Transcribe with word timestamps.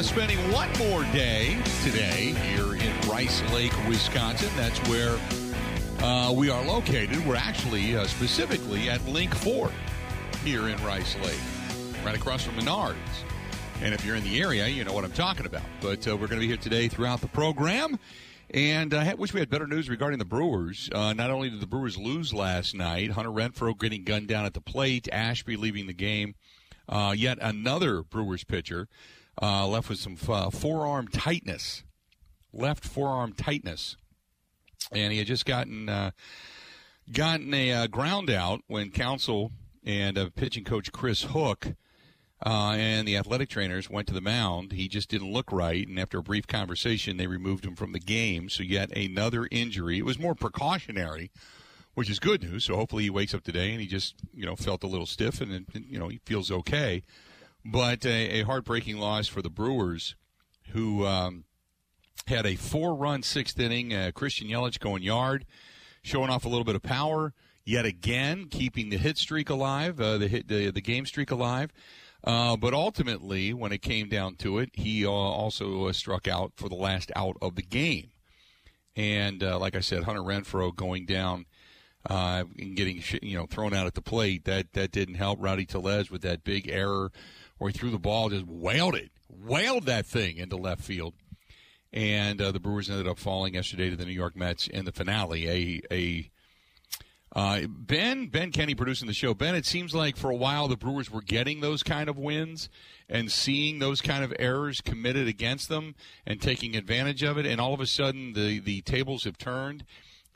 uh, 0.00 0.02
spending 0.02 0.38
one 0.50 0.70
more 0.78 1.02
day 1.12 1.58
today 1.84 2.32
here 2.32 2.74
in 2.74 3.08
Rice 3.08 3.42
Lake, 3.52 3.72
Wisconsin. 3.86 4.48
That's 4.56 4.78
where 4.88 5.18
uh, 6.02 6.32
we 6.32 6.48
are 6.48 6.64
located. 6.64 7.26
We're 7.26 7.36
actually 7.36 7.96
uh, 7.96 8.06
specifically 8.06 8.88
at 8.88 9.06
Link 9.06 9.34
Ford 9.34 9.72
here 10.42 10.68
in 10.68 10.82
Rice 10.82 11.16
Lake, 11.22 11.40
right 12.02 12.14
across 12.14 12.42
from 12.44 12.54
Menards. 12.54 12.96
And 13.82 13.92
if 13.92 14.02
you're 14.02 14.16
in 14.16 14.24
the 14.24 14.40
area, 14.40 14.66
you 14.68 14.84
know 14.84 14.94
what 14.94 15.04
I'm 15.04 15.12
talking 15.12 15.44
about. 15.44 15.64
But 15.82 16.08
uh, 16.08 16.16
we're 16.16 16.28
going 16.28 16.40
to 16.40 16.46
be 16.46 16.48
here 16.48 16.56
today 16.56 16.88
throughout 16.88 17.20
the 17.20 17.28
program. 17.28 17.98
And 18.48 18.94
I 18.94 19.12
wish 19.14 19.34
we 19.34 19.40
had 19.40 19.50
better 19.50 19.66
news 19.66 19.90
regarding 19.90 20.18
the 20.18 20.24
Brewers. 20.24 20.88
Uh, 20.94 21.12
not 21.12 21.30
only 21.30 21.50
did 21.50 21.60
the 21.60 21.66
Brewers 21.66 21.98
lose 21.98 22.32
last 22.32 22.74
night, 22.74 23.10
Hunter 23.10 23.30
Renfroe 23.30 23.78
getting 23.78 24.04
gunned 24.04 24.28
down 24.28 24.46
at 24.46 24.54
the 24.54 24.62
plate, 24.62 25.10
Ashby 25.12 25.58
leaving 25.58 25.86
the 25.86 25.92
game. 25.92 26.36
Uh, 26.88 27.14
yet 27.14 27.36
another 27.40 28.02
Brewers 28.02 28.44
pitcher 28.44 28.88
uh, 29.40 29.66
left 29.66 29.88
with 29.88 29.98
some 29.98 30.16
uh, 30.28 30.50
forearm 30.50 31.08
tightness, 31.08 31.84
left 32.52 32.84
forearm 32.84 33.32
tightness, 33.32 33.96
and 34.92 35.12
he 35.12 35.18
had 35.18 35.26
just 35.26 35.46
gotten 35.46 35.88
uh, 35.88 36.10
gotten 37.12 37.52
a 37.54 37.72
uh, 37.72 37.86
ground 37.86 38.30
out 38.30 38.60
when 38.66 38.90
Counsell 38.90 39.52
and 39.84 40.34
pitching 40.34 40.64
coach 40.64 40.92
Chris 40.92 41.22
Hook 41.22 41.74
uh, 42.44 42.74
and 42.76 43.08
the 43.08 43.16
athletic 43.16 43.48
trainers 43.48 43.88
went 43.88 44.06
to 44.08 44.14
the 44.14 44.20
mound. 44.20 44.72
He 44.72 44.88
just 44.88 45.08
didn't 45.08 45.32
look 45.32 45.52
right, 45.52 45.86
and 45.86 45.98
after 45.98 46.18
a 46.18 46.22
brief 46.22 46.46
conversation, 46.46 47.16
they 47.16 47.26
removed 47.26 47.64
him 47.64 47.76
from 47.76 47.92
the 47.92 48.00
game. 48.00 48.48
So 48.48 48.62
yet 48.62 48.96
another 48.96 49.48
injury. 49.50 49.98
It 49.98 50.04
was 50.04 50.18
more 50.18 50.34
precautionary 50.34 51.30
which 51.94 52.08
is 52.08 52.18
good 52.18 52.42
news. 52.42 52.64
So 52.64 52.76
hopefully 52.76 53.04
he 53.04 53.10
wakes 53.10 53.34
up 53.34 53.42
today 53.42 53.72
and 53.72 53.80
he 53.80 53.86
just 53.86 54.14
you 54.32 54.46
know 54.46 54.56
felt 54.56 54.84
a 54.84 54.86
little 54.86 55.06
stiff 55.06 55.40
and, 55.40 55.52
and 55.52 55.66
you 55.88 55.98
know 55.98 56.08
he 56.08 56.20
feels 56.24 56.50
okay. 56.50 57.02
But 57.64 58.06
a, 58.06 58.40
a 58.40 58.42
heartbreaking 58.42 58.98
loss 58.98 59.28
for 59.28 59.42
the 59.42 59.50
Brewers, 59.50 60.14
who 60.72 61.04
um, 61.06 61.44
had 62.26 62.46
a 62.46 62.56
four-run 62.56 63.22
sixth 63.22 63.58
inning. 63.58 63.92
Uh, 63.92 64.10
Christian 64.14 64.48
Yelich 64.48 64.78
going 64.78 65.02
yard, 65.02 65.44
showing 66.02 66.30
off 66.30 66.44
a 66.44 66.48
little 66.48 66.64
bit 66.64 66.74
of 66.74 66.82
power. 66.82 67.34
Yet 67.64 67.84
again, 67.84 68.46
keeping 68.46 68.88
the 68.88 68.96
hit 68.96 69.18
streak 69.18 69.50
alive, 69.50 70.00
uh, 70.00 70.18
the 70.18 70.28
hit 70.28 70.48
the, 70.48 70.70
the 70.70 70.80
game 70.80 71.06
streak 71.06 71.30
alive. 71.30 71.70
Uh, 72.24 72.56
but 72.56 72.74
ultimately, 72.74 73.52
when 73.54 73.72
it 73.72 73.80
came 73.80 74.08
down 74.08 74.34
to 74.36 74.58
it, 74.58 74.70
he 74.74 75.06
uh, 75.06 75.10
also 75.10 75.86
uh, 75.86 75.92
struck 75.92 76.28
out 76.28 76.52
for 76.56 76.68
the 76.68 76.74
last 76.74 77.10
out 77.16 77.36
of 77.40 77.54
the 77.56 77.62
game. 77.62 78.10
And 78.96 79.42
uh, 79.42 79.58
like 79.58 79.74
I 79.74 79.80
said, 79.80 80.04
Hunter 80.04 80.20
Renfroe 80.20 80.74
going 80.74 81.06
down 81.06 81.46
uh, 82.08 82.44
and 82.58 82.76
getting 82.76 83.02
you 83.22 83.36
know 83.36 83.46
thrown 83.46 83.72
out 83.72 83.86
at 83.86 83.94
the 83.94 84.02
plate. 84.02 84.44
That 84.44 84.72
that 84.72 84.90
didn't 84.90 85.14
help 85.14 85.38
Rowdy 85.40 85.66
Tellez 85.66 86.10
with 86.10 86.22
that 86.22 86.44
big 86.44 86.68
error 86.68 87.12
where 87.60 87.70
he 87.70 87.78
threw 87.78 87.90
the 87.90 87.98
ball, 87.98 88.30
just 88.30 88.46
wailed 88.46 88.94
it, 88.94 89.10
wailed 89.28 89.84
that 89.84 90.06
thing 90.06 90.38
into 90.38 90.56
left 90.56 90.80
field. 90.80 91.12
And 91.92 92.40
uh, 92.40 92.52
the 92.52 92.58
Brewers 92.58 92.88
ended 92.88 93.06
up 93.06 93.18
falling 93.18 93.54
yesterday 93.54 93.90
to 93.90 93.96
the 93.96 94.06
New 94.06 94.12
York 94.12 94.34
Mets 94.34 94.66
in 94.66 94.86
the 94.86 94.92
finale. 94.92 95.46
A 95.46 95.82
a 95.92 96.30
uh, 97.38 97.66
ben 97.68 98.28
Ben 98.28 98.50
Kenny 98.50 98.74
producing 98.74 99.08
the 99.08 99.12
show. 99.12 99.34
Ben, 99.34 99.54
it 99.54 99.66
seems 99.66 99.94
like 99.94 100.16
for 100.16 100.30
a 100.30 100.36
while 100.36 100.68
the 100.68 100.76
Brewers 100.76 101.10
were 101.10 101.20
getting 101.20 101.60
those 101.60 101.82
kind 101.82 102.08
of 102.08 102.16
wins 102.16 102.70
and 103.10 103.30
seeing 103.30 103.78
those 103.78 104.00
kind 104.00 104.24
of 104.24 104.32
errors 104.38 104.80
committed 104.80 105.28
against 105.28 105.68
them 105.68 105.94
and 106.24 106.40
taking 106.40 106.76
advantage 106.76 107.22
of 107.22 107.36
it, 107.36 107.44
and 107.44 107.60
all 107.60 107.74
of 107.74 107.80
a 107.80 107.86
sudden 107.86 108.32
the 108.32 108.58
the 108.58 108.80
tables 108.80 109.24
have 109.24 109.36
turned 109.36 109.84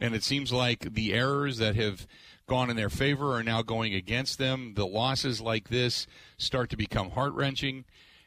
and 0.01 0.15
it 0.15 0.23
seems 0.23 0.53
like 0.53 0.95
the 0.95 1.15
errors 1.15 1.59
that 1.59 1.77
have 1.77 2.07
gone 2.47 2.71
in 2.71 2.77
their 2.77 2.91
favor 2.91 3.35
are 3.35 3.43
now 3.43 3.63
going 3.63 3.95
against 3.95 4.39
them. 4.39 4.75
The 4.75 4.87
losses 4.87 5.41
like 5.41 5.69
this 5.69 6.07
start 6.37 6.71
to 6.71 6.77
become 6.77 7.11
heart 7.11 7.33
wrenching 7.35 7.85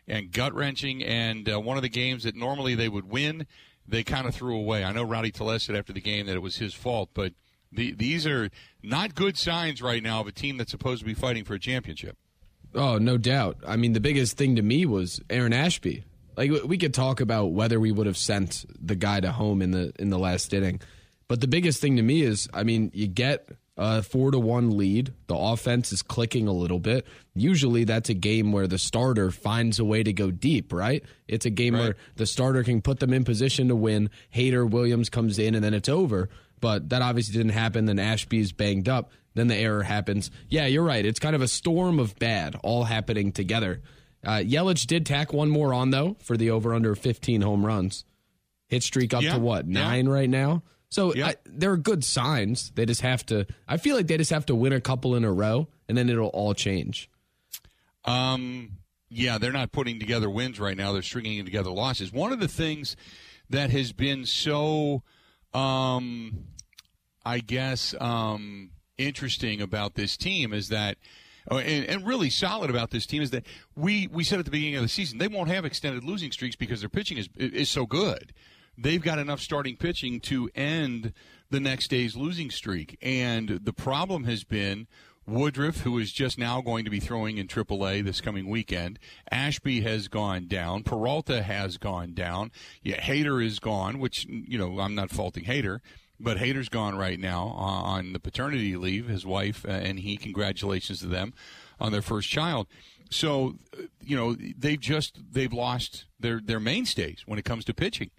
and 0.07 0.31
gut 0.31 0.53
wrenching. 0.53 1.03
And 1.03 1.49
uh, 1.49 1.59
one 1.59 1.77
of 1.77 1.83
the 1.83 1.89
games 1.89 2.23
that 2.23 2.35
normally 2.35 2.75
they 2.75 2.89
would 2.89 3.09
win, 3.09 3.47
they 3.87 4.03
kind 4.03 4.27
of 4.27 4.33
threw 4.33 4.57
away. 4.57 4.83
I 4.83 4.91
know 4.91 5.03
Rowdy 5.03 5.31
Tellez 5.31 5.63
said 5.63 5.75
after 5.75 5.93
the 5.93 6.01
game 6.01 6.25
that 6.25 6.35
it 6.35 6.41
was 6.41 6.57
his 6.57 6.73
fault, 6.73 7.09
but 7.13 7.33
the, 7.71 7.93
these 7.93 8.25
are 8.25 8.49
not 8.81 9.15
good 9.15 9.37
signs 9.37 9.81
right 9.81 10.01
now 10.01 10.21
of 10.21 10.27
a 10.27 10.31
team 10.31 10.57
that's 10.57 10.71
supposed 10.71 10.99
to 11.01 11.05
be 11.05 11.13
fighting 11.13 11.43
for 11.43 11.53
a 11.53 11.59
championship. 11.59 12.17
Oh, 12.73 12.97
no 12.97 13.17
doubt. 13.17 13.57
I 13.65 13.75
mean, 13.75 13.93
the 13.93 13.99
biggest 13.99 14.37
thing 14.37 14.55
to 14.55 14.61
me 14.61 14.85
was 14.85 15.21
Aaron 15.29 15.53
Ashby. 15.53 16.05
Like 16.35 16.51
we 16.65 16.77
could 16.77 16.93
talk 16.93 17.19
about 17.19 17.47
whether 17.47 17.79
we 17.79 17.91
would 17.91 18.05
have 18.05 18.17
sent 18.17 18.63
the 18.79 18.95
guy 18.95 19.19
to 19.19 19.31
home 19.31 19.63
in 19.63 19.71
the 19.71 19.91
in 19.97 20.11
the 20.11 20.19
last 20.19 20.53
inning. 20.53 20.79
But 21.27 21.41
the 21.41 21.47
biggest 21.47 21.81
thing 21.81 21.95
to 21.97 22.03
me 22.03 22.21
is, 22.21 22.47
I 22.53 22.63
mean, 22.63 22.91
you 22.93 23.07
get 23.07 23.49
a 23.77 24.01
four 24.01 24.31
to 24.31 24.39
one 24.39 24.75
lead. 24.75 25.13
The 25.27 25.35
offense 25.35 25.91
is 25.91 26.01
clicking 26.01 26.47
a 26.47 26.51
little 26.51 26.79
bit. 26.79 27.05
Usually, 27.35 27.83
that's 27.83 28.09
a 28.09 28.13
game 28.13 28.51
where 28.51 28.67
the 28.67 28.79
starter 28.79 29.31
finds 29.31 29.79
a 29.79 29.85
way 29.85 30.03
to 30.03 30.11
go 30.11 30.31
deep, 30.31 30.73
right? 30.73 31.03
It's 31.27 31.45
a 31.45 31.51
game 31.51 31.75
right. 31.75 31.81
where 31.81 31.95
the 32.15 32.25
starter 32.25 32.63
can 32.63 32.81
put 32.81 32.99
them 32.99 33.13
in 33.13 33.23
position 33.23 33.67
to 33.67 33.75
win. 33.75 34.09
Hader 34.33 34.69
Williams 34.69 35.09
comes 35.09 35.37
in, 35.37 35.55
and 35.55 35.63
then 35.63 35.73
it's 35.73 35.89
over. 35.89 36.29
But 36.59 36.89
that 36.89 37.03
obviously 37.03 37.33
didn't 37.33 37.53
happen. 37.53 37.85
Then 37.85 37.99
Ashby's 37.99 38.51
banged 38.51 38.89
up. 38.89 39.11
Then 39.35 39.47
the 39.47 39.55
error 39.55 39.83
happens. 39.83 40.31
Yeah, 40.49 40.65
you're 40.65 40.83
right. 40.83 41.05
It's 41.05 41.19
kind 41.19 41.35
of 41.35 41.43
a 41.43 41.47
storm 41.47 41.99
of 41.99 42.17
bad 42.17 42.55
all 42.63 42.85
happening 42.85 43.31
together. 43.31 43.81
Uh, 44.25 44.39
Yelich 44.39 44.87
did 44.87 45.05
tack 45.05 45.31
one 45.31 45.49
more 45.49 45.75
on 45.75 45.91
though 45.91 46.17
for 46.23 46.35
the 46.35 46.49
over 46.49 46.73
under 46.73 46.95
15 46.95 47.41
home 47.41 47.63
runs. 47.63 48.03
Hit 48.67 48.81
streak 48.81 49.13
up 49.13 49.21
yeah, 49.21 49.33
to 49.33 49.39
what 49.39 49.67
nine 49.67 50.07
yeah. 50.07 50.11
right 50.11 50.29
now. 50.29 50.63
So 50.89 51.13
yep. 51.13 51.27
I, 51.27 51.35
there 51.45 51.71
are 51.71 51.77
good 51.77 52.03
signs. 52.03 52.71
They 52.75 52.85
just 52.85 53.01
have 53.01 53.25
to. 53.27 53.45
I 53.67 53.77
feel 53.77 53.95
like 53.95 54.07
they 54.07 54.17
just 54.17 54.31
have 54.31 54.45
to 54.47 54.55
win 54.55 54.73
a 54.73 54.81
couple 54.81 55.15
in 55.15 55.23
a 55.23 55.31
row, 55.31 55.67
and 55.87 55.97
then 55.97 56.09
it'll 56.09 56.27
all 56.27 56.53
change. 56.53 57.09
Um. 58.05 58.77
Yeah, 59.09 59.37
they're 59.37 59.53
not 59.53 59.71
putting 59.71 59.99
together 59.99 60.29
wins 60.29 60.59
right 60.59 60.75
now. 60.75 60.91
They're 60.91 61.01
stringing 61.01 61.45
together 61.45 61.69
losses. 61.69 62.11
One 62.11 62.33
of 62.33 62.41
the 62.41 62.47
things 62.49 62.97
that 63.49 63.69
has 63.69 63.93
been 63.93 64.25
so, 64.25 65.01
um, 65.53 66.47
I 67.25 67.39
guess, 67.39 67.95
um, 68.01 68.71
interesting 68.97 69.61
about 69.61 69.95
this 69.95 70.17
team 70.17 70.53
is 70.53 70.69
that. 70.69 70.97
Oh, 71.49 71.59
and, 71.59 71.85
and, 71.85 72.05
really 72.05 72.29
solid 72.29 72.69
about 72.69 72.91
this 72.91 73.05
team 73.05 73.21
is 73.21 73.31
that 73.31 73.45
we, 73.73 74.07
we 74.07 74.25
said 74.25 74.37
at 74.37 74.43
the 74.43 74.51
beginning 74.51 74.75
of 74.75 74.81
the 74.81 74.89
season 74.89 75.17
they 75.17 75.29
won't 75.29 75.47
have 75.47 75.63
extended 75.63 76.03
losing 76.03 76.29
streaks 76.29 76.57
because 76.57 76.81
their 76.81 76.89
pitching 76.89 77.17
is 77.17 77.29
is 77.37 77.69
so 77.69 77.85
good 77.85 78.33
they've 78.77 79.01
got 79.01 79.19
enough 79.19 79.41
starting 79.41 79.75
pitching 79.75 80.19
to 80.21 80.49
end 80.55 81.13
the 81.49 81.59
next 81.59 81.89
day's 81.89 82.15
losing 82.15 82.51
streak. 82.51 82.97
And 83.01 83.61
the 83.63 83.73
problem 83.73 84.25
has 84.25 84.43
been 84.43 84.87
Woodruff, 85.25 85.81
who 85.81 85.97
is 85.97 86.11
just 86.13 86.37
now 86.37 86.61
going 86.61 86.85
to 86.85 86.91
be 86.91 86.99
throwing 86.99 87.37
in 87.37 87.47
AAA 87.47 88.03
this 88.05 88.21
coming 88.21 88.47
weekend. 88.47 88.97
Ashby 89.29 89.81
has 89.81 90.07
gone 90.07 90.47
down. 90.47 90.83
Peralta 90.83 91.43
has 91.43 91.77
gone 91.77 92.13
down. 92.13 92.51
Yeah, 92.81 93.01
Hader 93.01 93.43
is 93.43 93.59
gone, 93.59 93.99
which, 93.99 94.25
you 94.25 94.57
know, 94.57 94.79
I'm 94.79 94.95
not 94.95 95.09
faulting 95.09 95.43
Hader. 95.43 95.79
But 96.19 96.37
Hader's 96.37 96.69
gone 96.69 96.95
right 96.95 97.19
now 97.19 97.49
on 97.49 98.13
the 98.13 98.19
paternity 98.19 98.75
leave. 98.75 99.07
His 99.07 99.25
wife 99.25 99.65
uh, 99.67 99.71
and 99.71 99.99
he, 99.99 100.17
congratulations 100.17 100.99
to 100.99 101.07
them 101.07 101.33
on 101.79 101.91
their 101.91 102.01
first 102.01 102.27
child. 102.27 102.65
So, 103.11 103.55
uh, 103.77 103.83
you 104.01 104.17
know, 104.17 104.35
they've 104.35 104.79
just 104.79 105.19
they've 105.31 105.53
lost 105.53 106.05
their 106.19 106.41
their 106.43 106.59
mainstays 106.59 107.23
when 107.27 107.37
it 107.37 107.45
comes 107.45 107.65
to 107.65 107.73
pitching 107.73 108.09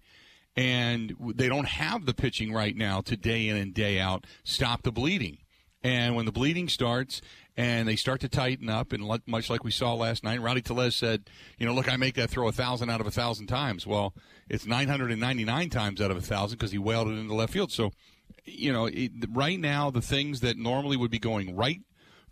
and 0.59 1.15
they 1.37 1.49
don't 1.49 1.69
have 1.69 2.05
the 2.05 2.13
pitching 2.13 2.53
right 2.53 2.77
now 2.77 3.01
to 3.01 3.17
day 3.17 3.47
in 3.47 3.57
and 3.57 3.73
day 3.73 4.01
out 4.01 4.27
stop 4.43 4.83
the 4.83 4.91
bleeding. 4.91 5.39
And 5.85 6.17
when 6.17 6.27
the 6.27 6.33
bleeding 6.33 6.69
starts 6.69 7.21
and 7.57 7.87
they 7.87 7.95
start 7.95 8.21
to 8.23 8.29
tighten 8.29 8.69
up, 8.69 8.93
and 8.93 9.09
much 9.27 9.49
like 9.49 9.63
we 9.63 9.71
saw 9.71 9.95
last 9.95 10.25
night, 10.25 10.41
Rowdy 10.41 10.61
Tellez 10.61 10.97
said, 10.97 11.31
"You 11.59 11.67
know, 11.67 11.75
look, 11.75 11.89
I 11.89 11.97
make 11.97 12.17
that 12.17 12.29
throw 12.29 12.49
a 12.49 12.53
thousand 12.53 12.91
out 12.91 13.01
of 13.01 13.07
a 13.07 13.13
thousand 13.13 13.47
times." 13.47 13.87
Well, 13.87 14.15
it's 14.49 14.67
999 14.67 15.71
times 15.71 16.01
out 16.01 16.11
of 16.11 16.17
a 16.17 16.21
thousand 16.21 16.59
because 16.59 16.73
he 16.73 16.79
wailed 16.79 17.07
it 17.07 17.13
into 17.13 17.35
left 17.35 17.53
field. 17.53 17.71
So, 17.71 17.93
you 18.45 18.73
know, 18.73 18.87
it, 18.87 19.13
right 19.31 19.61
now 19.61 19.93
the 19.93 20.03
things 20.03 20.41
that 20.41 20.57
normally 20.57 20.97
would 20.97 21.13
be 21.13 21.21
going 21.21 21.55
right 21.55 21.83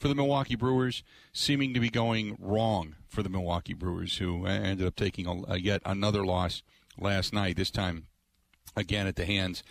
for 0.01 0.09
the 0.09 0.17
Milwaukee 0.17 0.57
Brewers 0.57 1.05
seeming 1.33 1.75
to 1.75 1.81
be 1.81 1.91
going 1.91 2.37
wrong 2.41 2.97
for 3.07 3.23
the 3.23 3.29
Milwaukee 3.29 3.75
Brewers, 3.75 4.17
who 4.17 4.47
ended 4.47 4.85
up 4.85 4.97
taking 4.97 5.29
a, 5.29 5.53
a 5.53 5.59
yet 5.61 5.81
another 5.87 6.27
loss 6.27 6.65
last 6.99 7.33
night. 7.33 7.57
This 7.57 7.71
time 7.71 8.09
again 8.77 9.07
at 9.07 9.17
the 9.17 9.25
hands 9.25 9.63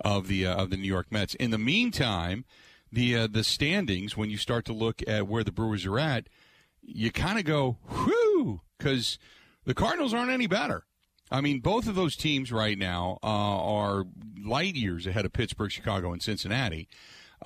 of 0.00 0.28
the 0.28 0.46
uh, 0.46 0.54
of 0.54 0.70
the 0.70 0.76
New 0.76 0.86
York 0.86 1.10
Mets. 1.10 1.34
In 1.34 1.50
the 1.50 1.58
meantime, 1.58 2.44
the 2.92 3.16
uh, 3.16 3.26
the 3.26 3.44
standings 3.44 4.16
when 4.16 4.30
you 4.30 4.36
start 4.36 4.64
to 4.66 4.72
look 4.72 5.02
at 5.08 5.26
where 5.26 5.44
the 5.44 5.52
Brewers 5.52 5.86
are 5.86 5.98
at, 5.98 6.28
you 6.82 7.10
kind 7.10 7.38
of 7.38 7.44
go 7.44 7.78
whoo 7.88 8.60
because 8.78 9.18
the 9.64 9.74
Cardinals 9.74 10.14
aren't 10.14 10.30
any 10.30 10.46
better. 10.46 10.84
I 11.30 11.40
mean, 11.40 11.60
both 11.60 11.86
of 11.86 11.94
those 11.94 12.16
teams 12.16 12.50
right 12.50 12.76
now 12.76 13.18
uh, 13.22 13.26
are 13.26 14.04
light 14.44 14.74
years 14.74 15.06
ahead 15.06 15.24
of 15.24 15.32
Pittsburgh, 15.32 15.70
Chicago, 15.70 16.12
and 16.12 16.20
Cincinnati. 16.20 16.88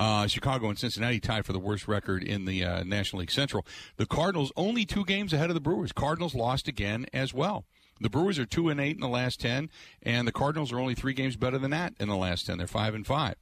Uh, 0.01 0.27
Chicago 0.27 0.69
and 0.69 0.79
Cincinnati 0.79 1.21
tied 1.21 1.47
for 1.47 1.53
the 1.53 1.59
worst 1.59 1.87
record 1.87 2.25
in 2.25 2.47
the 2.47 2.65
uh, 2.65 2.83
National 2.83 3.21
League 3.21 3.31
Central. 3.31 3.65
The 3.97 4.07
Cardinals 4.07 4.53
only 4.57 4.85
two 4.85 5.05
games 5.05 5.33
ahead 5.33 5.51
of 5.51 5.55
the 5.55 5.61
Brewers. 5.61 5.93
Cardinals 5.93 6.35
lost 6.35 6.67
again 6.67 7.07
as 7.13 7.33
well. 7.33 7.65
The 8.01 8.11
Brewers 8.11 8.39
are 8.39 8.47
two 8.47 8.69
and 8.69 8.81
eight 8.81 8.97
in 8.97 9.01
the 9.01 9.09
last 9.09 9.41
ten, 9.41 9.71
and 10.03 10.27
the 10.27 10.33
Cardinals 10.33 10.73
are 10.73 10.81
only 10.81 10.95
three 10.95 11.15
games 11.15 11.37
better 11.37 11.59
than 11.59 11.71
that 11.71 11.95
in 11.99 12.09
the 12.09 12.17
last 12.17 12.47
ten. 12.47 12.59
They're 12.59 12.67
five 12.67 12.95
and 12.95 13.07
five. 13.07 13.37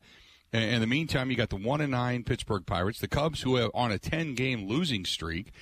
In 0.53 0.83
the 0.83 0.87
meantime, 0.87 1.31
you 1.31 1.37
got 1.37 1.49
the 1.49 1.57
one 1.57 1.81
and 1.81 1.91
nine 1.91 2.25
Pittsburgh 2.25 2.67
Pirates, 2.67 3.01
the 3.01 3.09
Cubs, 3.09 3.41
who 3.41 3.57
are 3.57 3.71
on 3.75 3.91
a 3.91 3.99
ten 3.99 4.35
game 4.35 4.69
losing 4.69 5.07
streak, 5.07 5.53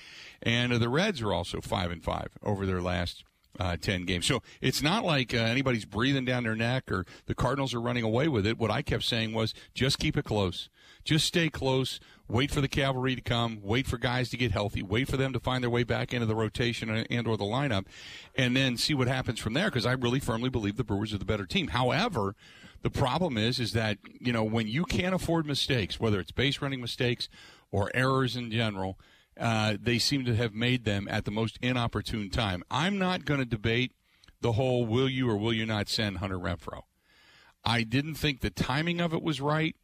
and 0.41 0.73
the 0.73 0.89
Reds 0.89 1.21
are 1.21 1.31
also 1.31 1.61
five 1.61 1.91
and 1.91 2.03
five 2.03 2.29
over 2.43 2.65
their 2.65 2.81
last 2.81 3.23
uh, 3.59 3.77
10 3.79 4.05
games. 4.05 4.25
So 4.25 4.41
it's 4.59 4.81
not 4.81 5.03
like 5.03 5.33
uh, 5.33 5.37
anybody's 5.37 5.85
breathing 5.85 6.25
down 6.25 6.43
their 6.43 6.55
neck 6.55 6.91
or 6.91 7.05
the 7.25 7.35
Cardinals 7.35 7.73
are 7.73 7.81
running 7.81 8.03
away 8.03 8.27
with 8.27 8.45
it. 8.45 8.57
What 8.57 8.71
I 8.71 8.81
kept 8.81 9.03
saying 9.03 9.33
was 9.33 9.53
just 9.73 9.99
keep 9.99 10.17
it 10.17 10.25
close. 10.25 10.69
Just 11.03 11.25
stay 11.25 11.49
close. 11.49 11.99
Wait 12.31 12.49
for 12.49 12.61
the 12.61 12.67
cavalry 12.69 13.13
to 13.13 13.21
come. 13.21 13.59
Wait 13.61 13.85
for 13.85 13.97
guys 13.97 14.29
to 14.29 14.37
get 14.37 14.51
healthy. 14.51 14.81
Wait 14.81 15.09
for 15.09 15.17
them 15.17 15.33
to 15.33 15.39
find 15.39 15.61
their 15.61 15.69
way 15.69 15.83
back 15.83 16.13
into 16.13 16.25
the 16.25 16.35
rotation 16.35 16.89
and 16.89 17.27
or 17.27 17.35
the 17.35 17.43
lineup, 17.43 17.85
and 18.35 18.55
then 18.55 18.77
see 18.77 18.93
what 18.93 19.09
happens 19.09 19.37
from 19.37 19.53
there. 19.53 19.65
Because 19.65 19.85
I 19.85 19.91
really 19.91 20.21
firmly 20.21 20.49
believe 20.49 20.77
the 20.77 20.85
Brewers 20.85 21.13
are 21.13 21.17
the 21.17 21.25
better 21.25 21.45
team. 21.45 21.67
However, 21.67 22.35
the 22.83 22.89
problem 22.89 23.37
is 23.37 23.59
is 23.59 23.73
that 23.73 23.97
you 24.21 24.31
know 24.31 24.45
when 24.45 24.67
you 24.67 24.85
can't 24.85 25.13
afford 25.13 25.45
mistakes, 25.45 25.99
whether 25.99 26.21
it's 26.21 26.31
base 26.31 26.61
running 26.61 26.79
mistakes 26.79 27.27
or 27.69 27.91
errors 27.93 28.37
in 28.37 28.49
general, 28.49 28.97
uh, 29.37 29.75
they 29.81 29.99
seem 29.99 30.23
to 30.23 30.35
have 30.35 30.53
made 30.53 30.85
them 30.85 31.09
at 31.09 31.25
the 31.25 31.31
most 31.31 31.59
inopportune 31.61 32.29
time. 32.29 32.63
I'm 32.71 32.97
not 32.97 33.25
going 33.25 33.41
to 33.41 33.45
debate 33.45 33.91
the 34.39 34.53
whole 34.53 34.85
will 34.85 35.09
you 35.09 35.29
or 35.29 35.35
will 35.35 35.53
you 35.53 35.65
not 35.65 35.89
send 35.89 36.19
Hunter 36.19 36.39
Renfroe. 36.39 36.83
I 37.65 37.83
didn't 37.83 38.15
think 38.15 38.39
the 38.39 38.49
timing 38.49 39.01
of 39.01 39.13
it 39.13 39.21
was 39.21 39.41
right, 39.41 39.75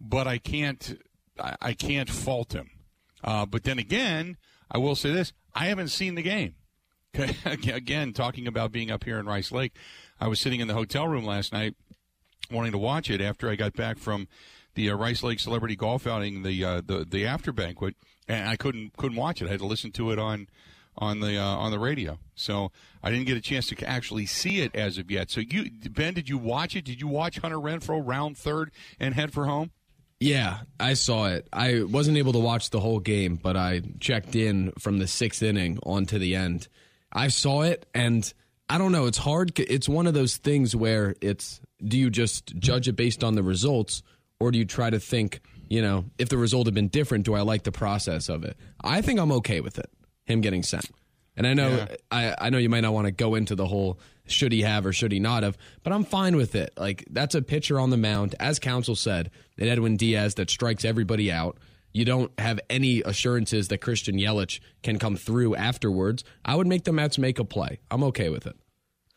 but 0.00 0.26
I 0.26 0.38
can't 0.38 0.98
I, 1.38 1.56
I 1.60 1.72
can't 1.72 2.10
fault 2.10 2.52
him. 2.52 2.70
Uh, 3.22 3.46
but 3.46 3.64
then 3.64 3.78
again, 3.78 4.36
I 4.70 4.78
will 4.78 4.94
say 4.94 5.12
this: 5.12 5.32
I 5.54 5.66
haven't 5.66 5.88
seen 5.88 6.14
the 6.14 6.22
game. 6.22 6.54
again, 7.44 8.12
talking 8.12 8.46
about 8.46 8.72
being 8.72 8.90
up 8.90 9.04
here 9.04 9.18
in 9.18 9.26
Rice 9.26 9.52
Lake, 9.52 9.76
I 10.20 10.26
was 10.26 10.40
sitting 10.40 10.60
in 10.60 10.68
the 10.68 10.74
hotel 10.74 11.06
room 11.06 11.24
last 11.24 11.52
night 11.52 11.76
wanting 12.50 12.72
to 12.72 12.78
watch 12.78 13.10
it 13.10 13.20
after 13.20 13.48
I 13.48 13.56
got 13.56 13.72
back 13.74 13.98
from 13.98 14.28
the 14.74 14.90
uh, 14.90 14.96
Rice 14.96 15.22
Lake 15.22 15.40
Celebrity 15.40 15.76
Golf 15.76 16.06
outing, 16.06 16.42
the 16.42 16.64
uh, 16.64 16.82
the 16.84 17.06
the 17.08 17.26
after 17.26 17.52
banquet 17.52 17.94
and 18.28 18.48
I 18.48 18.56
couldn't 18.56 18.96
couldn't 18.96 19.16
watch 19.16 19.42
it. 19.42 19.46
I 19.46 19.50
had 19.50 19.60
to 19.60 19.66
listen 19.66 19.92
to 19.92 20.10
it 20.10 20.18
on 20.18 20.48
on 20.96 21.20
the 21.20 21.36
uh, 21.36 21.44
on 21.44 21.70
the 21.70 21.78
radio. 21.78 22.18
So 22.34 22.70
I 23.02 23.10
didn't 23.10 23.26
get 23.26 23.36
a 23.36 23.40
chance 23.40 23.66
to 23.68 23.88
actually 23.88 24.26
see 24.26 24.60
it 24.60 24.74
as 24.74 24.98
of 24.98 25.10
yet. 25.10 25.30
So 25.30 25.40
you 25.40 25.70
Ben, 25.90 26.14
did 26.14 26.28
you 26.28 26.38
watch 26.38 26.76
it? 26.76 26.84
Did 26.84 27.00
you 27.00 27.08
watch 27.08 27.38
Hunter 27.38 27.58
Renfroe 27.58 28.02
round 28.04 28.36
third 28.36 28.70
and 28.98 29.14
head 29.14 29.32
for 29.32 29.46
home? 29.46 29.70
Yeah, 30.24 30.60
I 30.80 30.94
saw 30.94 31.26
it. 31.26 31.46
I 31.52 31.82
wasn't 31.82 32.16
able 32.16 32.32
to 32.32 32.38
watch 32.38 32.70
the 32.70 32.80
whole 32.80 32.98
game, 32.98 33.36
but 33.36 33.58
I 33.58 33.82
checked 34.00 34.34
in 34.34 34.72
from 34.78 34.98
the 34.98 35.06
sixth 35.06 35.42
inning 35.42 35.78
on 35.82 36.06
to 36.06 36.18
the 36.18 36.34
end. 36.34 36.68
I 37.12 37.28
saw 37.28 37.60
it, 37.60 37.84
and 37.94 38.32
I 38.70 38.78
don't 38.78 38.90
know. 38.90 39.04
It's 39.04 39.18
hard. 39.18 39.58
It's 39.58 39.86
one 39.86 40.06
of 40.06 40.14
those 40.14 40.38
things 40.38 40.74
where 40.74 41.14
it's 41.20 41.60
do 41.86 41.98
you 41.98 42.08
just 42.08 42.56
judge 42.56 42.88
it 42.88 42.96
based 42.96 43.22
on 43.22 43.34
the 43.34 43.42
results, 43.42 44.02
or 44.40 44.50
do 44.50 44.58
you 44.58 44.64
try 44.64 44.88
to 44.88 44.98
think 44.98 45.40
you 45.68 45.82
know, 45.82 46.04
if 46.18 46.28
the 46.28 46.38
result 46.38 46.66
had 46.66 46.74
been 46.74 46.88
different, 46.88 47.24
do 47.24 47.34
I 47.34 47.40
like 47.40 47.64
the 47.64 47.72
process 47.72 48.28
of 48.28 48.44
it? 48.44 48.56
I 48.82 49.02
think 49.02 49.20
I'm 49.20 49.32
okay 49.32 49.60
with 49.60 49.78
it, 49.78 49.90
him 50.24 50.40
getting 50.40 50.62
sent. 50.62 50.90
And 51.36 51.46
I 51.46 51.54
know 51.54 51.68
yeah. 51.68 51.96
I, 52.10 52.34
I 52.46 52.50
know 52.50 52.58
you 52.58 52.68
might 52.68 52.82
not 52.82 52.94
want 52.94 53.06
to 53.06 53.10
go 53.10 53.34
into 53.34 53.54
the 53.54 53.66
whole 53.66 53.98
should 54.26 54.52
he 54.52 54.62
have 54.62 54.86
or 54.86 54.92
should 54.92 55.12
he 55.12 55.20
not 55.20 55.42
have, 55.42 55.58
but 55.82 55.92
I'm 55.92 56.04
fine 56.04 56.36
with 56.36 56.54
it. 56.54 56.72
Like 56.76 57.04
that's 57.10 57.34
a 57.34 57.42
pitcher 57.42 57.78
on 57.78 57.90
the 57.90 57.96
mound, 57.96 58.34
as 58.40 58.58
Counsell 58.58 58.96
said, 58.96 59.30
that 59.56 59.68
Edwin 59.68 59.96
Diaz 59.96 60.34
that 60.34 60.50
strikes 60.50 60.84
everybody 60.84 61.30
out. 61.30 61.58
You 61.92 62.04
don't 62.04 62.32
have 62.40 62.58
any 62.68 63.02
assurances 63.02 63.68
that 63.68 63.78
Christian 63.78 64.16
Yelich 64.16 64.60
can 64.82 64.98
come 64.98 65.16
through 65.16 65.54
afterwards. 65.54 66.24
I 66.44 66.56
would 66.56 66.66
make 66.66 66.84
the 66.84 66.92
Mets 66.92 67.18
make 67.18 67.38
a 67.38 67.44
play. 67.44 67.80
I'm 67.90 68.02
okay 68.04 68.30
with 68.30 68.46
it. 68.46 68.56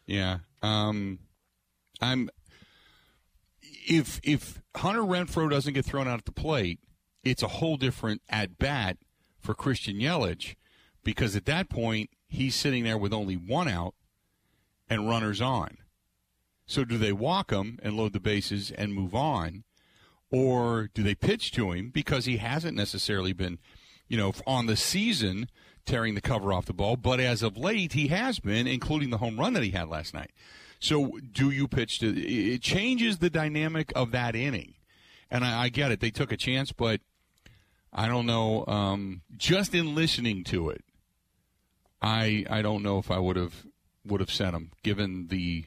Yeah. 0.06 0.39
Um 0.62 1.19
I'm 2.01 2.30
if 3.88 4.19
if 4.24 4.62
Hunter 4.75 5.01
Renfroe 5.01 5.50
doesn't 5.50 5.74
get 5.74 5.86
thrown 5.86 6.07
out 6.07 6.19
at 6.19 6.25
the 6.25 6.31
plate, 6.31 6.80
it's 7.24 7.42
a 7.42 7.48
whole 7.48 7.77
different 7.77 8.21
at 8.30 8.57
bat 8.57 8.98
for 9.39 9.54
Christian 9.54 9.98
Yelich 9.98 10.56
because 11.04 11.36
at 11.36 11.45
that 11.45 11.69
point 11.69 12.09
he's 12.27 12.54
sitting 12.54 12.83
there 12.83 12.98
with 12.98 13.13
only 13.13 13.36
one 13.36 13.68
out 13.68 13.95
and 14.89 15.07
runners 15.07 15.42
on. 15.42 15.78
So 16.66 16.84
do 16.84 16.98
they 16.98 17.13
walk 17.13 17.51
him 17.51 17.80
and 17.81 17.95
load 17.95 18.13
the 18.13 18.19
bases 18.19 18.72
and 18.72 18.94
move 18.94 19.16
on, 19.16 19.63
or 20.30 20.89
do 20.94 21.01
they 21.01 21.16
pitch 21.16 21.51
to 21.54 21.72
him 21.72 21.89
because 21.89 22.25
he 22.25 22.38
hasn't 22.38 22.75
necessarily 22.75 23.34
been, 23.34 23.60
you 24.07 24.18
know, 24.18 24.34
on 24.45 24.66
the 24.66 24.75
season 24.75 25.50
tearing 25.86 26.16
the 26.16 26.22
cover 26.22 26.51
off 26.51 26.66
the 26.66 26.74
ball, 26.74 26.98
but 26.98 27.19
as 27.19 27.42
of 27.42 27.57
late 27.57 27.94
he 27.94 28.07
has 28.10 28.39
been, 28.39 28.68
including 28.68 29.10
the 29.10 29.18
home 29.18 29.39
run 29.39 29.54
that 29.54 29.63
he 29.63 29.72
had 29.72 29.88
last 29.88 30.13
night. 30.13 30.31
So 30.80 31.18
do 31.31 31.50
you 31.50 31.68
pitch 31.68 32.00
to? 32.00 32.07
It 32.07 32.62
changes 32.62 33.18
the 33.18 33.30
dynamic 33.30 33.92
of 33.95 34.12
that 34.12 34.36
inning, 34.36 34.75
and 35.31 35.44
I, 35.44 35.63
I 35.63 35.69
get 35.69 35.92
it. 35.92 36.01
They 36.01 36.12
took 36.12 36.31
a 36.31 36.38
chance, 36.38 36.72
but 36.72 37.01
I 37.92 38.07
don't 38.07 38.25
know. 38.25 38.66
Um, 38.68 39.22
just 39.36 39.74
in 39.74 39.95
listening 39.95 40.44
to 40.45 40.69
it, 40.69 40.83
I 42.01 42.45
I 42.50 42.62
don't 42.62 42.83
know 42.83 43.00
if 43.00 43.10
I 43.10 43.18
would 43.18 43.38
have 43.38 43.66
would 44.07 44.21
have 44.21 44.31
sent 44.31 44.56
him, 44.56 44.71
given 44.83 45.27
the 45.27 45.65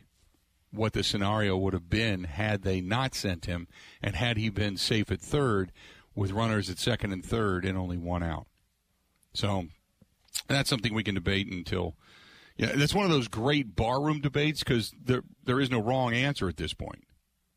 what 0.72 0.92
the 0.92 1.02
scenario 1.02 1.56
would 1.56 1.72
have 1.72 1.90
been 1.90 2.24
had 2.24 2.62
they 2.62 2.80
not 2.80 3.14
sent 3.14 3.46
him, 3.46 3.66
and 4.00 4.14
had 4.14 4.36
he 4.36 4.48
been 4.48 4.76
safe 4.76 5.10
at 5.10 5.20
third 5.20 5.72
with 6.14 6.32
runners 6.32 6.70
at 6.70 6.78
second 6.78 7.12
and 7.12 7.24
third 7.24 7.64
and 7.64 7.76
only 7.76 7.98
one 7.98 8.22
out. 8.22 8.46
So 9.32 9.66
that's 10.48 10.70
something 10.70 10.94
we 10.94 11.02
can 11.02 11.14
debate 11.14 11.50
until 11.50 11.96
yeah, 12.56 12.72
that's 12.74 12.94
one 12.94 13.06
of 13.06 13.10
those 13.10 13.28
great 13.28 13.74
barroom 13.74 14.20
debates 14.20 14.60
because 14.60 14.92
there 15.02 15.22
there 15.44 15.60
is 15.60 15.70
no 15.70 15.80
wrong 15.80 16.12
answer 16.12 16.48
at 16.48 16.56
this 16.56 16.74
point. 16.74 17.04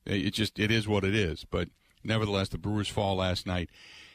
It 0.06 0.32
just 0.32 0.60
it 0.60 0.72
is 0.72 0.88
what 0.88 1.04
it 1.04 1.14
is. 1.16 1.46
But 1.50 1.70
nevertheless, 2.04 2.50
the 2.50 2.58
Brewers 2.58 2.88
fall 2.88 3.18
last 3.18 3.46
night, 3.46 3.70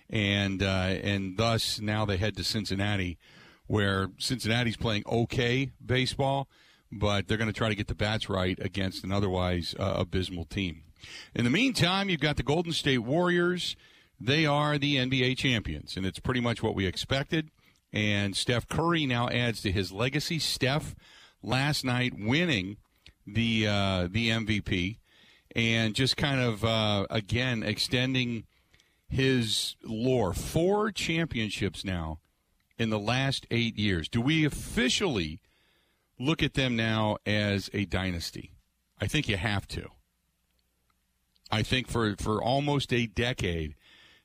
and 0.08 0.62
uh, 0.62 0.96
and 1.02 1.36
thus 1.36 1.80
now 1.80 2.04
they 2.04 2.16
head 2.16 2.36
to 2.36 2.44
Cincinnati, 2.44 3.18
where 3.68 4.08
Cincinnati's 4.18 4.76
playing 4.76 5.04
okay 5.06 5.70
baseball, 5.84 6.48
but 6.90 7.28
they're 7.28 7.38
going 7.38 7.52
to 7.52 7.56
try 7.56 7.68
to 7.68 7.74
get 7.74 7.86
the 7.86 7.94
bats 7.94 8.28
right 8.28 8.58
against 8.60 9.04
an 9.04 9.12
otherwise 9.12 9.74
uh, 9.78 9.94
abysmal 9.96 10.46
team. 10.46 10.82
In 11.34 11.44
the 11.44 11.50
meantime, 11.50 12.08
you've 12.08 12.20
got 12.20 12.36
the 12.36 12.42
Golden 12.42 12.72
State 12.72 12.98
Warriors. 12.98 13.76
They 14.20 14.46
are 14.46 14.78
the 14.78 14.96
NBA 14.96 15.36
champions, 15.36 15.96
and 15.96 16.04
it's 16.04 16.18
pretty 16.18 16.40
much 16.40 16.62
what 16.62 16.74
we 16.74 16.86
expected. 16.86 17.50
And 17.92 18.36
Steph 18.36 18.68
Curry 18.68 19.06
now 19.06 19.28
adds 19.28 19.62
to 19.62 19.70
his 19.70 19.92
legacy. 19.92 20.38
Steph 20.38 20.96
last 21.42 21.84
night 21.84 22.14
winning 22.18 22.78
the 23.26 23.66
uh, 23.66 24.08
the 24.10 24.30
MVP 24.30 24.98
and 25.54 25.94
just 25.94 26.16
kind 26.16 26.40
of 26.40 26.64
uh, 26.64 27.06
again 27.10 27.62
extending 27.62 28.44
his 29.08 29.76
lore. 29.84 30.34
Four 30.34 30.90
championships 30.90 31.84
now 31.84 32.18
in 32.78 32.90
the 32.90 32.98
last 32.98 33.46
eight 33.50 33.76
years. 33.76 34.08
Do 34.08 34.20
we 34.20 34.44
officially 34.44 35.40
look 36.18 36.42
at 36.42 36.54
them 36.54 36.76
now 36.76 37.18
as 37.26 37.68
a 37.72 37.84
dynasty? 37.84 38.52
I 39.00 39.06
think 39.06 39.28
you 39.28 39.36
have 39.36 39.66
to. 39.68 39.88
I 41.50 41.62
think 41.62 41.88
for, 41.88 42.14
for 42.18 42.42
almost 42.42 42.92
a 42.92 43.06
decade, 43.06 43.74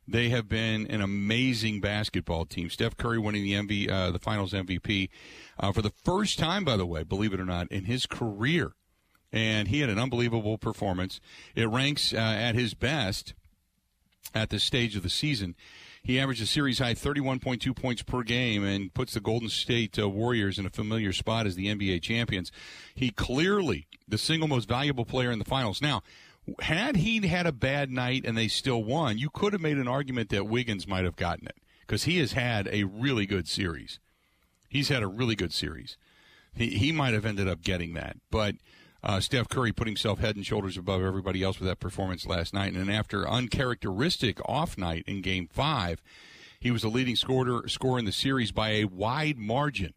they 0.08 0.30
have 0.30 0.50
been 0.50 0.88
an 0.88 1.02
amazing 1.02 1.80
basketball 1.80 2.46
team. 2.46 2.70
Steph 2.70 2.98
Curry 2.98 3.18
winning 3.18 3.44
the 3.44 3.54
MV, 3.54 3.90
uh, 3.90 4.12
the 4.12 4.20
Finals 4.20 4.52
MVP 4.52 5.10
uh, 5.60 5.72
for 5.72 5.82
the 5.82 5.94
first 6.04 6.38
time, 6.38 6.66
by 6.66 6.76
the 6.76 6.86
way, 6.86 7.04
believe 7.04 7.34
it 7.34 7.40
or 7.40 7.46
not, 7.46 7.72
in 7.72 7.86
his 7.86 8.06
career, 8.06 8.74
and 9.32 9.70
he 9.70 9.80
had 9.80 9.90
an 9.90 10.00
unbelievable 10.00 10.58
performance. 10.58 11.22
It 11.56 11.70
ranks 11.70 12.14
uh, 12.14 12.18
at 12.18 12.56
his 12.56 12.74
best 12.74 13.34
at 14.36 14.50
this 14.50 14.64
stage 14.64 14.96
of 14.96 15.04
the 15.04 15.10
season. 15.10 15.56
He 16.04 16.20
averaged 16.20 16.42
a 16.42 16.46
series 16.46 16.80
high 16.80 16.96
31.2 16.96 17.74
points 17.74 18.02
per 18.02 18.24
game 18.24 18.66
and 18.66 18.94
puts 18.94 19.14
the 19.14 19.22
Golden 19.22 19.48
State 19.48 19.98
uh, 19.98 20.10
Warriors 20.10 20.60
in 20.60 20.66
a 20.66 20.70
familiar 20.70 21.14
spot 21.14 21.48
as 21.48 21.56
the 21.56 21.68
NBA 21.68 22.02
champions. 22.02 22.52
He 22.94 23.10
clearly 23.10 23.88
the 24.06 24.18
single 24.18 24.50
most 24.50 24.68
valuable 24.68 25.06
player 25.06 25.32
in 25.32 25.40
the 25.40 25.46
finals. 25.46 25.82
Now, 25.82 26.04
had 26.60 26.98
he 26.98 27.26
had 27.26 27.48
a 27.48 27.54
bad 27.54 27.90
night 27.90 28.26
and 28.26 28.38
they 28.38 28.50
still 28.50 28.84
won, 28.84 29.18
you 29.18 29.30
could 29.30 29.54
have 29.54 29.62
made 29.62 29.78
an 29.78 29.88
argument 29.88 30.28
that 30.30 30.46
Wiggins 30.46 30.86
might 30.86 31.06
have 31.06 31.16
gotten 31.16 31.48
it 31.48 31.56
because 31.88 32.04
he 32.04 32.20
has 32.20 32.34
had 32.34 32.68
a 32.68 32.84
really 32.84 33.26
good 33.26 33.48
series. 33.48 34.00
He's 34.68 34.90
had 34.90 35.04
a 35.04 35.08
really 35.08 35.36
good 35.36 35.54
series. 35.54 35.96
He 36.54 36.72
he 36.72 36.92
might 36.92 37.14
have 37.14 37.26
ended 37.26 37.48
up 37.48 37.62
getting 37.62 37.94
that, 37.94 38.18
but. 38.30 38.56
Uh, 39.04 39.20
Steph 39.20 39.50
Curry 39.50 39.74
put 39.74 39.88
himself 39.88 40.20
head 40.20 40.36
and 40.36 40.46
shoulders 40.46 40.78
above 40.78 41.02
everybody 41.02 41.44
else 41.44 41.60
with 41.60 41.68
that 41.68 41.80
performance 41.80 42.26
last 42.26 42.54
night. 42.54 42.74
And 42.74 42.90
after 42.90 43.28
uncharacteristic 43.28 44.40
off 44.48 44.78
night 44.78 45.04
in 45.08 45.22
Game 45.22 45.48
Five, 45.52 46.02
he 46.60 46.72
was 46.72 46.84
the 46.84 46.88
leading 46.88 47.16
scorer 47.16 47.68
scorer 47.68 48.00
in 48.00 48.06
the 48.06 48.12
series 48.12 48.52
by 48.52 48.70
a 48.70 48.86
wide 48.86 49.38
margin. 49.38 49.94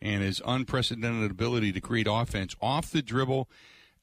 And 0.00 0.22
his 0.22 0.42
unprecedented 0.46 1.30
ability 1.30 1.72
to 1.72 1.80
create 1.80 2.06
offense 2.08 2.54
off 2.60 2.90
the 2.90 3.02
dribble 3.02 3.48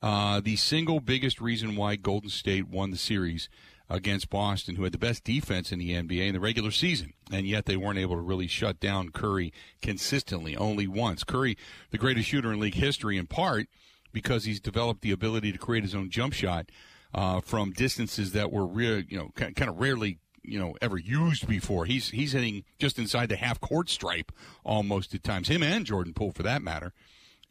uh, 0.03 0.41
the 0.41 0.57
single 0.57 0.99
biggest 0.99 1.39
reason 1.39 1.77
why 1.77 1.95
Golden 1.95 2.29
State 2.29 2.67
won 2.67 2.91
the 2.91 2.97
series 2.97 3.47
against 3.89 4.29
Boston, 4.29 4.75
who 4.75 4.83
had 4.83 4.91
the 4.91 4.97
best 4.97 5.23
defense 5.23 5.71
in 5.71 5.79
the 5.79 5.91
NBA 5.91 6.27
in 6.27 6.33
the 6.33 6.41
regular 6.41 6.71
season, 6.71 7.13
and 7.31 7.47
yet 7.47 7.65
they 7.65 7.77
weren't 7.77 7.99
able 7.99 8.15
to 8.15 8.21
really 8.21 8.47
shut 8.47 8.81
down 8.81 9.09
Curry 9.09 9.53
consistently, 9.81 10.57
only 10.57 10.87
once. 10.87 11.23
Curry, 11.23 11.57
the 11.91 11.97
greatest 11.97 12.27
shooter 12.27 12.51
in 12.51 12.59
league 12.59 12.75
history, 12.75 13.17
in 13.17 13.27
part 13.27 13.67
because 14.13 14.45
he's 14.45 14.59
developed 14.59 15.01
the 15.01 15.11
ability 15.11 15.51
to 15.51 15.57
create 15.57 15.83
his 15.83 15.95
own 15.95 16.09
jump 16.09 16.33
shot 16.33 16.69
uh, 17.13 17.41
from 17.41 17.71
distances 17.71 18.31
that 18.31 18.51
were 18.51 18.65
real, 18.65 18.99
you 19.01 19.17
know, 19.17 19.29
kind 19.35 19.69
of 19.69 19.79
rarely 19.79 20.19
you 20.43 20.59
know 20.59 20.75
ever 20.81 20.97
used 20.97 21.47
before. 21.47 21.85
He's 21.85 22.09
he's 22.09 22.33
hitting 22.33 22.63
just 22.77 22.99
inside 22.99 23.29
the 23.29 23.35
half 23.35 23.59
court 23.59 23.89
stripe 23.89 24.31
almost 24.63 25.13
at 25.13 25.23
times. 25.23 25.47
Him 25.47 25.63
and 25.63 25.85
Jordan 25.85 26.13
Poole 26.13 26.31
for 26.31 26.43
that 26.43 26.61
matter, 26.61 26.93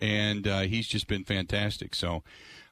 and 0.00 0.46
uh, 0.46 0.60
he's 0.60 0.86
just 0.86 1.06
been 1.06 1.24
fantastic. 1.24 1.94
So 1.94 2.22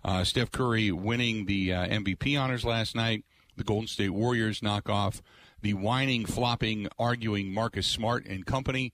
uh, 0.05 0.25
Steph 0.25 0.51
Curry 0.51 0.93
winning 0.93 1.47
the 1.47 1.73
uh, 1.73 1.87
MVP 1.87 2.41
honors 2.41 2.65
last 2.65 2.95
night. 2.95 3.25
The 3.57 3.65
Golden 3.65 3.89
State 3.89 4.11
Warriors 4.11 4.63
knock 4.63 4.89
off 4.89 5.23
the 5.61 5.75
whining, 5.75 6.25
flopping, 6.25 6.89
arguing 6.99 7.53
Marcus 7.53 7.87
Smart 7.87 8.25
and 8.27 8.47
company. 8.47 8.93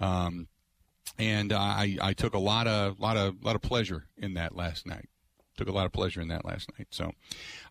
Um, 0.00 0.48
and 1.18 1.52
I, 1.52 1.96
I 2.00 2.12
took 2.12 2.34
a 2.34 2.38
lot 2.38 2.66
of 2.66 3.00
lot 3.00 3.16
of 3.16 3.44
lot 3.44 3.56
of 3.56 3.62
pleasure 3.62 4.06
in 4.16 4.34
that 4.34 4.54
last 4.54 4.86
night. 4.86 5.08
Took 5.56 5.68
a 5.68 5.72
lot 5.72 5.86
of 5.86 5.92
pleasure 5.92 6.20
in 6.20 6.28
that 6.28 6.44
last 6.44 6.70
night. 6.78 6.88
So, 6.90 7.12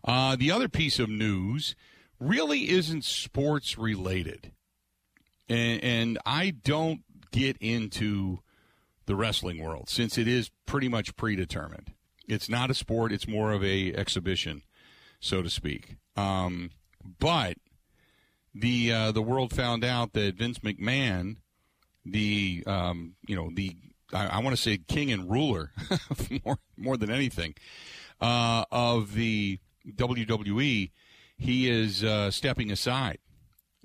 uh, 0.04 0.36
the 0.36 0.50
other 0.50 0.68
piece 0.68 0.98
of 0.98 1.08
news 1.08 1.76
really 2.18 2.68
isn't 2.70 3.04
sports 3.04 3.78
related, 3.78 4.52
and, 5.48 5.84
and 5.84 6.18
I 6.26 6.50
don't 6.50 7.02
get 7.30 7.56
into 7.58 8.40
the 9.06 9.14
wrestling 9.14 9.62
world 9.62 9.88
since 9.88 10.18
it 10.18 10.26
is 10.26 10.50
pretty 10.66 10.88
much 10.88 11.14
predetermined. 11.16 11.92
It's 12.28 12.48
not 12.48 12.70
a 12.70 12.74
sport; 12.74 13.12
it's 13.12 13.28
more 13.28 13.52
of 13.52 13.62
a 13.62 13.94
exhibition, 13.94 14.62
so 15.20 15.42
to 15.42 15.50
speak. 15.50 15.96
Um, 16.16 16.70
but 17.20 17.58
the 18.52 18.92
uh, 18.92 19.12
the 19.12 19.22
world 19.22 19.52
found 19.52 19.84
out 19.84 20.12
that 20.14 20.34
Vince 20.36 20.58
McMahon, 20.60 21.36
the 22.06 22.62
um, 22.66 23.14
you 23.26 23.36
know 23.36 23.50
the 23.54 23.76
I, 24.12 24.26
I 24.26 24.38
want 24.38 24.56
to 24.56 24.62
say 24.62 24.78
king 24.78 25.10
and 25.12 25.30
ruler 25.30 25.72
more 26.44 26.58
more 26.76 26.96
than 26.96 27.10
anything 27.10 27.54
uh, 28.20 28.64
of 28.70 29.14
the 29.14 29.58
WWE, 29.88 30.90
he 31.36 31.70
is 31.70 32.02
uh, 32.02 32.30
stepping 32.30 32.70
aside, 32.70 33.18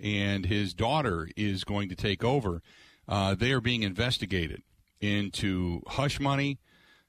and 0.01 0.45
his 0.45 0.73
daughter 0.73 1.29
is 1.35 1.63
going 1.63 1.89
to 1.89 1.95
take 1.95 2.23
over. 2.23 2.61
Uh, 3.07 3.35
they 3.35 3.51
are 3.51 3.61
being 3.61 3.83
investigated 3.83 4.61
into 4.99 5.81
hush 5.87 6.19
money, 6.19 6.59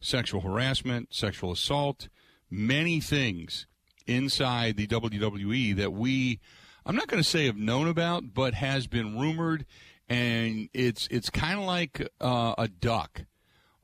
sexual 0.00 0.40
harassment, 0.40 1.14
sexual 1.14 1.52
assault, 1.52 2.08
many 2.50 3.00
things 3.00 3.66
inside 4.06 4.76
the 4.76 4.86
WWE 4.86 5.76
that 5.76 5.92
we 5.92 6.40
I'm 6.84 6.96
not 6.96 7.06
going 7.06 7.22
to 7.22 7.28
say 7.28 7.46
have 7.46 7.56
known 7.56 7.86
about, 7.86 8.34
but 8.34 8.54
has 8.54 8.86
been 8.86 9.18
rumored, 9.18 9.66
and 10.08 10.68
it's 10.72 11.08
it's 11.10 11.30
kind 11.30 11.58
of 11.58 11.64
like 11.64 12.08
uh, 12.20 12.54
a 12.58 12.68
duck 12.68 13.22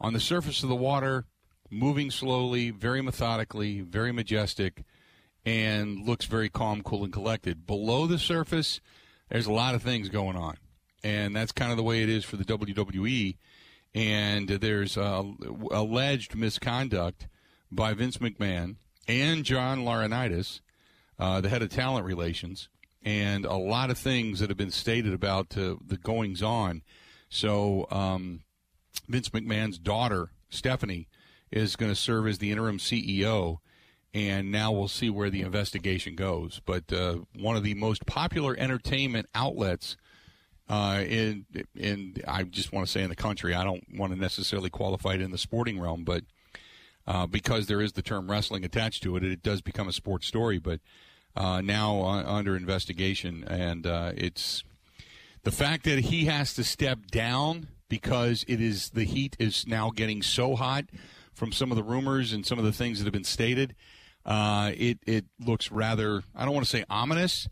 on 0.00 0.12
the 0.12 0.20
surface 0.20 0.62
of 0.62 0.68
the 0.68 0.76
water, 0.76 1.26
moving 1.70 2.10
slowly, 2.10 2.70
very 2.70 3.02
methodically, 3.02 3.80
very 3.80 4.12
majestic, 4.12 4.84
and 5.44 6.06
looks 6.06 6.26
very 6.26 6.48
calm, 6.48 6.82
cool, 6.82 7.04
and 7.04 7.12
collected. 7.12 7.66
Below 7.66 8.06
the 8.06 8.18
surface, 8.18 8.80
there's 9.28 9.46
a 9.46 9.52
lot 9.52 9.74
of 9.74 9.82
things 9.82 10.08
going 10.08 10.36
on, 10.36 10.56
and 11.02 11.34
that's 11.34 11.52
kind 11.52 11.70
of 11.70 11.76
the 11.76 11.82
way 11.82 12.02
it 12.02 12.08
is 12.08 12.24
for 12.24 12.36
the 12.36 12.44
WWE. 12.44 13.36
And 13.94 14.48
there's 14.48 14.96
uh, 14.96 15.24
alleged 15.70 16.36
misconduct 16.36 17.26
by 17.70 17.94
Vince 17.94 18.18
McMahon 18.18 18.76
and 19.08 19.44
John 19.44 19.80
Laurinaitis, 19.80 20.60
uh, 21.18 21.40
the 21.40 21.48
head 21.48 21.62
of 21.62 21.70
talent 21.70 22.04
relations, 22.04 22.68
and 23.02 23.44
a 23.44 23.56
lot 23.56 23.90
of 23.90 23.98
things 23.98 24.40
that 24.40 24.48
have 24.48 24.58
been 24.58 24.70
stated 24.70 25.12
about 25.12 25.56
uh, 25.56 25.76
the 25.84 25.96
goings 25.96 26.42
on. 26.42 26.82
So 27.28 27.86
um, 27.90 28.40
Vince 29.08 29.28
McMahon's 29.30 29.78
daughter 29.78 30.30
Stephanie 30.50 31.08
is 31.50 31.76
going 31.76 31.92
to 31.92 31.96
serve 31.96 32.26
as 32.26 32.38
the 32.38 32.50
interim 32.50 32.78
CEO, 32.78 33.58
and 34.12 34.50
now 34.50 34.72
we'll 34.72 34.88
see 34.88 35.10
where 35.10 35.30
the 35.30 35.42
investigation 35.42 36.14
goes. 36.14 36.60
But 36.64 36.92
uh, 36.92 37.18
one 37.34 37.56
of 37.56 37.62
the 37.62 37.74
most 37.74 38.06
popular 38.06 38.56
entertainment 38.58 39.28
outlets. 39.34 39.96
Uh, 40.70 41.02
in 41.08 41.46
in 41.74 42.14
I 42.26 42.42
just 42.42 42.74
want 42.74 42.86
to 42.86 42.92
say 42.92 43.02
in 43.02 43.08
the 43.08 43.16
country, 43.16 43.54
I 43.54 43.64
don't 43.64 43.84
want 43.94 44.12
to 44.12 44.18
necessarily 44.18 44.68
qualify 44.68 45.14
it 45.14 45.22
in 45.22 45.30
the 45.30 45.38
sporting 45.38 45.80
realm, 45.80 46.04
but 46.04 46.24
uh, 47.06 47.26
because 47.26 47.68
there 47.68 47.80
is 47.80 47.92
the 47.92 48.02
term 48.02 48.30
wrestling 48.30 48.66
attached 48.66 49.02
to 49.04 49.16
it, 49.16 49.24
it 49.24 49.42
does 49.42 49.62
become 49.62 49.88
a 49.88 49.94
sports 49.94 50.26
story. 50.26 50.58
But 50.58 50.80
uh, 51.36 51.60
now 51.60 52.02
under 52.02 52.56
investigation, 52.56 53.44
and 53.44 53.86
uh, 53.86 54.12
it's 54.16 54.64
the 55.44 55.52
fact 55.52 55.84
that 55.84 56.00
he 56.00 56.24
has 56.26 56.54
to 56.54 56.64
step 56.64 56.98
down 57.10 57.68
because 57.88 58.44
it 58.48 58.60
is 58.60 58.90
the 58.90 59.04
heat 59.04 59.36
is 59.38 59.66
now 59.66 59.90
getting 59.90 60.22
so 60.22 60.56
hot 60.56 60.86
from 61.32 61.52
some 61.52 61.70
of 61.70 61.76
the 61.76 61.82
rumors 61.82 62.32
and 62.32 62.44
some 62.44 62.58
of 62.58 62.64
the 62.64 62.72
things 62.72 62.98
that 62.98 63.04
have 63.04 63.12
been 63.12 63.24
stated. 63.24 63.74
Uh, 64.26 64.72
it 64.76 64.98
it 65.06 65.24
looks 65.40 65.70
rather 65.70 66.22
I 66.34 66.44
don't 66.44 66.54
want 66.54 66.66
to 66.66 66.70
say 66.70 66.84
ominous, 66.90 67.48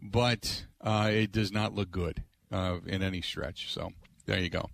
but 0.00 0.66
uh, 0.80 1.10
it 1.12 1.32
does 1.32 1.50
not 1.50 1.74
look 1.74 1.90
good 1.90 2.22
uh, 2.52 2.78
in 2.86 3.02
any 3.02 3.22
stretch. 3.22 3.72
So 3.72 3.92
there 4.26 4.38
you 4.38 4.50
go. 4.50 4.70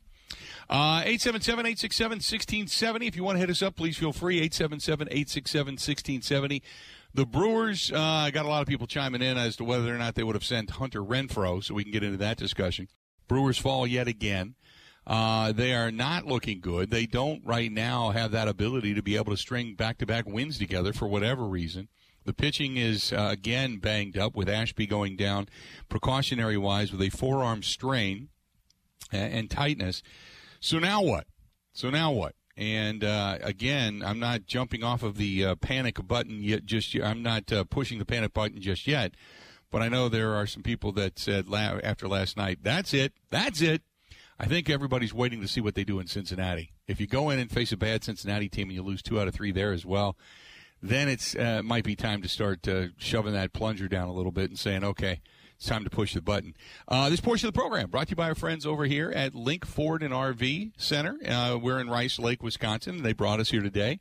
877-867-1670. 0.71 3.07
If 3.07 3.17
you 3.17 3.25
want 3.25 3.37
to 3.37 3.41
hit 3.41 3.51
us 3.51 3.63
up, 3.63 3.77
please 3.77 3.97
feel 3.97 4.13
free. 4.13 4.47
877-867-1670. 4.49 6.63
The 7.17 7.25
Brewers 7.25 7.91
uh, 7.91 8.29
got 8.31 8.45
a 8.45 8.49
lot 8.49 8.61
of 8.61 8.69
people 8.69 8.87
chiming 8.87 9.23
in 9.23 9.39
as 9.39 9.57
to 9.57 9.65
whether 9.65 9.95
or 9.95 9.97
not 9.97 10.17
they 10.17 10.23
would 10.23 10.35
have 10.37 10.45
sent 10.45 10.69
Hunter 10.73 11.03
Renfroe, 11.03 11.65
so 11.65 11.73
we 11.73 11.83
can 11.83 11.91
get 11.91 12.03
into 12.03 12.19
that 12.19 12.37
discussion. 12.37 12.89
Brewers 13.27 13.57
fall 13.57 13.87
yet 13.87 14.07
again. 14.07 14.55
Uh, 15.07 15.51
they 15.53 15.73
are 15.73 15.91
not 15.91 16.27
looking 16.27 16.61
good. 16.61 16.91
They 16.91 17.07
don't 17.07 17.41
right 17.43 17.73
now 17.73 18.11
have 18.11 18.33
that 18.33 18.49
ability 18.49 18.93
to 18.93 19.03
be 19.03 19.17
able 19.17 19.33
to 19.33 19.39
string 19.39 19.77
back-to-back 19.77 20.27
wins 20.27 20.59
together 20.59 20.93
for 20.93 21.09
whatever 21.09 21.47
reason. 21.47 21.89
The 22.27 22.35
pitching 22.35 22.77
is 22.77 23.15
uh, 23.15 23.29
again 23.31 23.79
banged 23.79 24.19
up 24.19 24.37
with 24.37 24.51
Ashby 24.51 24.87
going 24.87 25.17
down 25.17 25.49
precautionary 25.89 26.59
wise 26.59 26.93
with 26.93 27.01
a 27.01 27.09
forearm 27.09 27.63
strain 27.63 28.29
and, 29.11 29.33
and 29.33 29.51
tightness. 29.51 30.03
So 30.61 30.79
now 30.79 31.01
what? 31.01 31.27
So 31.73 31.89
now 31.89 32.13
what? 32.13 32.35
And 32.57 33.05
uh, 33.05 33.39
again, 33.43 34.03
I'm 34.05 34.19
not 34.19 34.47
jumping 34.47 34.83
off 34.83 35.03
of 35.03 35.17
the 35.19 35.45
uh, 35.45 35.55
panic 35.57 36.07
button 36.07 36.43
yet. 36.43 36.65
Just. 36.65 36.95
I'm 36.95 37.23
not 37.23 37.53
uh, 37.53 37.65
pushing 37.65 37.99
the 37.99 38.07
panic 38.07 38.33
button 38.33 38.61
just 38.61 38.87
yet. 38.87 39.13
But 39.71 39.83
I 39.83 39.89
know 39.89 40.09
there 40.09 40.35
are 40.35 40.47
some 40.47 40.63
people 40.63 40.93
that 40.93 41.19
said 41.19 41.49
la- 41.49 41.79
after 41.83 42.09
last 42.09 42.37
night, 42.37 42.61
"That's 42.63 42.95
it. 42.95 43.13
That's 43.31 43.61
it." 43.61 43.83
I 44.39 44.47
think 44.47 44.71
everybody's 44.71 45.13
waiting 45.13 45.41
to 45.41 45.49
see 45.49 45.61
what 45.61 45.75
they 45.75 45.85
do 45.85 45.99
in 45.99 46.07
Cincinnati. 46.07 46.73
If 46.87 47.01
you 47.01 47.07
go 47.07 47.31
in 47.31 47.39
and 47.39 47.51
face 47.51 47.73
a 47.73 47.77
bad 47.77 48.05
Cincinnati 48.05 48.49
team 48.49 48.69
and 48.69 48.75
you 48.75 48.83
lose 48.83 49.03
two 49.03 49.21
out 49.21 49.29
of 49.29 49.35
three 49.35 49.51
there 49.51 49.73
as 49.73 49.85
well, 49.85 50.17
then 50.83 51.09
it's 51.09 51.35
uh, 51.35 51.63
might 51.65 51.85
be 51.85 51.97
time 51.97 52.23
to 52.23 52.29
start 52.29 52.67
uh, 52.69 52.87
shoving 52.97 53.33
that 53.33 53.53
plunger 53.53 53.89
down 53.89 54.09
a 54.09 54.13
little 54.13 54.33
bit 54.33 54.49
and 54.49 54.59
saying, 54.59 54.83
"Okay." 54.83 55.21
It's 55.57 55.67
time 55.67 55.85
to 55.85 55.91
push 55.91 56.13
the 56.13 56.21
button. 56.21 56.55
Uh, 56.87 57.09
this 57.09 57.21
portion 57.21 57.49
of 57.49 57.55
the 57.55 57.59
program 57.59 57.89
brought 57.89 58.09
to 58.09 58.11
you 58.11 58.17
by 58.17 58.29
our 58.29 58.35
friends 58.35 58.67
over 58.67 58.85
here 58.85 59.11
at 59.11 59.35
Link 59.35 59.65
Ford 59.65 60.03
and 60.03 60.13
RV 60.13 60.73
Center. 60.77 61.17
Uh, 61.27 61.59
we're 61.61 61.81
in 61.81 61.89
Rice 61.89 62.19
Lake, 62.19 62.43
Wisconsin. 62.43 63.03
They 63.03 63.15
brought 63.15 63.41
us 63.41 63.51
here 63.51 63.63
today 63.63 63.99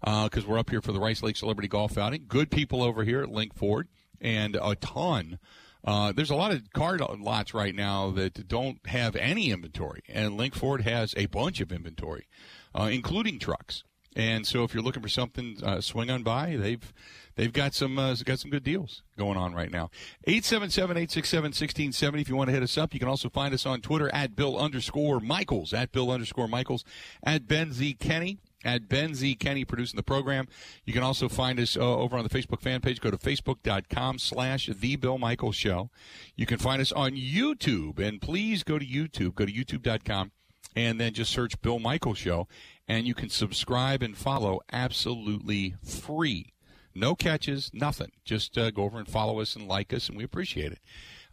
because 0.00 0.44
uh, 0.44 0.48
we're 0.48 0.58
up 0.58 0.70
here 0.70 0.80
for 0.80 0.92
the 0.92 1.00
Rice 1.00 1.22
Lake 1.22 1.36
Celebrity 1.36 1.68
Golf 1.68 1.98
Outing. 1.98 2.24
Good 2.26 2.50
people 2.50 2.82
over 2.82 3.04
here 3.04 3.22
at 3.22 3.30
Link 3.30 3.54
Ford 3.54 3.88
and 4.18 4.56
a 4.60 4.74
ton. 4.76 5.38
Uh, 5.84 6.12
there's 6.12 6.30
a 6.30 6.34
lot 6.34 6.52
of 6.52 6.72
car 6.72 6.96
lots 6.96 7.52
right 7.52 7.74
now 7.74 8.10
that 8.12 8.48
don't 8.48 8.78
have 8.86 9.14
any 9.14 9.50
inventory, 9.50 10.02
and 10.08 10.38
Link 10.38 10.54
Ford 10.54 10.80
has 10.82 11.12
a 11.18 11.26
bunch 11.26 11.60
of 11.60 11.70
inventory, 11.70 12.26
uh, 12.74 12.88
including 12.90 13.38
trucks. 13.38 13.84
And 14.16 14.46
so, 14.46 14.62
if 14.64 14.72
you're 14.72 14.82
looking 14.82 15.02
for 15.02 15.08
something, 15.08 15.58
uh, 15.62 15.80
swing 15.80 16.08
on 16.08 16.22
by. 16.22 16.56
They've 16.56 16.92
they've 17.36 17.52
got 17.52 17.74
some 17.74 17.98
uh, 17.98 18.14
got 18.24 18.38
some 18.38 18.50
good 18.50 18.64
deals 18.64 19.02
going 19.18 19.36
on 19.36 19.54
right 19.54 19.70
now. 19.70 19.90
877-867-1670 20.26 22.20
If 22.20 22.28
you 22.28 22.36
want 22.36 22.48
to 22.48 22.54
hit 22.54 22.62
us 22.62 22.78
up, 22.78 22.94
you 22.94 23.00
can 23.00 23.08
also 23.08 23.28
find 23.28 23.54
us 23.54 23.66
on 23.66 23.80
Twitter 23.80 24.12
at 24.14 24.36
Bill 24.36 24.58
underscore 24.58 25.20
Michaels 25.20 25.72
at 25.72 25.92
Bill 25.92 26.10
underscore 26.10 26.48
Michaels 26.48 26.84
at 27.22 27.46
Ben 27.46 27.72
Z 27.72 27.94
Kenny 27.94 28.38
at 28.64 28.88
Ben 28.88 29.14
Z 29.14 29.34
Kenny 29.36 29.64
producing 29.64 29.96
the 29.96 30.02
program. 30.02 30.46
You 30.84 30.92
can 30.92 31.02
also 31.02 31.28
find 31.28 31.60
us 31.60 31.76
uh, 31.76 31.80
over 31.80 32.16
on 32.16 32.24
the 32.24 32.30
Facebook 32.30 32.60
fan 32.60 32.80
page. 32.80 33.00
Go 33.00 33.10
to 33.10 33.18
facebook.com 33.18 34.18
slash 34.18 34.66
The 34.66 34.96
Bill 34.96 35.18
Michaels 35.18 35.56
Show. 35.56 35.90
You 36.36 36.46
can 36.46 36.58
find 36.58 36.80
us 36.80 36.92
on 36.92 37.12
YouTube, 37.12 37.98
and 37.98 38.20
please 38.20 38.62
go 38.62 38.78
to 38.78 38.86
YouTube. 38.86 39.34
Go 39.34 39.46
to 39.46 39.52
youtube.com 39.52 40.32
and 40.76 41.00
then 41.00 41.12
just 41.12 41.30
search 41.30 41.60
Bill 41.62 41.78
Michaels 41.78 42.18
Show 42.18 42.48
and 42.86 43.06
you 43.06 43.14
can 43.14 43.28
subscribe 43.28 44.02
and 44.02 44.16
follow 44.16 44.60
absolutely 44.72 45.74
free. 45.82 46.53
No 46.94 47.14
catches, 47.14 47.70
nothing. 47.72 48.12
Just 48.24 48.56
uh, 48.56 48.70
go 48.70 48.84
over 48.84 48.98
and 48.98 49.08
follow 49.08 49.40
us 49.40 49.56
and 49.56 49.66
like 49.66 49.92
us, 49.92 50.08
and 50.08 50.16
we 50.16 50.24
appreciate 50.24 50.72
it. 50.72 50.78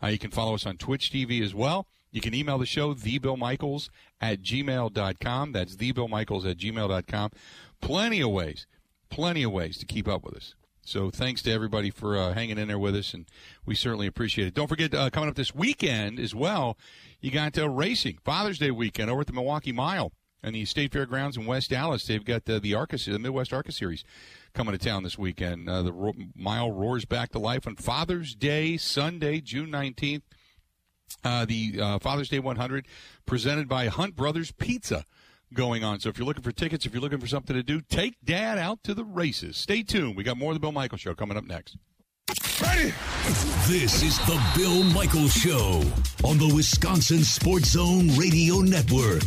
Uh, 0.02 0.08
you 0.08 0.18
can 0.18 0.32
follow 0.32 0.56
us 0.56 0.66
on 0.66 0.78
Twitch 0.78 1.12
TV 1.12 1.42
as 1.44 1.54
well. 1.54 1.88
You 2.12 2.20
can 2.20 2.34
email 2.34 2.58
the 2.58 2.66
show, 2.66 2.94
thebillmichaels 2.94 3.90
at 4.20 4.42
gmail.com. 4.42 5.52
That's 5.52 5.76
thebillmichaels 5.76 6.50
at 6.50 6.58
gmail.com. 6.58 7.32
Plenty 7.80 8.22
of 8.22 8.30
ways, 8.32 8.66
plenty 9.10 9.44
of 9.44 9.52
ways 9.52 9.78
to 9.78 9.86
keep 9.86 10.08
up 10.08 10.24
with 10.24 10.36
us. 10.36 10.56
So 10.84 11.12
thanks 11.12 11.44
to 11.44 11.52
everybody 11.52 11.92
for 11.92 12.18
uh, 12.18 12.34
hanging 12.34 12.58
in 12.58 12.68
there 12.68 12.80
with 12.80 12.96
us, 12.96 13.14
and 13.14 13.26
we 13.66 13.76
certainly 13.76 14.08
appreciate 14.08 14.48
it. 14.48 14.56
Don't 14.56 14.68
forget, 14.68 14.94
uh, 14.94 15.12
coming 15.12 15.30
up 15.30 15.36
this 15.36 15.54
weekend 15.54 16.20
as 16.20 16.34
well, 16.34 16.78
you 17.22 17.30
got 17.30 17.58
uh, 17.58 17.70
racing, 17.70 18.18
Father's 18.26 18.58
Day 18.58 18.72
weekend 18.72 19.10
over 19.12 19.22
at 19.22 19.28
the 19.28 19.34
Milwaukee 19.34 19.72
Mile 19.72 20.12
and 20.44 20.56
the 20.56 20.66
State 20.66 20.92
Fairgrounds 20.92 21.38
in 21.38 21.46
West 21.46 21.72
Allis. 21.72 22.06
They've 22.06 22.24
got 22.24 22.46
the, 22.46 22.60
the 22.60 22.74
Arca, 22.74 22.98
the 22.98 23.20
Midwest 23.20 23.54
Arca 23.54 23.72
Series 23.72 24.04
coming 24.54 24.78
to 24.78 24.84
town 24.84 25.04
this 25.04 25.18
weekend. 25.18 25.70
Uh, 25.70 25.84
the 25.84 25.94
ro- 25.94 26.14
mile 26.36 26.72
roars 26.72 27.06
back 27.06 27.32
to 27.32 27.40
life 27.40 27.68
on 27.68 27.76
Father's 27.76 28.36
Day, 28.36 28.78
Sunday, 28.78 29.42
June 29.42 29.72
19th. 29.72 30.24
Uh, 31.24 31.46
the 31.46 31.80
uh, 31.80 32.00
Father's 32.00 32.30
Day 32.30 32.40
100 32.40 32.88
presented 33.26 33.68
by 33.68 33.88
Hunt 33.88 34.16
Brothers 34.16 34.52
Pizza 34.52 35.06
going 35.54 35.84
on. 35.84 36.00
So 36.00 36.10
if 36.10 36.18
you're 36.18 36.26
looking 36.26 36.44
for 36.44 36.52
tickets, 36.52 36.86
if 36.86 36.94
you're 36.94 37.02
looking 37.02 37.20
for 37.20 37.28
something 37.28 37.56
to 37.56 37.64
do, 37.64 37.82
take 37.82 38.16
dad 38.24 38.58
out 38.58 38.84
to 38.84 38.94
the 38.94 39.04
races. 39.04 39.58
Stay 39.58 39.84
tuned. 39.84 40.16
We 40.16 40.24
got 40.24 40.38
more 40.38 40.52
of 40.52 40.56
the 40.56 40.60
Bill 40.60 40.72
Michael 40.72 40.98
Show 40.98 41.14
coming 41.14 41.38
up 41.38 41.44
next. 41.44 41.78
Ready? 42.62 42.94
This 43.68 44.04
is 44.04 44.18
the 44.20 44.42
Bill 44.56 44.84
Michael 44.84 45.28
Show 45.28 45.82
on 46.24 46.38
the 46.38 46.52
Wisconsin 46.56 47.24
Sports 47.24 47.72
Zone 47.72 48.08
Radio 48.16 48.60
Network. 48.60 49.24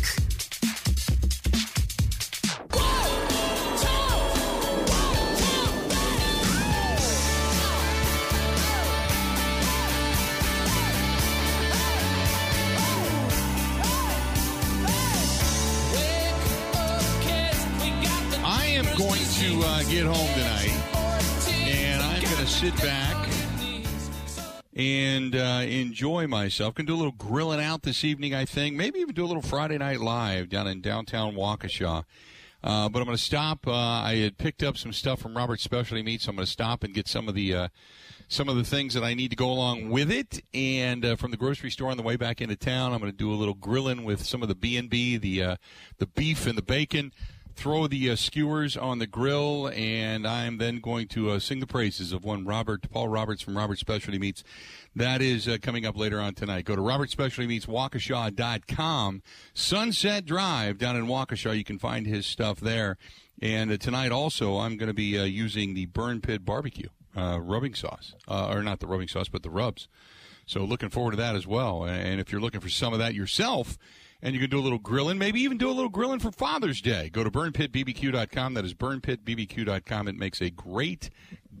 Get 19.89 20.05
home 20.05 20.33
tonight, 20.33 20.71
and 21.47 22.01
I'm 22.01 22.21
going 22.23 22.37
to 22.37 22.47
sit 22.47 22.75
back 22.77 23.27
and 24.75 25.35
uh, 25.35 25.63
enjoy 25.67 26.25
myself. 26.25 26.73
Can 26.75 26.85
do 26.85 26.95
a 26.95 26.97
little 26.97 27.11
grilling 27.11 27.61
out 27.61 27.83
this 27.83 28.03
evening, 28.03 28.33
I 28.33 28.45
think. 28.45 28.75
Maybe 28.75 28.99
even 28.99 29.13
do 29.13 29.23
a 29.23 29.27
little 29.27 29.43
Friday 29.43 29.77
Night 29.77 29.99
Live 29.99 30.49
down 30.49 30.67
in 30.67 30.81
downtown 30.81 31.35
Waukesha. 31.35 32.03
Uh, 32.63 32.89
but 32.89 32.99
I'm 32.99 33.05
going 33.05 33.15
to 33.15 33.23
stop. 33.23 33.67
Uh, 33.67 33.73
I 33.73 34.15
had 34.15 34.39
picked 34.39 34.63
up 34.63 34.75
some 34.75 34.91
stuff 34.91 35.19
from 35.19 35.37
Robert's 35.37 35.61
Specialty 35.61 36.01
Meats. 36.01 36.25
So 36.25 36.31
I'm 36.31 36.35
going 36.35 36.47
to 36.47 36.51
stop 36.51 36.83
and 36.83 36.91
get 36.91 37.07
some 37.07 37.29
of 37.29 37.35
the 37.35 37.53
uh, 37.53 37.67
some 38.27 38.49
of 38.49 38.55
the 38.55 38.63
things 38.63 38.95
that 38.95 39.03
I 39.03 39.13
need 39.13 39.29
to 39.29 39.35
go 39.35 39.51
along 39.51 39.91
with 39.91 40.09
it. 40.09 40.41
And 40.51 41.05
uh, 41.05 41.15
from 41.15 41.29
the 41.29 41.37
grocery 41.37 41.69
store 41.69 41.91
on 41.91 41.97
the 41.97 42.03
way 42.03 42.15
back 42.15 42.41
into 42.41 42.55
town, 42.55 42.91
I'm 42.91 42.99
going 42.99 43.11
to 43.11 43.17
do 43.17 43.31
a 43.31 43.35
little 43.35 43.53
grilling 43.53 44.03
with 44.03 44.25
some 44.25 44.41
of 44.41 44.47
the 44.47 44.55
B 44.55 44.77
and 44.77 44.89
B, 44.89 45.17
the 45.17 45.43
uh, 45.43 45.55
the 45.99 46.07
beef 46.07 46.47
and 46.47 46.57
the 46.57 46.63
bacon. 46.63 47.13
Throw 47.55 47.87
the 47.87 48.11
uh, 48.11 48.15
skewers 48.15 48.75
on 48.75 48.99
the 48.99 49.07
grill, 49.07 49.71
and 49.73 50.27
I'm 50.27 50.57
then 50.57 50.79
going 50.79 51.07
to 51.09 51.31
uh, 51.31 51.39
sing 51.39 51.61
the 51.61 51.67
praises 51.67 52.11
of 52.11 52.23
one 52.23 52.45
Robert 52.45 52.89
Paul 52.91 53.07
Roberts 53.07 53.41
from 53.41 53.57
Robert 53.57 53.79
Specialty 53.79 54.19
Meats. 54.19 54.43
That 54.95 55.21
is 55.21 55.47
uh, 55.47 55.57
coming 55.61 55.85
up 55.85 55.97
later 55.97 56.19
on 56.19 56.33
tonight. 56.33 56.65
Go 56.65 56.75
to 56.75 56.81
Robert 56.81 57.09
Specialty 57.09 57.47
Meats 57.47 57.65
Waukesha.com. 57.65 59.23
Sunset 59.53 60.25
Drive 60.25 60.77
down 60.77 60.95
in 60.97 61.05
Waukesha. 61.05 61.57
You 61.57 61.63
can 61.63 61.79
find 61.79 62.05
his 62.05 62.25
stuff 62.25 62.59
there. 62.59 62.97
And 63.41 63.71
uh, 63.71 63.77
tonight 63.77 64.11
also, 64.11 64.57
I'm 64.57 64.75
going 64.77 64.87
to 64.87 64.93
be 64.93 65.17
uh, 65.17 65.23
using 65.23 65.73
the 65.73 65.85
Burn 65.87 66.21
Pit 66.21 66.45
Barbecue 66.45 66.89
uh, 67.15 67.39
rubbing 67.41 67.73
sauce, 67.73 68.15
or 68.27 68.61
not 68.63 68.79
the 68.79 68.87
rubbing 68.87 69.07
sauce, 69.07 69.29
but 69.29 69.43
the 69.43 69.49
rubs. 69.49 69.87
So 70.45 70.63
looking 70.63 70.89
forward 70.89 71.11
to 71.11 71.17
that 71.17 71.35
as 71.35 71.47
well. 71.47 71.85
And 71.85 72.19
if 72.19 72.31
you're 72.31 72.41
looking 72.41 72.61
for 72.61 72.69
some 72.69 72.93
of 72.93 72.99
that 72.99 73.15
yourself, 73.15 73.77
and 74.25 74.33
you 74.33 74.41
can 74.41 74.49
do 74.49 74.57
a 74.57 74.59
little 74.59 74.79
grilling, 74.79 75.19
maybe 75.19 75.39
even 75.41 75.59
do 75.59 75.69
a 75.69 75.71
little 75.71 75.87
grilling 75.87 76.17
for 76.17 76.31
Father's 76.31 76.81
Day. 76.81 77.09
Go 77.09 77.23
to 77.23 77.29
burnpitbbq.com. 77.29 78.55
That 78.55 78.65
is 78.65 78.73
burnpitbbq.com. 78.73 80.07
It 80.07 80.15
makes 80.15 80.41
a 80.41 80.49
great 80.49 81.11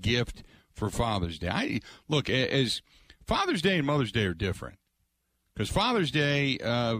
gift 0.01 0.41
for 0.73 0.89
Father's 0.89 1.37
Day. 1.37 1.49
I 1.49 1.79
look 2.09 2.27
as 2.27 2.81
Father's 3.23 3.61
Day 3.61 3.77
and 3.77 3.85
Mother's 3.85 4.11
Day 4.11 4.25
are 4.25 4.33
different 4.33 4.79
because 5.53 5.69
Father's 5.69 6.09
Day, 6.09 6.57
uh, 6.57 6.97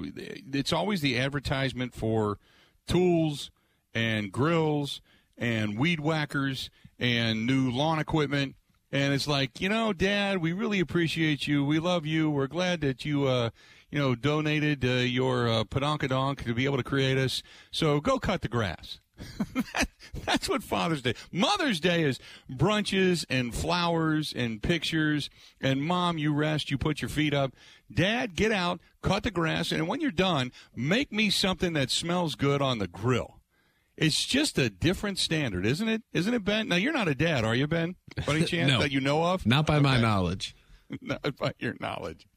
it's 0.54 0.72
always 0.72 1.02
the 1.02 1.18
advertisement 1.18 1.96
for 1.96 2.38
tools 2.88 3.50
and 3.96 4.32
grills 4.32 5.02
and 5.36 5.80
weed 5.80 6.00
whackers 6.00 6.70
and 7.00 7.48
new 7.48 7.72
lawn 7.72 7.98
equipment. 7.98 8.56
And 8.92 9.16
it's 9.16 9.28
like, 9.28 9.60
you 9.60 9.70
know, 9.70 9.94
Dad, 9.94 10.38
we 10.38 10.54
really 10.54 10.80
appreciate 10.80 11.48
you. 11.48 11.66
We 11.66 11.80
love 11.80 12.06
you. 12.06 12.30
We're 12.30 12.46
glad 12.46 12.82
that 12.82 13.04
you, 13.04 13.26
uh, 13.26 13.50
you 13.92 14.00
know, 14.00 14.16
donated 14.16 14.84
uh, 14.84 14.90
your 14.90 15.48
uh, 15.48 15.64
pedonkadonk 15.64 16.44
to 16.46 16.54
be 16.54 16.66
able 16.66 16.78
to 16.78 16.84
create 16.84 17.18
us. 17.18 17.42
So 17.72 18.00
go 18.00 18.20
cut 18.20 18.42
the 18.42 18.48
grass. 18.48 19.00
that, 19.74 19.88
that's 20.26 20.50
what 20.50 20.62
Father's 20.62 21.02
Day. 21.02 21.14
Mother's 21.32 21.80
Day 21.80 22.04
is 22.04 22.20
brunches 22.52 23.24
and 23.30 23.56
flowers 23.56 24.34
and 24.36 24.62
pictures. 24.62 25.30
And 25.62 25.82
mom, 25.82 26.18
you 26.18 26.34
rest, 26.34 26.70
you 26.70 26.78
put 26.78 27.02
your 27.02 27.08
feet 27.10 27.34
up. 27.34 27.54
Dad, 27.94 28.36
get 28.36 28.52
out, 28.52 28.82
cut 29.02 29.24
the 29.24 29.32
grass, 29.32 29.72
and 29.72 29.88
when 29.88 30.02
you're 30.02 30.12
done, 30.12 30.52
make 30.76 31.12
me 31.14 31.30
something 31.30 31.74
that 31.74 31.92
smells 31.92 32.36
good 32.36 32.62
on 32.62 32.80
the 32.80 32.88
grill. 32.88 33.40
It's 33.96 34.26
just 34.26 34.58
a 34.58 34.70
different 34.70 35.20
standard, 35.20 35.66
isn't 35.66 35.88
it? 35.88 36.02
Isn't 36.12 36.34
it, 36.34 36.44
Ben? 36.44 36.68
Now 36.68 36.76
you're 36.76 36.92
not 36.92 37.08
a 37.08 37.16
dad, 37.16 37.46
are 37.46 37.56
you, 37.56 37.68
Ben? 37.68 37.96
By 38.28 38.36
any 38.36 38.46
chance 38.46 38.70
No. 38.70 38.80
that 38.82 38.92
you 38.92 39.00
know 39.00 39.24
of? 39.24 39.46
Not 39.46 39.66
by 39.66 39.80
my 39.80 39.98
knowledge. 40.02 40.54
not 41.02 41.38
by 41.38 41.54
your 41.60 41.76
knowledge. 41.80 42.28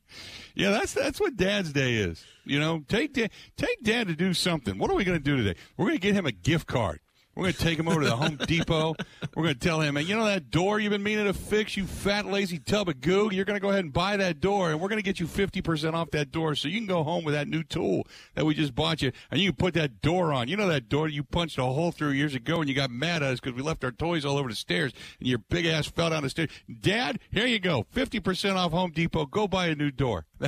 Yeah, 0.55 0.71
that's 0.71 0.93
that's 0.93 1.21
what 1.21 1.37
Dad's 1.37 1.73
Day 1.73 1.95
is. 1.95 2.25
You 2.45 2.59
know, 2.59 2.85
take 2.89 3.15
take 3.15 3.83
Dad 3.83 4.09
to 4.09 4.15
do 4.15 4.35
something. 4.35 4.79
What 4.79 4.91
are 4.91 4.95
we 4.95 5.05
going 5.05 5.19
to 5.19 5.25
do 5.25 5.37
today? 5.37 5.59
We're 5.77 5.87
going 5.87 5.99
to 5.99 6.03
get 6.03 6.15
him 6.15 6.27
a 6.27 6.33
gift 6.33 6.67
card. 6.67 7.01
We're 7.39 7.45
going 7.45 7.55
to 7.55 7.61
take 7.61 7.79
him 7.79 7.87
over 7.87 8.01
to 8.01 8.09
the 8.09 8.17
Home 8.17 8.35
Depot. 8.35 8.97
We're 9.37 9.45
going 9.45 9.55
to 9.55 9.61
tell 9.61 9.81
him, 9.81 9.97
you 9.97 10.17
know 10.17 10.25
that 10.25 10.51
door 10.51 10.81
you've 10.81 10.91
been 10.91 11.05
meaning 11.05 11.27
to 11.27 11.33
fix, 11.33 11.77
you 11.77 11.87
fat 11.87 12.27
lazy 12.27 12.59
tub 12.59 12.89
of 12.89 13.01
goo. 13.01 13.31
You're 13.33 13.45
going 13.45 13.55
to 13.55 13.61
go 13.61 13.69
ahead 13.69 13.85
and 13.85 13.93
buy 13.93 14.17
that 14.17 14.41
door, 14.41 14.73
and 14.73 14.81
we're 14.81 14.89
going 14.89 14.99
to 14.99 15.05
get 15.05 15.21
you 15.21 15.29
fifty 15.29 15.63
percent 15.63 15.95
off 15.95 16.11
that 16.11 16.33
door, 16.33 16.57
so 16.57 16.67
you 16.67 16.81
can 16.81 16.89
go 16.89 17.05
home 17.05 17.23
with 17.23 17.35
that 17.35 17.47
new 17.47 17.63
tool 17.63 18.09
that 18.35 18.45
we 18.45 18.55
just 18.55 18.75
bought 18.75 19.03
you, 19.03 19.13
and 19.31 19.41
you 19.41 19.51
can 19.53 19.57
put 19.57 19.75
that 19.75 20.01
door 20.03 20.33
on. 20.33 20.49
You 20.49 20.57
know 20.57 20.67
that 20.67 20.89
door 20.89 21.07
you 21.07 21.23
punched 21.23 21.59
a 21.59 21.63
hole 21.63 21.93
through 21.93 22.11
years 22.11 22.35
ago, 22.35 22.59
and 22.59 22.69
you 22.69 22.75
got 22.75 22.91
mad 22.91 23.23
at 23.23 23.35
us 23.35 23.39
because 23.39 23.55
we 23.55 23.63
left 23.63 23.85
our 23.85 23.93
toys 23.93 24.25
all 24.25 24.37
over 24.37 24.49
the 24.49 24.57
stairs, 24.57 24.93
and 25.21 25.29
your 25.29 25.39
big 25.39 25.65
ass 25.65 25.87
fell 25.87 26.11
down 26.11 26.25
the 26.25 26.31
stairs. 26.31 26.51
Dad, 26.81 27.21
here 27.31 27.47
you 27.47 27.61
go, 27.61 27.87
fifty 27.93 28.19
percent 28.19 28.57
off 28.57 28.73
Home 28.73 28.91
Depot. 28.91 29.27
Go 29.27 29.47
buy 29.47 29.69
a 29.69 29.77
new 29.77 29.93
door. 29.93 30.27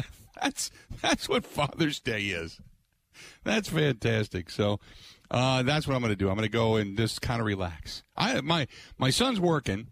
That's 0.43 0.73
that's 1.03 1.29
what 1.29 1.45
Father's 1.45 2.01
Day 2.01 2.23
is. 2.23 2.61
That's 3.45 3.69
fantastic. 3.69 4.51
So 4.51 4.81
uh, 5.31 5.63
that's 5.63 5.87
what 5.87 5.95
I'm 5.95 6.01
going 6.01 6.13
to 6.13 6.17
do. 6.17 6.29
I'm 6.29 6.37
going 6.37 6.49
to 6.49 6.53
go 6.53 6.77
and 6.77 6.97
just 6.97 7.23
kind 7.23 7.41
of 7.41 7.47
relax. 7.47 8.03
I 8.17 8.41
my 8.41 8.67
my 8.99 9.11
son's 9.11 9.41
working, 9.41 9.89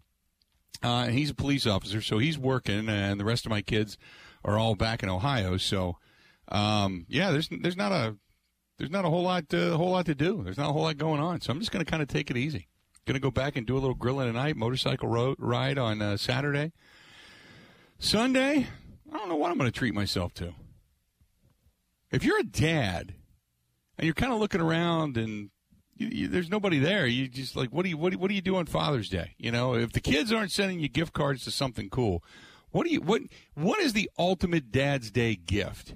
uh, 0.83 1.07
he's 1.07 1.31
a 1.31 1.35
police 1.35 1.67
officer, 1.67 2.01
so 2.01 2.19
he's 2.19 2.39
working, 2.39 2.89
and 2.89 3.21
the 3.21 3.25
rest 3.25 3.47
of 3.47 3.51
my 3.51 3.63
kids 3.63 3.99
are 4.45 4.59
all 4.59 4.75
back 4.75 5.03
in 5.03 5.09
Ohio. 5.09 5.57
So 5.57 5.97
um, 6.49 7.07
yeah, 7.09 7.31
there's 7.31 7.49
there's 7.51 7.77
not 7.77 7.93
a 7.93 8.17
there's 8.79 8.91
not 8.91 9.05
a 9.05 9.11
whole 9.11 9.23
lot 9.23 9.53
uh, 9.53 9.77
whole 9.77 9.91
lot 9.91 10.07
to 10.07 10.15
do. 10.15 10.43
There's 10.43 10.59
not 10.59 10.71
a 10.71 10.73
whole 10.73 10.83
lot 10.83 10.97
going 10.97 11.21
on. 11.21 11.41
So 11.41 11.53
I'm 11.53 11.61
just 11.61 11.73
going 11.73 11.85
to 11.85 11.91
kind 11.91 12.03
of 12.03 12.09
take 12.09 12.31
it 12.31 12.37
easy. 12.37 12.69
Going 13.07 13.15
to 13.15 13.21
go 13.21 13.31
back 13.31 13.57
and 13.57 13.67
do 13.67 13.75
a 13.75 13.81
little 13.81 13.95
grilling 13.95 14.27
tonight, 14.27 14.55
motorcycle 14.55 15.09
road 15.09 15.37
ride 15.39 15.79
on 15.79 16.03
uh, 16.03 16.17
Saturday. 16.19 16.73
Sunday, 17.99 18.67
I 19.11 19.17
don't 19.17 19.31
know 19.31 19.37
what 19.37 19.51
I'm 19.51 19.57
going 19.57 19.71
to 19.71 19.77
treat 19.77 19.95
myself 19.95 20.35
to. 20.35 20.53
If 22.11 22.23
you're 22.23 22.39
a 22.39 22.45
dad 22.45 23.15
and 23.99 24.07
you're 24.07 24.15
kind 24.15 24.33
of 24.33 24.39
looking 24.39 24.61
around 24.61 25.17
and 25.17 25.51
you, 25.97 26.09
you, 26.09 26.29
there's 26.29 26.49
nobody 26.49 26.79
there, 26.79 27.07
you 27.07 27.29
just 27.29 27.57
like, 27.57 27.71
what 27.71 27.83
do 27.83 27.89
you 27.89 27.97
what 27.97 28.13
do, 28.13 28.19
what 28.19 28.29
do 28.29 28.35
you 28.35 28.41
do 28.41 28.57
on 28.57 28.67
Father's 28.67 29.09
Day? 29.09 29.35
You 29.39 29.51
know, 29.51 29.75
if 29.75 29.93
the 29.93 30.01
kids 30.01 30.33
aren't 30.33 30.53
sending 30.53 30.81
you 30.81 30.89
gift 30.89 31.13
cards 31.13 31.45
to 31.45 31.51
something 31.51 31.91
cool, 31.91 32.23
what 32.71 32.87
do 32.87 32.93
you 32.93 33.01
what 33.01 33.23
what 33.55 33.81
is 33.81 33.93
the 33.93 34.11
ultimate 34.19 34.71
Dad's 34.71 35.11
Day 35.11 35.35
gift? 35.35 35.95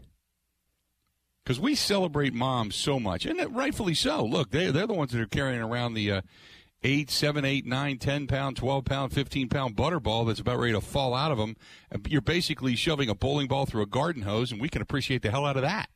Because 1.45 1.59
we 1.59 1.75
celebrate 1.75 2.35
moms 2.35 2.77
so 2.77 3.01
much, 3.01 3.27
and 3.27 3.57
rightfully 3.57 3.95
so. 3.95 4.25
Look, 4.25 4.51
they 4.51 4.71
they're 4.71 4.87
the 4.87 4.95
ones 4.95 5.13
that 5.13 5.21
are 5.21 5.27
carrying 5.27 5.63
around 5.63 5.95
the. 5.95 6.13
Uh, 6.13 6.21
eight, 6.85 7.11
seven, 7.11 7.45
eight, 7.45 7.65
nine, 7.65 7.99
ten 7.99 8.27
pound, 8.27 8.57
twelve 8.57 8.85
pound, 8.85 9.13
fifteen 9.13 9.49
pound 9.49 9.77
butterball 9.77 10.27
that's 10.27 10.41
about 10.41 10.59
ready 10.59 10.73
to 10.73 10.81
fall 10.81 11.15
out 11.15 11.31
of 11.31 11.39
them. 11.39 11.57
You're 12.09 12.21
basically 12.21 12.75
shoving 12.75 13.09
a 13.09 13.15
bowling 13.15 13.47
ball 13.47 13.67
through 13.67 13.83
a 13.83 13.87
garden 13.87 14.23
hose, 14.23 14.51
and 14.51 14.61
we 14.61 14.69
can 14.69 14.83
appreciate 14.83 15.23
the 15.23 15.31
hell 15.31 15.47
out 15.47 15.57
of 15.57 15.63
that. 15.63 15.89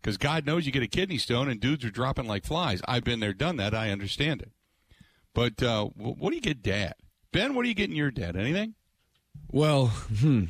Because 0.00 0.16
God 0.16 0.46
knows 0.46 0.64
you 0.66 0.72
get 0.72 0.82
a 0.82 0.86
kidney 0.88 1.18
stone, 1.18 1.48
and 1.48 1.60
dudes 1.60 1.84
are 1.84 1.90
dropping 1.90 2.26
like 2.26 2.44
flies. 2.44 2.80
I've 2.88 3.04
been 3.04 3.20
there, 3.20 3.32
done 3.34 3.56
that. 3.56 3.74
I 3.74 3.90
understand 3.90 4.40
it. 4.42 4.50
But 5.34 5.62
uh, 5.62 5.84
what 5.86 6.30
do 6.30 6.36
you 6.36 6.40
get, 6.42 6.62
Dad? 6.62 6.94
Ben, 7.32 7.54
what 7.54 7.64
are 7.64 7.68
you 7.68 7.74
getting 7.74 7.94
your 7.96 8.10
dad? 8.10 8.34
Anything? 8.36 8.74
Well, 9.52 9.86
hmm, 9.88 10.44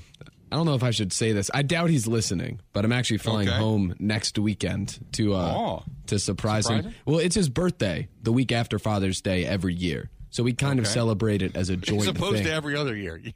I 0.51 0.57
don't 0.57 0.67
know 0.67 0.75
if 0.75 0.83
I 0.83 0.91
should 0.93 1.13
say 1.13 1.33
this. 1.33 1.51
I 1.53 1.63
doubt 1.63 1.91
he's 1.91 2.07
listening, 2.07 2.61
but 2.73 2.85
I'm 2.85 2.93
actually 2.93 3.19
flying 3.19 3.49
Okay. 3.49 3.59
home 3.59 3.95
next 3.99 4.39
weekend 4.39 4.99
to 5.13 5.35
uh, 5.35 5.53
Oh. 5.55 5.83
to 6.07 6.19
surprise, 6.19 6.65
Surprise 6.67 6.85
him. 6.87 6.91
him? 6.93 6.99
Well, 7.05 7.19
it's 7.19 7.35
his 7.35 7.49
birthday, 7.51 8.09
the 8.23 8.33
week 8.33 8.53
after 8.53 8.79
Father's 8.79 9.21
Day 9.21 9.45
every 9.45 9.75
year, 9.75 10.11
so 10.31 10.43
we 10.43 10.53
kind 10.55 10.79
of 10.79 10.87
celebrate 10.87 11.43
it 11.43 11.55
as 11.57 11.69
a 11.71 11.77
joint 11.77 12.03
As 12.03 12.09
opposed 12.09 12.37
thing. 12.37 12.45
to 12.47 12.53
every 12.53 12.77
other 12.77 12.97
year. 12.97 13.21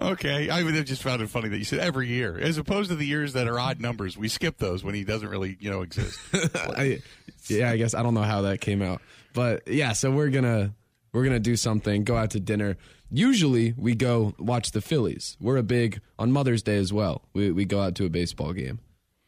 okay, 0.00 0.48
I 0.50 0.62
would 0.62 0.74
have 0.74 0.84
just 0.84 1.02
found 1.02 1.22
it 1.22 1.28
funny 1.28 1.48
that 1.48 1.58
you 1.58 1.64
said 1.64 1.80
every 1.80 2.08
year, 2.08 2.38
as 2.38 2.58
opposed 2.58 2.90
to 2.90 2.96
the 2.96 3.06
years 3.06 3.32
that 3.34 3.46
are 3.48 3.58
odd 3.58 3.80
numbers. 3.80 4.16
We 4.16 4.28
skip 4.28 4.58
those 4.58 4.82
when 4.84 4.94
he 4.94 5.04
doesn't 5.04 5.28
really, 5.28 5.56
you 5.60 5.70
know, 5.70 5.82
exist. 5.82 6.18
I, 6.54 7.00
yeah, 7.48 7.70
I 7.70 7.76
guess 7.76 7.94
I 7.94 8.02
don't 8.02 8.14
know 8.14 8.22
how 8.22 8.42
that 8.42 8.60
came 8.60 8.82
out, 8.82 9.00
but 9.32 9.66
yeah. 9.68 9.92
So 9.92 10.10
we're 10.10 10.30
gonna 10.30 10.74
we're 11.12 11.24
gonna 11.24 11.38
do 11.40 11.56
something. 11.56 12.04
Go 12.04 12.16
out 12.16 12.30
to 12.30 12.40
dinner. 12.40 12.76
Usually 13.10 13.72
we 13.76 13.94
go 13.94 14.34
watch 14.38 14.72
the 14.72 14.80
Phillies. 14.80 15.36
We're 15.40 15.58
a 15.58 15.62
big 15.62 16.00
on 16.18 16.32
Mother's 16.32 16.62
Day 16.62 16.76
as 16.76 16.92
well. 16.92 17.22
We 17.34 17.50
we 17.52 17.64
go 17.64 17.80
out 17.80 17.94
to 17.96 18.04
a 18.04 18.10
baseball 18.10 18.52
game. 18.52 18.80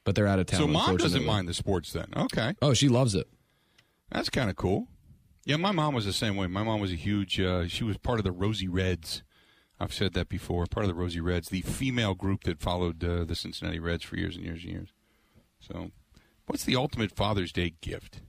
but 0.05 0.15
they're 0.15 0.27
out 0.27 0.39
of 0.39 0.47
town. 0.47 0.61
So 0.61 0.67
mom 0.67 0.97
doesn't 0.97 1.25
mind 1.25 1.47
the 1.49 1.55
sports 1.55 1.93
then. 1.93 2.07
Okay. 2.17 2.55
Oh, 2.63 2.75
she 2.75 2.89
loves 2.89 3.15
it. 3.15 3.29
That's 4.11 4.31
kind 4.31 4.49
of 4.51 4.57
cool. 4.57 4.89
Yeah, 5.45 5.57
my 5.57 5.71
mom 5.73 5.95
was 5.95 6.05
the 6.05 6.13
same 6.13 6.37
way. 6.37 6.47
My 6.47 6.63
mom 6.63 6.81
was 6.81 6.93
a 6.93 6.97
huge. 6.97 7.39
Uh, 7.41 7.69
she 7.69 7.85
was 7.85 7.97
part 7.99 8.19
of 8.19 8.25
the 8.25 8.33
Rosie 8.33 8.69
Reds. 8.69 9.23
I've 9.81 9.95
said 9.95 10.13
that 10.15 10.29
before. 10.29 10.67
Part 10.67 10.85
of 10.85 10.89
the 10.89 11.01
Rosie 11.01 11.21
Reds, 11.21 11.49
the 11.49 11.63
female 11.63 12.15
group 12.15 12.45
that 12.45 12.61
followed 12.61 13.03
uh, 13.05 13.25
the 13.25 13.35
Cincinnati 13.35 13.79
Reds 13.79 14.05
for 14.05 14.17
years 14.17 14.37
and 14.37 14.45
years 14.45 14.63
and 14.65 14.73
years. 14.73 14.89
So, 15.61 15.91
what's 16.47 16.65
the 16.65 16.77
ultimate 16.77 17.13
Father's 17.13 17.53
Day 17.53 17.75
gift? 17.81 18.21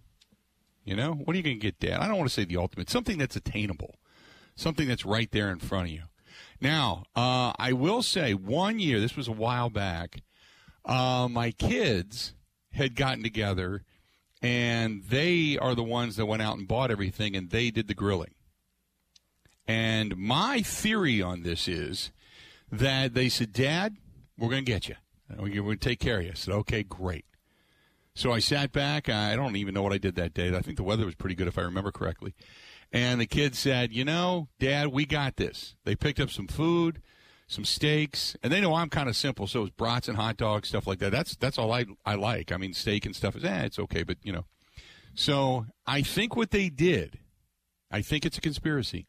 You 0.85 0.95
know, 0.95 1.13
what 1.13 1.33
are 1.33 1.37
you 1.37 1.43
going 1.43 1.59
to 1.59 1.61
get, 1.61 1.79
Dad? 1.79 1.99
I 1.99 2.07
don't 2.07 2.17
want 2.17 2.29
to 2.29 2.33
say 2.33 2.45
the 2.45 2.57
ultimate. 2.57 2.89
Something 2.89 3.17
that's 3.17 3.35
attainable. 3.35 3.95
Something 4.55 4.87
that's 4.87 5.05
right 5.05 5.31
there 5.31 5.51
in 5.51 5.59
front 5.59 5.87
of 5.87 5.93
you. 5.93 6.03
Now, 6.61 7.03
uh, 7.15 7.53
I 7.57 7.73
will 7.73 8.01
say, 8.01 8.33
one 8.33 8.79
year. 8.79 8.99
This 8.99 9.15
was 9.15 9.27
a 9.27 9.33
while 9.33 9.69
back. 9.69 10.21
Uh, 10.85 11.27
my 11.29 11.51
kids 11.51 12.33
had 12.71 12.95
gotten 12.95 13.23
together 13.23 13.83
and 14.41 15.03
they 15.03 15.57
are 15.57 15.75
the 15.75 15.83
ones 15.83 16.15
that 16.15 16.25
went 16.25 16.41
out 16.41 16.57
and 16.57 16.67
bought 16.67 16.91
everything 16.91 17.35
and 17.35 17.49
they 17.49 17.71
did 17.71 17.87
the 17.87 17.93
grilling. 17.93 18.33
And 19.69 20.17
my 20.17 20.63
theory 20.63 21.21
on 21.21 21.43
this 21.43 21.67
is 21.67 22.11
that 22.71 23.13
they 23.13 23.29
said, 23.29 23.53
Dad, 23.53 23.97
we're 24.35 24.49
going 24.49 24.65
to 24.65 24.71
get 24.71 24.89
you. 24.89 24.95
We're 25.37 25.61
going 25.61 25.77
to 25.77 25.89
take 25.89 25.99
care 25.99 26.17
of 26.17 26.25
you. 26.25 26.31
I 26.31 26.33
said, 26.33 26.55
okay, 26.55 26.81
great. 26.81 27.25
So 28.15 28.31
I 28.31 28.39
sat 28.39 28.71
back. 28.71 29.09
I 29.09 29.35
don't 29.35 29.55
even 29.55 29.75
know 29.75 29.83
what 29.83 29.93
I 29.93 29.99
did 29.99 30.15
that 30.15 30.33
day. 30.33 30.55
I 30.55 30.61
think 30.61 30.77
the 30.77 30.83
weather 30.83 31.05
was 31.05 31.13
pretty 31.13 31.35
good, 31.35 31.47
if 31.47 31.59
I 31.59 31.61
remember 31.61 31.91
correctly. 31.91 32.33
And 32.91 33.21
the 33.21 33.27
kids 33.27 33.59
said, 33.59 33.93
you 33.93 34.03
know, 34.03 34.47
Dad, 34.59 34.87
we 34.87 35.05
got 35.05 35.35
this. 35.35 35.75
They 35.85 35.95
picked 35.95 36.19
up 36.19 36.31
some 36.31 36.47
food, 36.47 36.99
some 37.45 37.63
steaks, 37.63 38.35
and 38.41 38.51
they 38.51 38.61
know 38.61 38.73
I'm 38.73 38.89
kind 38.89 39.07
of 39.07 39.15
simple, 39.15 39.45
so 39.45 39.61
it's 39.61 39.69
brats 39.69 40.07
and 40.07 40.17
hot 40.17 40.37
dogs, 40.37 40.69
stuff 40.69 40.87
like 40.87 40.97
that. 40.97 41.11
That's 41.11 41.35
that's 41.35 41.59
all 41.59 41.71
I 41.71 41.85
I 42.07 42.15
like. 42.15 42.51
I 42.51 42.57
mean, 42.57 42.73
steak 42.73 43.05
and 43.05 43.15
stuff 43.15 43.35
is 43.35 43.43
eh, 43.43 43.65
it's 43.65 43.77
okay, 43.77 44.01
but 44.01 44.17
you 44.23 44.33
know. 44.33 44.45
So 45.13 45.67
I 45.85 46.01
think 46.01 46.35
what 46.35 46.49
they 46.49 46.69
did, 46.69 47.19
I 47.91 48.01
think 48.01 48.25
it's 48.25 48.37
a 48.37 48.41
conspiracy. 48.41 49.07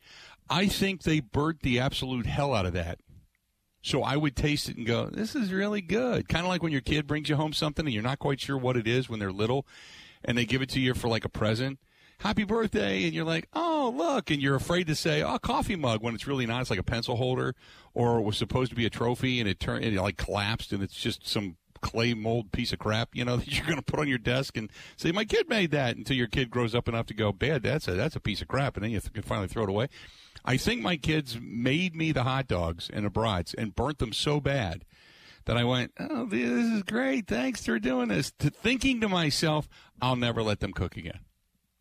I 0.51 0.67
think 0.67 1.03
they 1.03 1.21
burnt 1.21 1.63
the 1.63 1.79
absolute 1.79 2.27
hell 2.27 2.53
out 2.53 2.67
of 2.67 2.73
that. 2.73 2.99
So 3.83 4.03
I 4.03 4.17
would 4.17 4.37
taste 4.37 4.69
it 4.69 4.77
and 4.77 4.87
go, 4.87 5.07
"This 5.07 5.35
is 5.35 5.53
really 5.53 5.81
good." 5.81 6.29
Kind 6.29 6.45
of 6.45 6.51
like 6.51 6.63
when 6.63 6.73
your 6.73 6.83
kid 6.83 7.07
brings 7.07 7.29
you 7.29 7.37
home 7.37 7.53
something 7.53 7.87
and 7.87 7.95
you're 7.95 8.03
not 8.03 8.19
quite 8.19 8.41
sure 8.41 8.59
what 8.59 8.77
it 8.77 8.87
is 8.87 9.09
when 9.09 9.21
they're 9.21 9.33
little, 9.33 9.67
and 10.23 10.37
they 10.37 10.45
give 10.45 10.61
it 10.61 10.69
to 10.71 10.81
you 10.81 10.93
for 10.93 11.09
like 11.09 11.25
a 11.25 11.31
present. 11.31 11.79
Happy 12.19 12.45
birthday, 12.45 13.05
and 13.05 13.15
you're 13.15 13.25
like, 13.25 13.49
"Oh, 13.55 13.95
look!" 13.97 14.31
And 14.31 14.43
you're 14.43 14.57
afraid 14.57 14.87
to 14.89 14.95
say, 14.95 15.23
"Oh, 15.23 15.39
coffee 15.39 15.77
mug," 15.77 16.03
when 16.03 16.15
it's 16.15 16.27
really 16.27 16.45
not. 16.45 16.61
It's 16.61 16.69
like 16.69 16.79
a 16.79 16.83
pencil 16.83 17.17
holder, 17.17 17.55
or 17.95 18.19
it 18.19 18.23
was 18.23 18.37
supposed 18.37 18.71
to 18.71 18.77
be 18.77 18.85
a 18.85 18.91
trophy, 18.91 19.41
and 19.41 19.49
it 19.49 19.59
turned 19.61 19.85
it 19.85 19.99
like 19.99 20.19
collapsed, 20.19 20.73
and 20.75 20.83
it's 20.83 21.01
just 21.01 21.27
some 21.27 21.57
clay 21.81 22.13
mold 22.13 22.53
piece 22.53 22.75
of 22.75 22.79
crap, 22.79 23.09
you 23.15 23.25
know, 23.25 23.37
that 23.39 23.49
you're 23.49 23.65
going 23.65 23.79
to 23.79 23.83
put 23.83 23.99
on 23.99 24.09
your 24.09 24.19
desk 24.19 24.59
and 24.59 24.71
say, 24.99 25.13
"My 25.13 25.25
kid 25.25 25.49
made 25.49 25.71
that." 25.71 25.97
Until 25.97 26.17
your 26.17 26.27
kid 26.27 26.51
grows 26.51 26.75
up 26.75 26.89
enough 26.89 27.07
to 27.07 27.15
go, 27.15 27.33
bad, 27.33 27.63
that's 27.63 27.89
a 27.89 27.93
that's 27.93 28.17
a 28.17 28.21
piece 28.21 28.43
of 28.43 28.49
crap," 28.49 28.77
and 28.77 28.85
then 28.85 28.91
you 28.91 29.01
th- 29.01 29.15
can 29.15 29.23
finally 29.23 29.49
throw 29.49 29.63
it 29.63 29.71
away. 29.71 29.89
I 30.45 30.57
think 30.57 30.83
my 30.83 30.97
kids 30.97 31.39
made 31.41 31.95
me 31.95 32.13
the 32.13 32.25
hot 32.25 32.47
dogs 32.47 32.91
and 32.93 33.05
the 33.05 33.11
brats 33.11 33.55
and 33.55 33.75
burnt 33.75 33.99
them 33.99 34.13
so 34.13 34.41
bad 34.41 34.85
that 35.45 35.57
I 35.57 35.65
went, 35.65 35.93
"Oh, 35.99 36.27
this 36.27 36.49
is 36.49 36.83
great! 36.83 37.27
Thanks 37.27 37.65
for 37.65 37.79
doing 37.79 38.09
this." 38.09 38.33
To 38.39 38.51
thinking 38.51 39.01
to 39.01 39.09
myself, 39.09 39.69
"I'll 40.01 40.17
never 40.17 40.43
let 40.43 40.61
them 40.61 40.73
cook 40.73 40.97
again." 40.97 41.21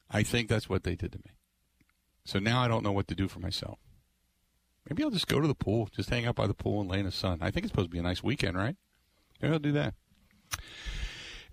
I 0.09 0.23
think 0.23 0.49
that's 0.49 0.69
what 0.69 0.83
they 0.83 0.95
did 0.95 1.11
to 1.13 1.19
me. 1.19 1.31
So 2.25 2.39
now 2.39 2.61
I 2.61 2.67
don't 2.67 2.83
know 2.83 2.91
what 2.91 3.07
to 3.07 3.15
do 3.15 3.27
for 3.27 3.39
myself. 3.39 3.79
Maybe 4.89 5.03
I'll 5.03 5.11
just 5.11 5.27
go 5.27 5.39
to 5.39 5.47
the 5.47 5.55
pool, 5.55 5.89
just 5.95 6.09
hang 6.09 6.25
out 6.25 6.35
by 6.35 6.47
the 6.47 6.53
pool 6.53 6.81
and 6.81 6.89
lay 6.89 6.99
in 6.99 7.05
the 7.05 7.11
sun. 7.11 7.39
I 7.41 7.51
think 7.51 7.65
it's 7.65 7.71
supposed 7.71 7.89
to 7.89 7.93
be 7.93 7.99
a 7.99 8.03
nice 8.03 8.23
weekend, 8.23 8.57
right? 8.57 8.75
Maybe 9.41 9.53
I'll 9.53 9.59
do 9.59 9.71
that. 9.73 9.93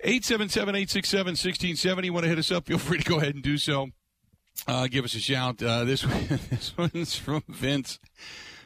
877 0.01 0.75
867 0.75 1.27
1670. 1.33 2.11
Want 2.11 2.25
to 2.25 2.29
hit 2.29 2.39
us 2.39 2.51
up? 2.51 2.67
Feel 2.67 2.79
free 2.79 2.99
to 2.99 3.05
go 3.05 3.17
ahead 3.19 3.35
and 3.35 3.43
do 3.43 3.59
so. 3.59 3.89
Uh, 4.67 4.87
give 4.89 5.05
us 5.05 5.15
a 5.15 5.21
shout. 5.21 5.63
Uh, 5.63 5.85
this, 5.85 6.03
this 6.51 6.77
one's 6.77 7.15
from 7.17 7.43
Vince, 7.49 7.99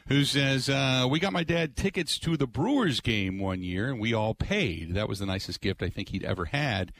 who 0.07 0.23
says, 0.23 0.69
uh, 0.69 1.07
We 1.09 1.19
got 1.19 1.33
my 1.33 1.43
dad 1.43 1.75
tickets 1.75 2.17
to 2.19 2.37
the 2.37 2.47
Brewers 2.47 3.01
game 3.01 3.39
one 3.39 3.61
year, 3.61 3.89
and 3.89 3.99
we 3.99 4.13
all 4.13 4.33
paid. 4.33 4.93
That 4.93 5.07
was 5.09 5.19
the 5.19 5.25
nicest 5.25 5.61
gift 5.61 5.83
I 5.83 5.89
think 5.89 6.09
he'd 6.09 6.23
ever 6.23 6.45
had. 6.45 6.91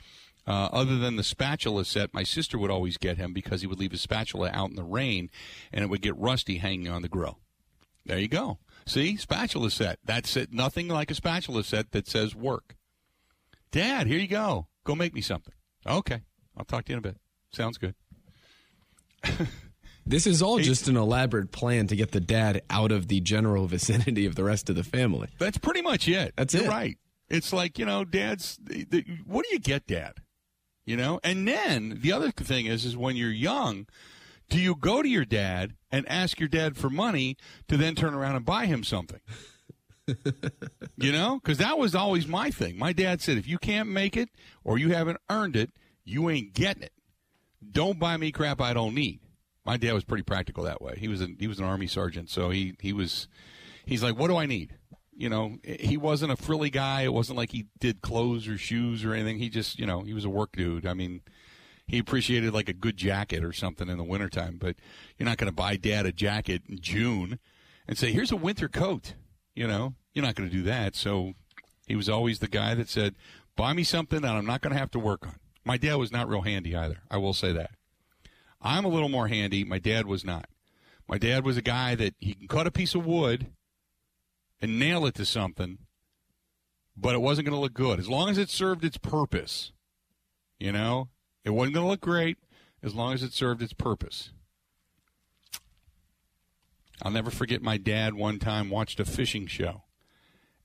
Uh, 0.47 0.69
other 0.71 0.97
than 0.97 1.15
the 1.15 1.23
spatula 1.23 1.85
set, 1.85 2.13
my 2.13 2.23
sister 2.23 2.57
would 2.57 2.71
always 2.71 2.97
get 2.97 3.17
him 3.17 3.31
because 3.31 3.61
he 3.61 3.67
would 3.67 3.79
leave 3.79 3.91
his 3.91 4.01
spatula 4.01 4.49
out 4.51 4.69
in 4.69 4.75
the 4.75 4.83
rain 4.83 5.29
and 5.71 5.83
it 5.83 5.89
would 5.89 6.01
get 6.01 6.17
rusty 6.17 6.57
hanging 6.57 6.87
on 6.87 7.03
the 7.03 7.07
grill. 7.07 7.39
There 8.05 8.17
you 8.17 8.27
go. 8.27 8.57
See, 8.87 9.15
spatula 9.17 9.69
set. 9.69 9.99
That's 10.03 10.35
it. 10.35 10.51
Nothing 10.51 10.87
like 10.87 11.11
a 11.11 11.15
spatula 11.15 11.63
set 11.63 11.91
that 11.91 12.07
says 12.07 12.35
work. 12.35 12.75
Dad, 13.71 14.07
here 14.07 14.19
you 14.19 14.27
go. 14.27 14.67
Go 14.83 14.95
make 14.95 15.13
me 15.13 15.21
something. 15.21 15.53
Okay. 15.85 16.21
I'll 16.57 16.65
talk 16.65 16.85
to 16.85 16.91
you 16.91 16.95
in 16.95 16.99
a 16.99 17.01
bit. 17.01 17.17
Sounds 17.51 17.77
good. 17.77 17.93
This 20.05 20.25
is 20.25 20.41
all 20.41 20.59
just 20.59 20.87
an 20.87 20.97
elaborate 20.97 21.51
plan 21.51 21.87
to 21.87 21.95
get 21.95 22.11
the 22.11 22.19
dad 22.19 22.63
out 22.69 22.91
of 22.91 23.07
the 23.07 23.21
general 23.21 23.67
vicinity 23.67 24.25
of 24.25 24.35
the 24.35 24.43
rest 24.43 24.69
of 24.69 24.75
the 24.75 24.83
family. 24.83 25.29
That's 25.37 25.57
pretty 25.57 25.81
much 25.81 26.07
it. 26.07 26.33
That's 26.35 26.53
You're 26.53 26.63
it. 26.63 26.69
right. 26.69 26.97
It's 27.29 27.53
like, 27.53 27.79
you 27.79 27.85
know, 27.85 28.03
dad's, 28.03 28.57
the, 28.61 28.83
the, 28.83 29.05
what 29.25 29.45
do 29.45 29.53
you 29.53 29.59
get, 29.59 29.87
dad? 29.87 30.15
You 30.85 30.97
know? 30.97 31.19
And 31.23 31.47
then 31.47 31.99
the 32.01 32.11
other 32.11 32.31
thing 32.31 32.65
is, 32.65 32.83
is 32.83 32.97
when 32.97 33.15
you're 33.15 33.31
young, 33.31 33.87
do 34.49 34.59
you 34.59 34.75
go 34.75 35.01
to 35.01 35.07
your 35.07 35.23
dad 35.23 35.75
and 35.91 36.07
ask 36.09 36.39
your 36.39 36.49
dad 36.49 36.75
for 36.75 36.89
money 36.89 37.37
to 37.69 37.77
then 37.77 37.95
turn 37.95 38.13
around 38.13 38.35
and 38.35 38.45
buy 38.45 38.65
him 38.65 38.83
something? 38.83 39.21
you 40.97 41.11
know? 41.11 41.39
Because 41.41 41.59
that 41.59 41.77
was 41.77 41.95
always 41.95 42.27
my 42.27 42.51
thing. 42.51 42.77
My 42.77 42.91
dad 42.91 43.21
said, 43.21 43.37
if 43.37 43.47
you 43.47 43.57
can't 43.57 43.87
make 43.87 44.17
it 44.17 44.29
or 44.63 44.77
you 44.77 44.89
haven't 44.89 45.19
earned 45.29 45.55
it, 45.55 45.69
you 46.03 46.29
ain't 46.29 46.53
getting 46.53 46.83
it. 46.83 46.91
Don't 47.69 47.99
buy 47.99 48.17
me 48.17 48.31
crap 48.31 48.61
I 48.61 48.73
don't 48.73 48.95
need. 48.95 49.19
My 49.65 49.77
dad 49.77 49.93
was 49.93 50.03
pretty 50.03 50.23
practical 50.23 50.63
that 50.63 50.81
way. 50.81 50.95
He 50.97 51.07
was 51.07 51.21
an, 51.21 51.37
he 51.39 51.47
was 51.47 51.59
an 51.59 51.65
army 51.65 51.87
sergeant, 51.87 52.29
so 52.29 52.49
he 52.49 52.73
he 52.79 52.93
was 52.93 53.27
he's 53.85 54.03
like, 54.03 54.17
what 54.17 54.27
do 54.27 54.37
I 54.37 54.45
need? 54.45 54.75
You 55.13 55.29
know, 55.29 55.57
he 55.63 55.97
wasn't 55.97 56.31
a 56.31 56.35
frilly 56.35 56.71
guy. 56.71 57.01
It 57.01 57.13
wasn't 57.13 57.37
like 57.37 57.51
he 57.51 57.67
did 57.79 58.01
clothes 58.01 58.47
or 58.47 58.57
shoes 58.57 59.05
or 59.05 59.13
anything. 59.13 59.37
He 59.37 59.49
just, 59.49 59.77
you 59.77 59.85
know, 59.85 60.01
he 60.01 60.13
was 60.13 60.25
a 60.25 60.29
work 60.29 60.53
dude. 60.53 60.87
I 60.87 60.95
mean, 60.95 61.21
he 61.85 61.99
appreciated 61.99 62.53
like 62.53 62.69
a 62.69 62.73
good 62.73 62.97
jacket 62.97 63.43
or 63.43 63.53
something 63.53 63.87
in 63.87 63.97
the 63.97 64.03
wintertime, 64.03 64.57
but 64.59 64.77
you're 65.17 65.27
not 65.27 65.37
going 65.37 65.51
to 65.51 65.55
buy 65.55 65.75
dad 65.75 66.05
a 66.05 66.11
jacket 66.11 66.63
in 66.67 66.79
June 66.79 67.37
and 67.87 67.97
say, 67.97 68.11
here's 68.11 68.31
a 68.31 68.37
winter 68.37 68.69
coat. 68.69 69.13
You 69.53 69.67
know, 69.67 69.95
you're 70.13 70.25
not 70.25 70.35
going 70.35 70.49
to 70.49 70.55
do 70.55 70.63
that. 70.63 70.95
So 70.95 71.33
he 71.87 71.95
was 71.95 72.09
always 72.09 72.39
the 72.39 72.47
guy 72.47 72.73
that 72.73 72.89
said, 72.89 73.15
buy 73.55 73.73
me 73.73 73.83
something 73.83 74.21
that 74.21 74.33
I'm 74.33 74.45
not 74.45 74.61
going 74.61 74.73
to 74.73 74.79
have 74.79 74.91
to 74.91 74.99
work 74.99 75.27
on. 75.27 75.35
My 75.63 75.77
dad 75.77 75.95
was 75.95 76.11
not 76.11 76.27
real 76.27 76.41
handy 76.41 76.75
either. 76.75 76.99
I 77.09 77.17
will 77.17 77.33
say 77.33 77.51
that. 77.53 77.71
I'm 78.61 78.85
a 78.85 78.89
little 78.89 79.09
more 79.09 79.27
handy. 79.27 79.63
My 79.63 79.79
dad 79.79 80.05
was 80.05 80.23
not. 80.23 80.47
My 81.07 81.17
dad 81.17 81.43
was 81.43 81.57
a 81.57 81.61
guy 81.61 81.95
that 81.95 82.15
he 82.19 82.33
can 82.33 82.47
cut 82.47 82.67
a 82.67 82.71
piece 82.71 82.95
of 82.95 83.05
wood 83.05 83.47
and 84.61 84.79
nail 84.79 85.05
it 85.05 85.15
to 85.15 85.25
something, 85.25 85.79
but 86.95 87.15
it 87.15 87.21
wasn't 87.21 87.47
going 87.47 87.55
to 87.55 87.61
look 87.61 87.73
good. 87.73 87.99
As 87.99 88.09
long 88.09 88.29
as 88.29 88.37
it 88.37 88.49
served 88.49 88.85
its 88.85 88.97
purpose, 88.97 89.71
you 90.59 90.71
know, 90.71 91.09
it 91.43 91.49
wasn't 91.49 91.75
going 91.75 91.85
to 91.85 91.89
look 91.89 92.01
great 92.01 92.37
as 92.83 92.95
long 92.95 93.13
as 93.13 93.23
it 93.23 93.33
served 93.33 93.61
its 93.61 93.73
purpose. 93.73 94.31
I'll 97.01 97.11
never 97.11 97.31
forget 97.31 97.61
my 97.61 97.77
dad 97.77 98.13
one 98.13 98.37
time 98.37 98.69
watched 98.69 98.99
a 98.99 99.05
fishing 99.05 99.47
show, 99.47 99.83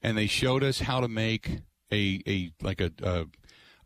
and 0.02 0.18
they 0.18 0.26
showed 0.26 0.62
us 0.62 0.80
how 0.80 1.00
to 1.00 1.08
make 1.08 1.60
a 1.90 2.22
a 2.26 2.52
like 2.60 2.80
a 2.80 2.92
a, 3.02 3.24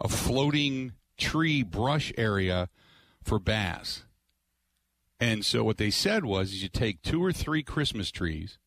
a 0.00 0.08
floating 0.08 0.92
tree 1.20 1.62
brush 1.62 2.12
area 2.16 2.68
for 3.22 3.38
bass. 3.38 4.04
And 5.20 5.44
so 5.44 5.62
what 5.62 5.76
they 5.76 5.90
said 5.90 6.24
was 6.24 6.48
is 6.48 6.62
you 6.62 6.68
take 6.68 7.02
two 7.02 7.22
or 7.22 7.32
three 7.32 7.62
Christmas 7.62 8.10
trees, 8.10 8.58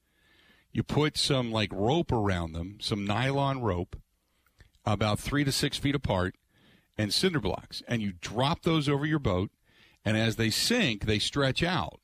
you 0.71 0.83
put 0.83 1.17
some 1.17 1.51
like 1.51 1.71
rope 1.73 2.11
around 2.11 2.53
them, 2.53 2.77
some 2.79 3.05
nylon 3.05 3.61
rope, 3.61 3.95
about 4.85 5.19
three 5.19 5.43
to 5.43 5.51
six 5.51 5.77
feet 5.77 5.95
apart, 5.95 6.35
and 6.97 7.11
cinder 7.13 7.39
blocks, 7.39 7.81
and 7.87 8.01
you 8.01 8.13
drop 8.21 8.61
those 8.61 8.87
over 8.87 9.05
your 9.05 9.19
boat, 9.19 9.49
and 10.05 10.15
as 10.15 10.35
they 10.35 10.51
sink, 10.51 11.05
they 11.05 11.17
stretch 11.17 11.63
out. 11.63 12.01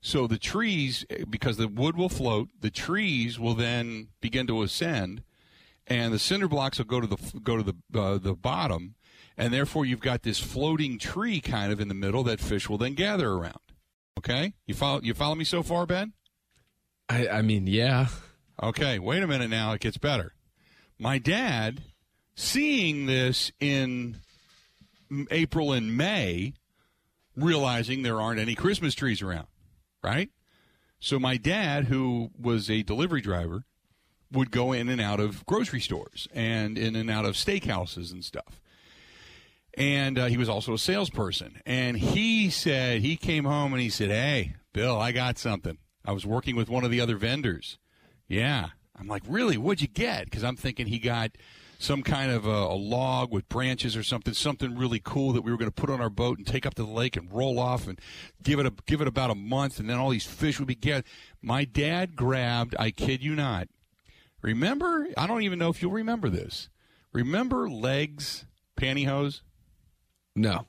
So 0.00 0.26
the 0.26 0.38
trees, 0.38 1.04
because 1.28 1.56
the 1.56 1.68
wood 1.68 1.96
will 1.96 2.08
float, 2.08 2.48
the 2.60 2.70
trees 2.70 3.38
will 3.38 3.54
then 3.54 4.08
begin 4.20 4.46
to 4.46 4.62
ascend, 4.62 5.22
and 5.86 6.14
the 6.14 6.18
cinder 6.18 6.48
blocks 6.48 6.78
will 6.78 6.86
go 6.86 7.00
to 7.00 7.06
the 7.06 7.40
go 7.42 7.56
to 7.56 7.62
the 7.62 8.00
uh, 8.00 8.18
the 8.18 8.34
bottom, 8.34 8.94
and 9.36 9.52
therefore 9.52 9.84
you've 9.84 10.00
got 10.00 10.22
this 10.22 10.38
floating 10.38 10.98
tree 10.98 11.40
kind 11.40 11.72
of 11.72 11.80
in 11.80 11.88
the 11.88 11.94
middle 11.94 12.24
that 12.24 12.40
fish 12.40 12.68
will 12.68 12.78
then 12.78 12.94
gather 12.94 13.30
around. 13.30 13.60
Okay, 14.18 14.54
you 14.66 14.74
follow 14.74 15.00
you 15.02 15.14
follow 15.14 15.34
me 15.34 15.44
so 15.44 15.62
far, 15.62 15.86
Ben? 15.86 16.12
I, 17.08 17.28
I 17.28 17.42
mean, 17.42 17.66
yeah. 17.66 18.08
Okay, 18.62 18.98
wait 18.98 19.22
a 19.22 19.26
minute 19.26 19.50
now. 19.50 19.72
It 19.72 19.80
gets 19.80 19.98
better. 19.98 20.34
My 20.98 21.18
dad, 21.18 21.82
seeing 22.34 23.06
this 23.06 23.52
in 23.60 24.16
April 25.30 25.72
and 25.72 25.96
May, 25.96 26.54
realizing 27.36 28.02
there 28.02 28.20
aren't 28.20 28.40
any 28.40 28.54
Christmas 28.54 28.94
trees 28.94 29.20
around, 29.20 29.46
right? 30.02 30.30
So 30.98 31.18
my 31.18 31.36
dad, 31.36 31.84
who 31.84 32.30
was 32.40 32.70
a 32.70 32.82
delivery 32.82 33.20
driver, 33.20 33.64
would 34.32 34.50
go 34.50 34.72
in 34.72 34.88
and 34.88 35.00
out 35.00 35.20
of 35.20 35.44
grocery 35.46 35.80
stores 35.80 36.26
and 36.34 36.78
in 36.78 36.96
and 36.96 37.10
out 37.10 37.26
of 37.26 37.34
steakhouses 37.34 38.10
and 38.10 38.24
stuff. 38.24 38.60
And 39.76 40.18
uh, 40.18 40.26
he 40.26 40.38
was 40.38 40.48
also 40.48 40.72
a 40.72 40.78
salesperson. 40.78 41.60
And 41.66 41.96
he 41.96 42.48
said, 42.48 43.02
he 43.02 43.16
came 43.16 43.44
home 43.44 43.72
and 43.72 43.82
he 43.82 43.90
said, 43.90 44.10
Hey, 44.10 44.54
Bill, 44.72 44.98
I 44.98 45.12
got 45.12 45.38
something. 45.38 45.78
I 46.04 46.12
was 46.12 46.24
working 46.24 46.56
with 46.56 46.70
one 46.70 46.84
of 46.84 46.90
the 46.90 47.00
other 47.00 47.16
vendors. 47.16 47.78
Yeah. 48.26 48.68
I'm 48.98 49.06
like, 49.06 49.22
Really? 49.28 49.58
What'd 49.58 49.82
you 49.82 49.88
get? 49.88 50.24
Because 50.24 50.44
I'm 50.44 50.56
thinking 50.56 50.86
he 50.86 50.98
got 50.98 51.32
some 51.78 52.02
kind 52.02 52.30
of 52.30 52.46
a, 52.46 52.48
a, 52.48 52.74
log 52.74 53.32
with 53.32 53.48
branches 53.48 53.96
or 53.96 54.02
something, 54.02 54.32
something 54.32 54.76
really 54.76 55.00
cool 55.02 55.32
that 55.32 55.42
we 55.42 55.50
were 55.50 55.58
going 55.58 55.70
to 55.70 55.74
put 55.74 55.90
on 55.90 56.00
our 56.00 56.10
boat 56.10 56.38
and 56.38 56.46
take 56.46 56.64
up 56.64 56.74
to 56.74 56.82
the 56.82 56.88
lake 56.88 57.16
and 57.16 57.30
roll 57.32 57.58
off 57.58 57.86
and 57.86 58.00
give 58.42 58.58
it 58.58 58.66
a, 58.66 58.72
give 58.86 59.00
it 59.00 59.08
about 59.08 59.30
a 59.30 59.34
month, 59.34 59.78
and 59.78 59.90
then 59.90 59.98
all 59.98 60.10
these 60.10 60.24
fish 60.24 60.58
would 60.58 60.68
be 60.68 60.74
gathered. 60.74 61.04
My 61.42 61.64
dad 61.64 62.16
grabbed, 62.16 62.74
I 62.78 62.90
kid 62.90 63.22
you 63.22 63.34
not. 63.34 63.68
Remember, 64.42 65.08
I 65.16 65.26
don't 65.26 65.42
even 65.42 65.58
know 65.58 65.68
if 65.68 65.82
you'll 65.82 65.92
remember 65.92 66.28
this. 66.28 66.68
Remember 67.12 67.68
legs 67.68 68.46
pantyhose? 68.76 69.42
No. 70.36 70.66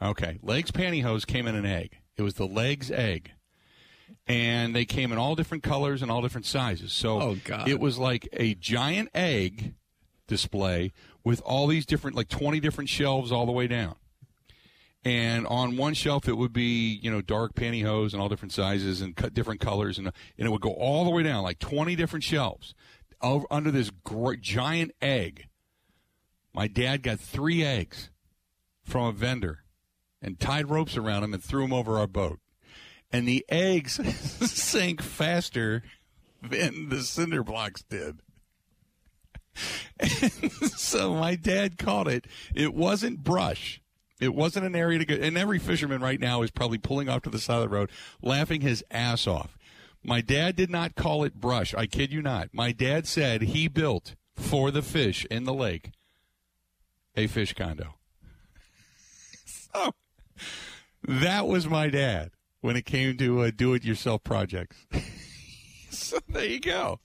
Okay, 0.00 0.38
legs 0.42 0.70
pantyhose 0.70 1.26
came 1.26 1.46
in 1.46 1.54
an 1.54 1.66
egg. 1.66 1.98
It 2.16 2.22
was 2.22 2.34
the 2.34 2.46
legs 2.46 2.90
egg 2.90 3.32
and 4.26 4.74
they 4.74 4.84
came 4.84 5.12
in 5.12 5.18
all 5.18 5.34
different 5.34 5.62
colors 5.62 6.02
and 6.02 6.10
all 6.10 6.22
different 6.22 6.46
sizes. 6.46 6.92
So 6.92 7.20
oh, 7.20 7.36
God. 7.44 7.68
it 7.68 7.80
was 7.80 7.98
like 7.98 8.28
a 8.32 8.54
giant 8.54 9.08
egg 9.14 9.74
display 10.26 10.92
with 11.24 11.40
all 11.42 11.66
these 11.66 11.86
different, 11.86 12.16
like 12.16 12.28
20 12.28 12.60
different 12.60 12.88
shelves 12.88 13.32
all 13.32 13.46
the 13.46 13.52
way 13.52 13.66
down. 13.66 13.96
And 15.04 15.46
on 15.48 15.76
one 15.76 15.94
shelf, 15.94 16.28
it 16.28 16.36
would 16.36 16.52
be, 16.52 17.00
you 17.02 17.10
know, 17.10 17.20
dark 17.20 17.54
pantyhose 17.54 18.12
and 18.12 18.22
all 18.22 18.28
different 18.28 18.52
sizes 18.52 19.00
and 19.00 19.16
cut 19.16 19.34
different 19.34 19.60
colors. 19.60 19.98
And, 19.98 20.06
and 20.38 20.46
it 20.46 20.50
would 20.50 20.60
go 20.60 20.72
all 20.72 21.04
the 21.04 21.10
way 21.10 21.24
down, 21.24 21.42
like 21.42 21.58
20 21.58 21.96
different 21.96 22.22
shelves 22.22 22.74
over, 23.20 23.44
under 23.50 23.72
this 23.72 23.90
great, 24.04 24.40
giant 24.40 24.92
egg. 25.02 25.48
My 26.54 26.68
dad 26.68 27.02
got 27.02 27.18
three 27.18 27.64
eggs 27.64 28.10
from 28.84 29.04
a 29.04 29.12
vendor 29.12 29.64
and 30.20 30.38
tied 30.38 30.70
ropes 30.70 30.96
around 30.96 31.22
them 31.22 31.34
and 31.34 31.42
threw 31.42 31.62
them 31.62 31.72
over 31.72 31.98
our 31.98 32.06
boat. 32.06 32.38
And 33.12 33.28
the 33.28 33.44
eggs 33.48 33.94
sank 34.50 35.02
faster 35.02 35.82
than 36.42 36.88
the 36.88 37.02
cinder 37.02 37.42
blocks 37.42 37.82
did. 37.82 38.20
so 40.76 41.14
my 41.14 41.34
dad 41.34 41.78
caught 41.78 42.08
it. 42.08 42.26
It 42.54 42.74
wasn't 42.74 43.22
brush. 43.22 43.80
It 44.20 44.34
wasn't 44.34 44.66
an 44.66 44.76
area 44.76 44.98
to 45.00 45.04
go. 45.04 45.14
And 45.14 45.36
every 45.36 45.58
fisherman 45.58 46.00
right 46.00 46.20
now 46.20 46.42
is 46.42 46.50
probably 46.50 46.78
pulling 46.78 47.08
off 47.08 47.22
to 47.22 47.30
the 47.30 47.38
side 47.38 47.56
of 47.56 47.62
the 47.62 47.68
road, 47.68 47.90
laughing 48.22 48.60
his 48.60 48.84
ass 48.90 49.26
off. 49.26 49.58
My 50.04 50.20
dad 50.20 50.56
did 50.56 50.70
not 50.70 50.94
call 50.94 51.24
it 51.24 51.40
brush. 51.40 51.74
I 51.74 51.86
kid 51.86 52.12
you 52.12 52.22
not. 52.22 52.48
My 52.52 52.72
dad 52.72 53.06
said 53.06 53.42
he 53.42 53.68
built 53.68 54.14
for 54.36 54.70
the 54.70 54.82
fish 54.82 55.26
in 55.30 55.44
the 55.44 55.54
lake 55.54 55.90
a 57.14 57.26
fish 57.26 57.52
condo. 57.52 57.94
So 59.74 59.92
that 61.04 61.46
was 61.46 61.68
my 61.68 61.88
dad 61.88 62.30
when 62.60 62.76
it 62.76 62.86
came 62.86 63.16
to 63.18 63.40
uh, 63.42 63.50
do 63.54 63.74
it 63.74 63.84
yourself 63.84 64.22
projects. 64.24 64.86
so 65.90 66.18
there 66.28 66.44
you 66.44 66.60
go. 66.60 67.00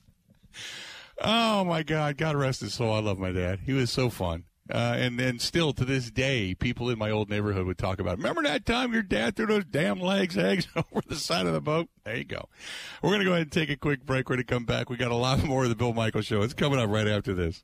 Oh 1.19 1.63
my 1.63 1.83
God! 1.83 2.17
God 2.17 2.35
rest 2.35 2.61
his 2.61 2.75
soul. 2.75 2.93
I 2.93 2.99
love 2.99 3.17
my 3.17 3.31
dad. 3.31 3.61
He 3.65 3.73
was 3.73 3.89
so 3.89 4.09
fun. 4.09 4.43
Uh, 4.69 4.95
and 4.97 5.17
then 5.17 5.39
still 5.39 5.71
to 5.71 5.85
this 5.85 6.11
day, 6.11 6.53
people 6.53 6.89
in 6.89 6.99
my 6.99 7.09
old 7.09 7.29
neighborhood 7.29 7.65
would 7.65 7.77
talk 7.77 7.99
about. 7.99 8.17
Remember 8.17 8.43
that 8.43 8.65
time 8.65 8.91
your 8.91 9.01
dad 9.01 9.35
threw 9.35 9.45
those 9.45 9.63
damn 9.63 9.99
legs 9.99 10.37
eggs 10.37 10.67
over 10.75 11.01
the 11.07 11.15
side 11.15 11.45
of 11.45 11.53
the 11.53 11.61
boat? 11.61 11.87
There 12.03 12.17
you 12.17 12.25
go. 12.25 12.49
We're 13.01 13.11
gonna 13.11 13.23
go 13.23 13.31
ahead 13.31 13.43
and 13.43 13.51
take 13.51 13.69
a 13.69 13.77
quick 13.77 14.05
break. 14.05 14.29
We're 14.29 14.35
gonna 14.35 14.43
come 14.43 14.65
back. 14.65 14.89
We 14.89 14.97
got 14.97 15.11
a 15.11 15.15
lot 15.15 15.43
more 15.43 15.63
of 15.63 15.69
the 15.69 15.75
Bill 15.75 15.93
Michael 15.93 16.21
Show. 16.21 16.41
It's 16.41 16.53
coming 16.53 16.79
up 16.79 16.89
right 16.89 17.07
after 17.07 17.33
this. 17.33 17.63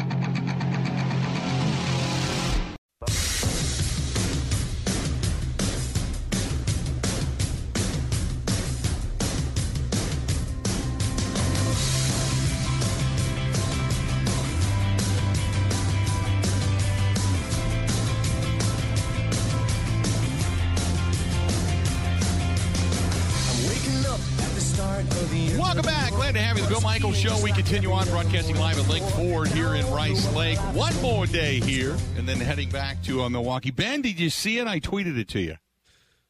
Show. 27.21 27.39
We 27.43 27.51
continue 27.51 27.91
on 27.91 28.07
broadcasting 28.07 28.55
live 28.55 28.79
at 28.79 28.87
Link 28.87 29.05
Ford 29.11 29.47
here 29.49 29.75
in 29.75 29.85
Rice 29.91 30.33
Lake. 30.33 30.57
One 30.73 30.99
more 31.01 31.25
day 31.25 31.59
here, 31.59 31.95
and 32.17 32.27
then 32.27 32.37
heading 32.37 32.69
back 32.69 33.03
to 33.03 33.21
uh, 33.21 33.29
Milwaukee. 33.29 33.69
Ben, 33.69 34.01
did 34.01 34.19
you 34.19 34.29
see 34.29 34.57
it? 34.57 34.65
I 34.65 34.79
tweeted 34.79 35.19
it 35.19 35.27
to 35.29 35.39
you. 35.39 35.57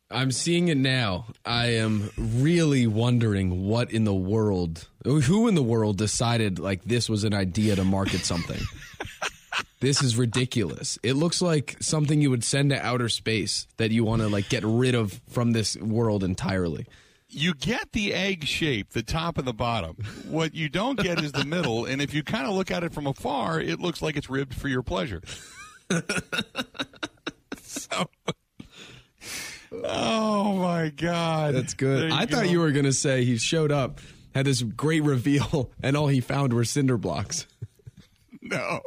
I'm 0.10 0.32
seeing 0.32 0.68
it 0.68 0.78
now. 0.78 1.28
I 1.46 1.76
am 1.76 2.10
really 2.18 2.88
wondering 2.88 3.68
what 3.68 3.92
in 3.92 4.04
the 4.04 4.14
world, 4.14 4.88
who 5.06 5.48
in 5.48 5.56
the 5.56 5.64
world 5.64 5.98
decided 5.98 6.60
like 6.60 6.84
this 6.84 7.08
was 7.08 7.24
an 7.24 7.34
idea 7.34 7.76
to 7.76 7.84
market 7.84 8.22
something. 8.22 8.60
this 9.82 10.02
is 10.02 10.18
ridiculous. 10.18 10.98
It 11.04 11.14
looks 11.14 11.42
like 11.42 11.78
something 11.80 12.22
you 12.22 12.32
would 12.32 12.44
send 12.44 12.72
to 12.72 12.86
outer 12.86 13.08
space 13.08 13.68
that 13.78 13.92
you 13.92 14.04
want 14.04 14.24
to 14.24 14.28
like 14.28 14.50
get 14.50 14.64
rid 14.66 14.96
of 14.96 15.22
from 15.30 15.52
this 15.52 15.78
world 15.78 16.24
entirely 16.24 16.88
you 17.32 17.54
get 17.54 17.92
the 17.94 18.14
egg 18.14 18.46
shape, 18.46 18.90
the 18.90 19.04
top 19.04 19.38
and 19.38 19.48
the 19.48 19.54
bottom. 19.54 19.96
What 20.28 20.54
you 20.54 20.70
don't 20.70 21.00
get 21.00 21.24
is 21.24 21.32
the 21.32 21.46
middle, 21.46 21.86
and 21.86 22.02
if 22.02 22.14
you 22.14 22.24
kind 22.24 22.46
of 22.46 22.54
look 22.54 22.72
at 22.72 22.84
it 22.84 22.94
from 22.94 23.08
afar, 23.08 23.60
it 23.60 23.80
looks 23.80 24.02
like 24.02 24.16
it's 24.16 24.30
ribbed 24.30 24.54
for 24.54 24.68
your 24.68 24.84
pleasure. 24.84 25.22
so, 27.62 28.10
oh 29.84 30.56
my 30.58 30.90
god, 30.90 31.56
that's 31.56 31.74
good. 31.74 32.12
I 32.12 32.26
go. 32.26 32.38
thought 32.38 32.50
you 32.50 32.60
were 32.60 32.72
going 32.72 32.86
to 32.86 32.94
say 32.94 33.24
he 33.24 33.38
showed 33.38 33.72
up, 33.72 34.00
had 34.36 34.46
this 34.46 34.62
great 34.62 35.04
reveal, 35.04 35.72
and 35.82 35.96
all 35.96 36.08
he 36.08 36.22
found 36.22 36.54
were 36.54 36.66
cinder 36.66 36.98
blocks. 36.98 37.48
no. 38.42 38.82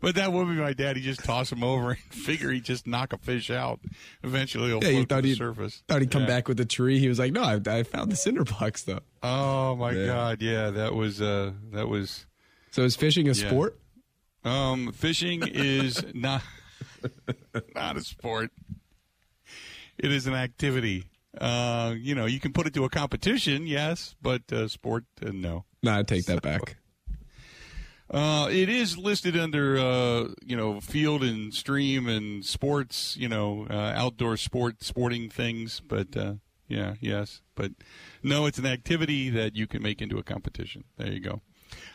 But 0.00 0.14
that 0.14 0.32
would 0.32 0.48
be 0.48 0.54
my 0.54 0.72
dad. 0.72 0.96
He 0.96 1.02
just 1.02 1.22
toss 1.24 1.52
him 1.52 1.62
over 1.62 1.90
and 1.90 1.98
figure 2.10 2.50
he'd 2.50 2.64
just 2.64 2.86
knock 2.86 3.12
a 3.12 3.18
fish 3.18 3.50
out. 3.50 3.80
Eventually, 4.22 4.68
he'll 4.68 4.82
yeah, 4.82 5.04
float 5.04 5.08
to 5.08 5.22
the 5.22 5.34
surface. 5.34 5.82
Thought 5.88 6.00
he'd 6.00 6.10
come 6.10 6.22
yeah. 6.22 6.28
back 6.28 6.48
with 6.48 6.58
a 6.60 6.64
tree. 6.64 6.98
He 6.98 7.08
was 7.08 7.18
like, 7.18 7.32
"No, 7.32 7.42
I, 7.42 7.60
I 7.66 7.82
found 7.82 8.10
the 8.10 8.16
cinder 8.16 8.44
blocks 8.44 8.82
though." 8.82 9.00
Oh 9.22 9.76
my 9.76 9.92
yeah. 9.92 10.06
god, 10.06 10.42
yeah, 10.42 10.70
that 10.70 10.94
was 10.94 11.20
uh, 11.20 11.52
that 11.72 11.88
was. 11.88 12.26
So 12.70 12.82
is 12.82 12.96
fishing 12.96 13.28
a 13.28 13.34
sport? 13.34 13.78
Um, 14.44 14.92
fishing 14.92 15.42
is 15.46 16.02
not 16.14 16.42
not 17.74 17.96
a 17.96 18.00
sport. 18.00 18.50
It 19.98 20.10
is 20.10 20.26
an 20.26 20.34
activity. 20.34 21.06
Uh, 21.38 21.94
you 21.96 22.14
know, 22.14 22.26
you 22.26 22.40
can 22.40 22.52
put 22.52 22.66
it 22.66 22.74
to 22.74 22.84
a 22.84 22.88
competition, 22.88 23.66
yes, 23.66 24.16
but 24.20 24.50
uh, 24.52 24.66
sport, 24.66 25.04
uh, 25.24 25.30
no. 25.32 25.64
No, 25.82 25.98
I 25.98 26.02
take 26.02 26.26
that 26.26 26.42
back. 26.42 26.76
Uh, 28.10 28.48
it 28.50 28.68
is 28.68 28.98
listed 28.98 29.36
under 29.36 29.78
uh, 29.78 30.28
you 30.44 30.56
know 30.56 30.80
field 30.80 31.22
and 31.22 31.54
stream 31.54 32.08
and 32.08 32.44
sports, 32.44 33.16
you 33.16 33.28
know, 33.28 33.68
uh, 33.70 33.92
outdoor 33.94 34.36
sport 34.36 34.82
sporting 34.82 35.30
things. 35.30 35.80
But 35.80 36.16
uh, 36.16 36.34
yeah, 36.66 36.94
yes, 37.00 37.40
but 37.54 37.70
no, 38.22 38.46
it's 38.46 38.58
an 38.58 38.66
activity 38.66 39.30
that 39.30 39.54
you 39.54 39.68
can 39.68 39.80
make 39.82 40.02
into 40.02 40.18
a 40.18 40.24
competition. 40.24 40.82
There 40.96 41.12
you 41.12 41.20
go. 41.20 41.40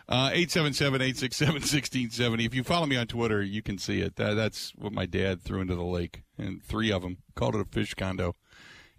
Uh, 0.07 0.29
877-867-1670. 0.29 2.45
If 2.45 2.53
you 2.53 2.63
follow 2.63 2.85
me 2.85 2.95
on 2.95 3.07
Twitter, 3.07 3.43
you 3.43 3.61
can 3.61 3.77
see 3.77 3.99
it. 3.99 4.15
That, 4.15 4.35
that's 4.35 4.71
what 4.77 4.93
my 4.93 5.05
dad 5.05 5.41
threw 5.41 5.59
into 5.59 5.75
the 5.75 5.83
lake, 5.83 6.23
and 6.37 6.63
three 6.63 6.93
of 6.93 7.01
them 7.01 7.17
called 7.35 7.55
it 7.55 7.61
a 7.61 7.65
fish 7.65 7.93
condo 7.93 8.35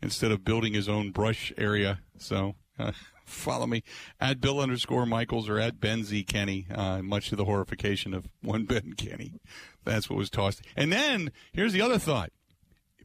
instead 0.03 0.33
of 0.33 0.45
building 0.45 0.75
his 0.75 0.87
own 0.89 1.13
brush 1.13 1.51
area. 1.57 2.01
So 2.19 2.57
uh, 2.79 2.93
follow 3.27 3.67
me 3.67 3.83
at 4.21 4.41
Bill 4.41 4.61
underscore 4.61 5.05
Michaels 5.05 5.49
or 5.49 5.59
at 5.59 5.81
Ben 5.81 6.05
Z 6.05 6.25
Kenny, 6.25 6.67
uh, 6.75 7.03
much 7.03 7.29
to 7.29 7.37
the 7.37 7.45
horrification 7.45 8.15
of 8.15 8.29
one 8.43 8.65
Ben 8.67 8.95
Kenny. 8.95 9.41
That's 9.85 10.09
what 10.09 10.17
was 10.17 10.31
tossed. 10.31 10.63
And 10.77 10.93
then 10.93 11.31
here's 11.53 11.73
the 11.73 11.83
other 11.83 11.99
thought. 11.99 12.31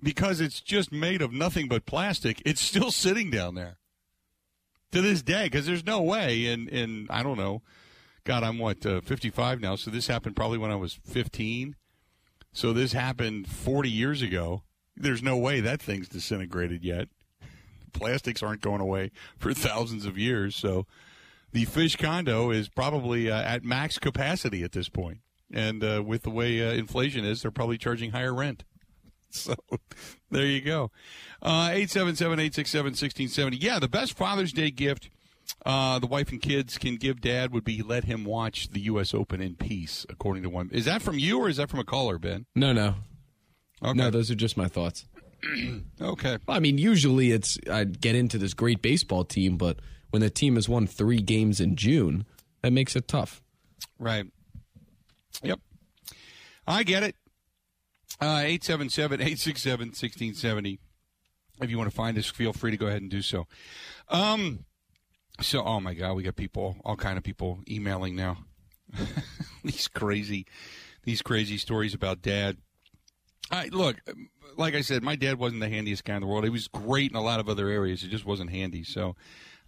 Because 0.04 0.42
it's 0.42 0.62
just 0.62 0.92
made 0.92 1.22
of 1.22 1.32
nothing 1.32 1.68
but 1.68 1.86
plastic, 1.86 2.42
it's 2.44 2.62
still 2.62 2.90
sitting 2.90 3.30
down 3.30 3.54
there 3.54 3.78
to 4.92 5.00
this 5.00 5.22
day. 5.22 5.44
Because 5.44 5.68
there's 5.68 5.86
no 5.86 6.02
way, 6.02 6.48
and 6.48 6.68
in 6.70 7.06
I 7.12 7.22
don't 7.22 7.38
know, 7.38 7.62
God, 8.24 8.44
I'm 8.44 8.58
what 8.58 8.84
uh, 8.86 9.02
55 9.02 9.62
now, 9.62 9.76
so 9.76 9.92
this 9.92 10.08
happened 10.08 10.36
probably 10.36 10.58
when 10.58 10.72
I 10.72 10.76
was 10.76 11.00
15. 11.06 11.76
So 12.52 12.74
this 12.74 12.94
happened 12.94 13.48
40 13.48 13.90
years 13.90 14.22
ago. 14.24 14.64
There's 14.96 15.24
no 15.24 15.38
way 15.38 15.62
that 15.62 15.82
thing's 15.82 16.10
disintegrated 16.10 16.84
yet 16.84 17.08
plastics 17.94 18.42
aren't 18.44 18.62
going 18.62 18.82
away 18.82 19.12
for 19.38 19.54
thousands 19.54 20.06
of 20.06 20.18
years. 20.18 20.56
So 20.56 20.86
the 21.52 21.66
fish 21.66 21.96
condo 21.96 22.52
is 22.52 22.70
probably 22.70 23.30
uh, 23.30 23.42
at 23.42 23.64
max 23.64 24.00
capacity 24.00 24.64
at 24.64 24.72
this 24.72 24.90
point. 24.90 25.20
And 25.54 25.84
uh, 25.84 26.04
with 26.06 26.24
the 26.24 26.30
way 26.30 26.66
uh, 26.66 26.72
inflation 26.74 27.26
is, 27.26 27.42
they're 27.42 27.52
probably 27.52 27.78
charging 27.78 28.12
higher 28.12 28.34
rent. 28.34 28.64
so 29.30 29.56
there 30.30 30.46
you 30.46 30.62
go. 30.62 30.92
Uh, 31.42 31.70
877 31.72 32.34
867 32.40 32.86
1670. 32.86 33.58
Yeah, 33.58 33.80
the 33.80 33.90
best 33.90 34.14
Father's 34.14 34.54
Day 34.54 34.72
gift 34.72 35.10
uh, 35.66 36.00
the 36.00 36.08
wife 36.08 36.32
and 36.32 36.42
kids 36.42 36.78
can 36.78 36.96
give 36.96 37.22
dad 37.22 37.52
would 37.52 37.64
be 37.64 37.82
let 37.82 38.06
him 38.06 38.26
watch 38.26 38.70
the 38.70 38.82
U.S. 38.82 39.14
Open 39.14 39.42
in 39.42 39.56
peace, 39.56 40.06
according 40.10 40.44
to 40.44 40.50
one. 40.50 40.70
Is 40.72 40.86
that 40.86 41.02
from 41.02 41.20
you 41.20 41.40
or 41.40 41.50
is 41.50 41.58
that 41.58 41.70
from 41.70 41.80
a 41.80 41.84
caller, 41.84 42.18
Ben? 42.18 42.46
No, 42.56 42.74
no. 42.74 42.96
Okay. 43.84 43.94
No, 43.94 44.10
those 44.10 44.32
are 44.32 44.36
just 44.36 44.58
my 44.58 44.68
thoughts. 44.68 45.06
okay. 46.02 46.38
I 46.48 46.60
mean, 46.60 46.78
usually 46.78 47.32
it's 47.32 47.58
I'd 47.70 48.00
get 48.00 48.16
into 48.16 48.38
this 48.38 48.54
great 48.54 48.82
baseball 48.82 49.24
team, 49.24 49.58
but 49.58 49.80
when 50.12 50.22
the 50.22 50.30
team 50.30 50.56
has 50.56 50.70
won 50.70 50.88
three 50.88 51.22
games 51.22 51.60
in 51.60 51.76
June, 51.76 52.26
that 52.62 52.72
makes 52.72 52.96
it 52.96 53.08
tough. 53.08 53.42
Right. 53.98 54.26
Yep. 55.44 55.60
I 56.68 56.84
get 56.84 57.04
it. 57.04 57.16
Uh, 58.20 58.44
877 58.44 59.22
867 59.22 59.88
1670. 59.88 60.80
If 61.62 61.70
you 61.70 61.78
want 61.78 61.90
to 61.90 61.96
find 61.96 62.18
us, 62.18 62.28
feel 62.28 62.54
free 62.54 62.72
to 62.72 62.78
go 62.78 62.88
ahead 62.88 63.02
and 63.02 63.10
do 63.10 63.22
so. 63.22 63.48
Um, 64.10 64.66
so, 65.40 65.64
oh 65.64 65.80
my 65.80 65.94
God, 65.94 66.14
we 66.14 66.24
got 66.24 66.36
people, 66.36 66.76
all 66.84 66.96
kind 66.96 67.18
of 67.18 67.24
people 67.24 67.60
emailing 67.70 68.16
now. 68.16 68.38
these 69.64 69.88
crazy, 69.88 70.46
these 71.04 71.22
crazy 71.22 71.58
stories 71.58 71.94
about 71.94 72.22
dad. 72.22 72.58
I 73.50 73.68
look, 73.68 73.98
like 74.58 74.76
I 74.76 74.82
said, 74.82 75.04
my 75.04 75.16
dad 75.16 75.40
wasn't 75.40 75.62
the 75.62 75.70
handiest 75.70 76.04
guy 76.04 76.16
in 76.16 76.22
the 76.22 76.28
world. 76.28 76.44
He 76.44 76.50
was 76.50 76.68
great 76.68 77.12
in 77.12 77.18
a 77.18 77.22
lot 77.22 77.40
of 77.40 77.50
other 77.50 77.68
areas. 77.68 78.02
He 78.02 78.10
just 78.10 78.26
wasn't 78.26 78.52
handy. 78.52 78.84
So, 78.84 79.16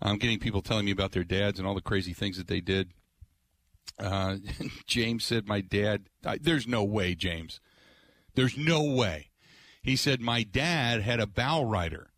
I'm 0.01 0.17
getting 0.17 0.39
people 0.39 0.61
telling 0.61 0.85
me 0.85 0.91
about 0.91 1.13
their 1.13 1.23
dads 1.23 1.57
and 1.57 1.67
all 1.67 1.75
the 1.75 1.81
crazy 1.81 2.13
things 2.13 2.37
that 2.37 2.47
they 2.47 2.61
did. 2.61 2.91
Uh, 3.97 4.37
James 4.87 5.23
said, 5.23 5.47
"My 5.47 5.61
dad." 5.61 6.09
I, 6.25 6.37
there's 6.37 6.67
no 6.67 6.83
way, 6.83 7.15
James. 7.15 7.59
There's 8.35 8.57
no 8.57 8.83
way. 8.83 9.29
He 9.81 9.95
said, 9.95 10.19
"My 10.19 10.43
dad 10.43 11.01
had 11.01 11.19
a 11.19 11.27
bow 11.27 11.63
rider, 11.63 12.11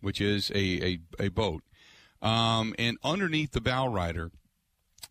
which 0.00 0.20
is 0.20 0.50
a 0.50 0.98
a, 1.18 1.26
a 1.26 1.28
boat." 1.28 1.62
Um, 2.20 2.74
and 2.78 2.98
underneath 3.02 3.52
the 3.52 3.60
bow 3.60 3.86
rider, 3.88 4.30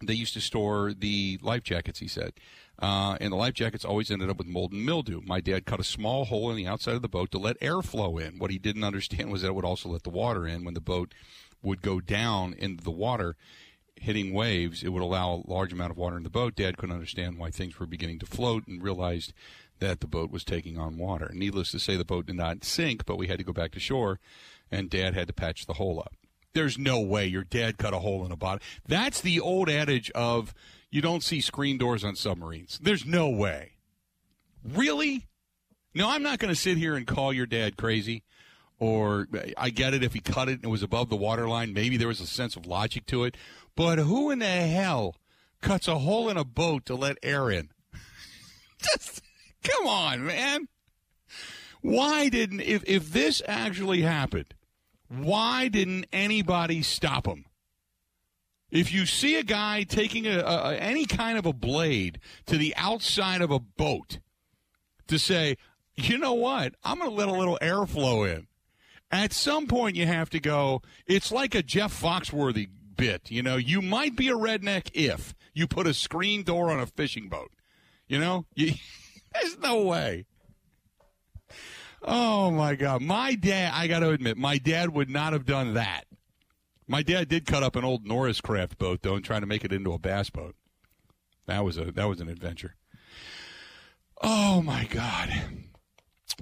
they 0.01 0.13
used 0.13 0.33
to 0.33 0.41
store 0.41 0.93
the 0.93 1.39
life 1.41 1.63
jackets, 1.63 1.99
he 1.99 2.07
said. 2.07 2.33
Uh, 2.79 3.15
and 3.21 3.31
the 3.31 3.37
life 3.37 3.53
jackets 3.53 3.85
always 3.85 4.09
ended 4.09 4.29
up 4.29 4.37
with 4.37 4.47
mold 4.47 4.71
and 4.71 4.85
mildew. 4.85 5.21
My 5.23 5.39
dad 5.39 5.65
cut 5.65 5.79
a 5.79 5.83
small 5.83 6.25
hole 6.25 6.49
in 6.49 6.57
the 6.57 6.65
outside 6.65 6.95
of 6.95 7.03
the 7.03 7.07
boat 7.07 7.29
to 7.31 7.37
let 7.37 7.57
air 7.61 7.81
flow 7.81 8.17
in. 8.17 8.39
What 8.39 8.49
he 8.49 8.57
didn't 8.57 8.83
understand 8.83 9.31
was 9.31 9.41
that 9.41 9.49
it 9.49 9.55
would 9.55 9.65
also 9.65 9.89
let 9.89 10.03
the 10.03 10.09
water 10.09 10.47
in 10.47 10.63
when 10.63 10.73
the 10.73 10.81
boat 10.81 11.13
would 11.61 11.83
go 11.83 11.99
down 11.99 12.53
into 12.53 12.83
the 12.83 12.91
water 12.91 13.35
hitting 14.01 14.33
waves, 14.33 14.83
it 14.83 14.89
would 14.89 15.03
allow 15.03 15.31
a 15.31 15.49
large 15.49 15.71
amount 15.71 15.91
of 15.91 15.97
water 15.97 16.17
in 16.17 16.23
the 16.23 16.29
boat. 16.29 16.55
Dad 16.55 16.75
couldn't 16.77 16.95
understand 16.95 17.37
why 17.37 17.51
things 17.51 17.79
were 17.79 17.85
beginning 17.85 18.17
to 18.19 18.25
float 18.25 18.67
and 18.67 18.81
realized 18.81 19.31
that 19.79 19.99
the 19.99 20.07
boat 20.07 20.31
was 20.31 20.43
taking 20.43 20.77
on 20.77 20.97
water. 20.97 21.31
Needless 21.33 21.71
to 21.71 21.79
say, 21.79 21.95
the 21.95 22.03
boat 22.03 22.25
did 22.25 22.35
not 22.35 22.63
sink, 22.63 23.05
but 23.05 23.17
we 23.17 23.27
had 23.27 23.37
to 23.37 23.43
go 23.43 23.53
back 23.53 23.71
to 23.71 23.79
shore, 23.79 24.19
and 24.71 24.89
Dad 24.89 25.13
had 25.13 25.27
to 25.27 25.33
patch 25.33 25.67
the 25.67 25.73
hole 25.73 25.99
up. 25.99 26.15
There's 26.53 26.77
no 26.77 26.99
way 26.99 27.27
your 27.27 27.43
dad 27.43 27.77
cut 27.77 27.93
a 27.93 27.99
hole 27.99 28.25
in 28.25 28.31
a 28.31 28.35
bottom. 28.35 28.59
That's 28.87 29.21
the 29.21 29.39
old 29.39 29.69
adage 29.69 30.11
of 30.11 30.53
you 30.91 31.01
don't 31.01 31.23
see 31.23 31.41
screen 31.41 31.77
doors 31.77 32.03
on 32.03 32.15
submarines. 32.15 32.79
There's 32.81 33.05
no 33.05 33.29
way. 33.29 33.77
Really? 34.63 35.27
No, 35.95 36.09
I'm 36.09 36.21
not 36.21 36.39
going 36.39 36.53
to 36.53 36.59
sit 36.59 36.77
here 36.77 36.95
and 36.95 37.07
call 37.07 37.33
your 37.33 37.45
dad 37.45 37.77
crazy. 37.77 38.23
Or 38.77 39.27
I 39.57 39.69
get 39.69 39.93
it 39.93 40.03
if 40.03 40.13
he 40.13 40.19
cut 40.19 40.49
it 40.49 40.53
and 40.53 40.65
it 40.65 40.69
was 40.69 40.83
above 40.83 41.09
the 41.09 41.15
waterline. 41.15 41.73
Maybe 41.73 41.97
there 41.97 42.07
was 42.07 42.19
a 42.19 42.27
sense 42.27 42.55
of 42.55 42.65
logic 42.65 43.05
to 43.07 43.23
it. 43.23 43.37
But 43.75 43.99
who 43.99 44.29
in 44.31 44.39
the 44.39 44.45
hell 44.45 45.15
cuts 45.61 45.87
a 45.87 45.99
hole 45.99 46.29
in 46.29 46.37
a 46.37 46.43
boat 46.43 46.85
to 46.87 46.95
let 46.95 47.17
air 47.23 47.49
in? 47.49 47.69
Just 48.81 49.21
come 49.63 49.87
on, 49.87 50.25
man. 50.25 50.67
Why 51.81 52.29
didn't 52.29 52.61
if 52.61 52.83
if 52.85 53.11
this 53.11 53.41
actually 53.47 54.01
happened? 54.01 54.53
Why 55.07 55.67
didn't 55.67 56.05
anybody 56.11 56.81
stop 56.83 57.27
him? 57.27 57.45
If 58.71 58.93
you 58.93 59.05
see 59.05 59.37
a 59.37 59.43
guy 59.43 59.83
taking 59.83 60.25
a, 60.25 60.39
a, 60.39 60.75
any 60.77 61.05
kind 61.05 61.37
of 61.37 61.45
a 61.45 61.53
blade 61.53 62.19
to 62.45 62.57
the 62.57 62.73
outside 62.77 63.41
of 63.41 63.51
a 63.51 63.59
boat 63.59 64.19
to 65.07 65.19
say, 65.19 65.57
you 65.95 66.17
know 66.17 66.33
what, 66.33 66.75
I'm 66.83 66.97
going 66.97 67.09
to 67.09 67.15
let 67.15 67.27
a 67.27 67.33
little 67.33 67.59
airflow 67.61 68.33
in. 68.33 68.47
At 69.11 69.33
some 69.33 69.67
point, 69.67 69.97
you 69.97 70.05
have 70.05 70.29
to 70.29 70.39
go. 70.39 70.81
It's 71.05 71.33
like 71.33 71.53
a 71.53 71.61
Jeff 71.61 72.01
Foxworthy 72.01 72.69
bit. 72.95 73.29
You 73.29 73.43
know, 73.43 73.57
you 73.57 73.81
might 73.81 74.15
be 74.15 74.29
a 74.29 74.35
redneck 74.35 74.89
if 74.93 75.35
you 75.53 75.67
put 75.67 75.85
a 75.85 75.93
screen 75.93 76.43
door 76.43 76.71
on 76.71 76.79
a 76.79 76.85
fishing 76.85 77.27
boat. 77.27 77.51
You 78.07 78.19
know, 78.19 78.45
you, 78.55 78.73
there's 79.33 79.57
no 79.59 79.83
way. 79.83 80.25
Oh 82.03 82.49
my 82.51 82.75
God, 82.75 83.01
my 83.01 83.35
dad! 83.35 83.73
I 83.75 83.87
got 83.87 83.99
to 83.99 84.09
admit, 84.09 84.37
my 84.37 84.57
dad 84.57 84.89
would 84.89 85.09
not 85.09 85.33
have 85.33 85.45
done 85.45 85.75
that. 85.75 86.05
My 86.91 87.03
dad 87.03 87.29
did 87.29 87.45
cut 87.45 87.63
up 87.63 87.77
an 87.77 87.85
old 87.85 88.05
Norris 88.05 88.41
craft 88.41 88.77
boat 88.77 89.01
though, 89.01 89.15
and 89.15 89.23
try 89.23 89.39
to 89.39 89.45
make 89.45 89.63
it 89.63 89.71
into 89.71 89.93
a 89.93 89.97
bass 89.97 90.29
boat. 90.29 90.55
That 91.47 91.63
was 91.63 91.77
a 91.77 91.89
that 91.93 92.09
was 92.09 92.19
an 92.19 92.27
adventure. 92.27 92.75
Oh 94.21 94.61
my 94.61 94.83
God, 94.89 95.31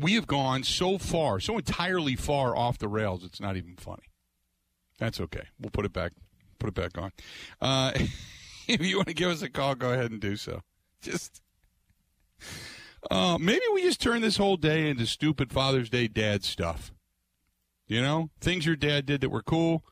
we 0.02 0.16
have 0.16 0.26
gone 0.26 0.64
so 0.64 0.98
far, 0.98 1.40
so 1.40 1.60
entirely 1.60 2.16
far 2.16 2.58
off 2.58 2.80
the 2.80 2.88
rails. 2.88 3.24
It's 3.24 3.40
not 3.40 3.58
even 3.58 3.76
funny. 3.76 4.10
That's 4.98 5.22
okay. 5.22 5.44
We'll 5.60 5.70
put 5.70 5.86
it 5.86 5.94
back. 5.94 6.14
Put 6.58 6.70
it 6.70 6.74
back 6.74 6.98
on. 6.98 7.12
Uh, 7.62 7.92
if 8.68 8.82
you 8.82 8.96
want 8.96 9.10
to 9.10 9.14
give 9.14 9.30
us 9.30 9.44
a 9.44 9.50
call, 9.52 9.76
go 9.76 9.94
ahead 9.94 10.10
and 10.10 10.20
do 10.20 10.36
so. 10.36 10.62
Just. 11.04 11.44
Uh, 13.12 13.38
maybe 13.40 13.62
we 13.72 13.84
just 13.84 14.02
turn 14.02 14.22
this 14.22 14.38
whole 14.38 14.58
day 14.58 14.90
into 14.90 15.06
stupid 15.06 15.54
Father's 15.54 15.92
Day 15.92 16.08
dad 16.08 16.44
stuff. 16.44 16.92
You 17.88 18.02
know, 18.02 18.32
things 18.42 18.66
your 18.66 18.76
dad 18.76 19.06
did 19.06 19.22
that 19.22 19.30
were 19.30 19.44
cool, 19.44 19.84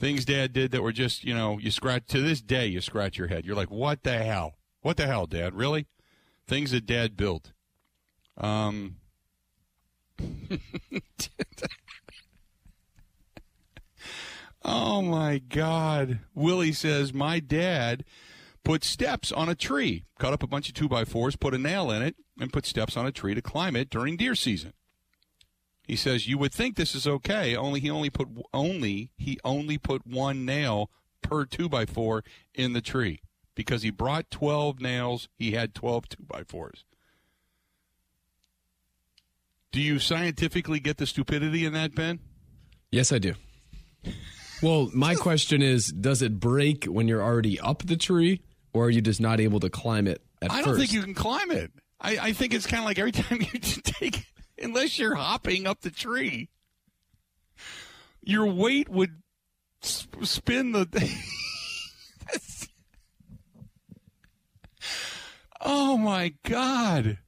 things 0.00 0.24
dad 0.24 0.52
did 0.54 0.72
that 0.72 0.82
were 0.82 0.92
just, 0.92 1.22
you 1.24 1.34
know, 1.34 1.58
you 1.58 1.70
scratch 1.70 2.06
to 2.08 2.22
this 2.22 2.40
day 2.40 2.66
you 2.66 2.80
scratch 2.80 3.18
your 3.18 3.28
head. 3.28 3.44
You're 3.44 3.54
like, 3.54 3.70
what 3.70 4.02
the 4.02 4.18
hell? 4.18 4.56
What 4.80 4.96
the 4.96 5.06
hell, 5.06 5.26
dad? 5.26 5.54
Really? 5.54 5.86
Things 6.48 6.70
that 6.70 6.86
dad 6.86 7.16
built. 7.16 7.52
Um. 8.36 8.96
oh 14.64 15.02
my 15.02 15.38
God. 15.38 16.20
Willie 16.34 16.72
says, 16.72 17.12
my 17.12 17.38
dad 17.38 18.04
put 18.64 18.82
steps 18.84 19.30
on 19.30 19.50
a 19.50 19.54
tree, 19.54 20.06
cut 20.18 20.32
up 20.32 20.42
a 20.42 20.46
bunch 20.46 20.68
of 20.68 20.74
two 20.74 20.88
by 20.88 21.04
fours, 21.04 21.36
put 21.36 21.52
a 21.54 21.58
nail 21.58 21.90
in 21.90 22.02
it, 22.02 22.16
and 22.40 22.52
put 22.52 22.64
steps 22.64 22.96
on 22.96 23.06
a 23.06 23.12
tree 23.12 23.34
to 23.34 23.42
climb 23.42 23.76
it 23.76 23.90
during 23.90 24.16
deer 24.16 24.34
season. 24.34 24.72
He 25.82 25.96
says 25.96 26.28
you 26.28 26.38
would 26.38 26.52
think 26.52 26.76
this 26.76 26.94
is 26.94 27.06
okay, 27.06 27.56
only 27.56 27.80
he 27.80 27.90
only 27.90 28.10
put 28.10 28.28
only 28.54 29.10
he 29.16 29.38
only 29.44 29.78
put 29.78 30.06
one 30.06 30.44
nail 30.44 30.90
per 31.22 31.44
two 31.44 31.68
by 31.68 31.86
four 31.86 32.22
in 32.54 32.72
the 32.72 32.80
tree 32.80 33.22
because 33.54 33.82
he 33.82 33.90
brought 33.90 34.30
twelve 34.30 34.80
nails. 34.80 35.28
He 35.36 35.52
had 35.52 35.74
12 35.74 36.08
two 36.10 36.24
by 36.24 36.44
fours. 36.44 36.84
Do 39.72 39.80
you 39.80 39.98
scientifically 39.98 40.80
get 40.80 40.96
the 40.96 41.06
stupidity 41.06 41.64
in 41.64 41.72
that, 41.74 41.94
Ben? 41.94 42.18
Yes, 42.90 43.12
I 43.12 43.18
do. 43.18 43.34
Well, 44.62 44.90
my 44.92 45.14
question 45.16 45.62
is 45.62 45.88
does 45.88 46.22
it 46.22 46.40
break 46.40 46.84
when 46.84 47.06
you're 47.08 47.22
already 47.22 47.58
up 47.60 47.84
the 47.86 47.96
tree, 47.96 48.42
or 48.72 48.86
are 48.86 48.90
you 48.90 49.00
just 49.00 49.20
not 49.20 49.40
able 49.40 49.60
to 49.60 49.70
climb 49.70 50.06
it 50.06 50.22
at 50.42 50.50
I 50.50 50.62
don't 50.62 50.76
think 50.76 50.92
you 50.92 51.02
can 51.02 51.14
climb 51.14 51.50
it. 51.50 51.70
I, 52.00 52.18
I 52.18 52.32
think 52.32 52.54
it's 52.54 52.66
kind 52.66 52.80
of 52.80 52.86
like 52.86 52.98
every 52.98 53.12
time 53.12 53.40
you 53.40 53.60
take, 53.60 54.26
unless 54.60 54.98
you're 54.98 55.14
hopping 55.14 55.66
up 55.66 55.80
the 55.80 55.90
tree, 55.90 56.48
your 58.22 58.46
weight 58.46 58.88
would 58.88 59.22
sp- 59.82 60.24
spin 60.24 60.72
the. 60.72 60.86
oh 65.60 65.96
my 65.96 66.34
God. 66.44 67.18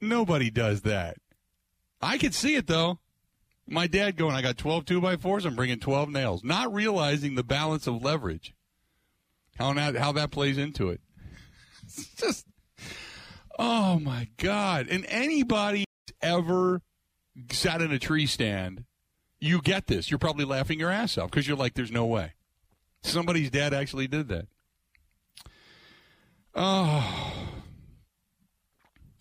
Nobody 0.00 0.50
does 0.50 0.82
that. 0.82 1.16
I 2.00 2.18
could 2.18 2.34
see 2.34 2.56
it 2.56 2.66
though. 2.66 2.98
My 3.66 3.86
dad 3.86 4.16
going, 4.16 4.34
I 4.34 4.42
got 4.42 4.58
12 4.58 4.84
2 4.84 5.00
by 5.00 5.16
4s 5.16 5.46
I'm 5.46 5.54
bringing 5.54 5.80
12 5.80 6.10
nails, 6.10 6.44
not 6.44 6.72
realizing 6.72 7.34
the 7.34 7.42
balance 7.42 7.86
of 7.86 8.02
leverage. 8.02 8.54
How 9.56 9.72
that, 9.72 9.96
how 9.96 10.12
that 10.12 10.30
plays 10.30 10.58
into 10.58 10.90
it. 10.90 11.00
It's 11.86 12.14
just, 12.14 12.46
oh 13.58 13.98
my 13.98 14.28
God. 14.38 14.88
And 14.88 15.04
anybody 15.06 15.84
ever 16.24 16.82
sat 17.50 17.82
in 17.82 17.92
a 17.92 17.98
tree 17.98 18.26
stand, 18.26 18.84
you 19.40 19.60
get 19.60 19.86
this. 19.86 20.10
You're 20.10 20.18
probably 20.18 20.44
laughing 20.44 20.80
your 20.80 20.90
ass 20.90 21.18
off 21.18 21.30
because 21.30 21.46
you're 21.46 21.56
like, 21.56 21.74
there's 21.74 21.92
no 21.92 22.06
way. 22.06 22.32
Somebody's 23.02 23.50
dad 23.50 23.74
actually 23.74 24.08
did 24.08 24.28
that. 24.28 24.46
Oh. 26.54 27.32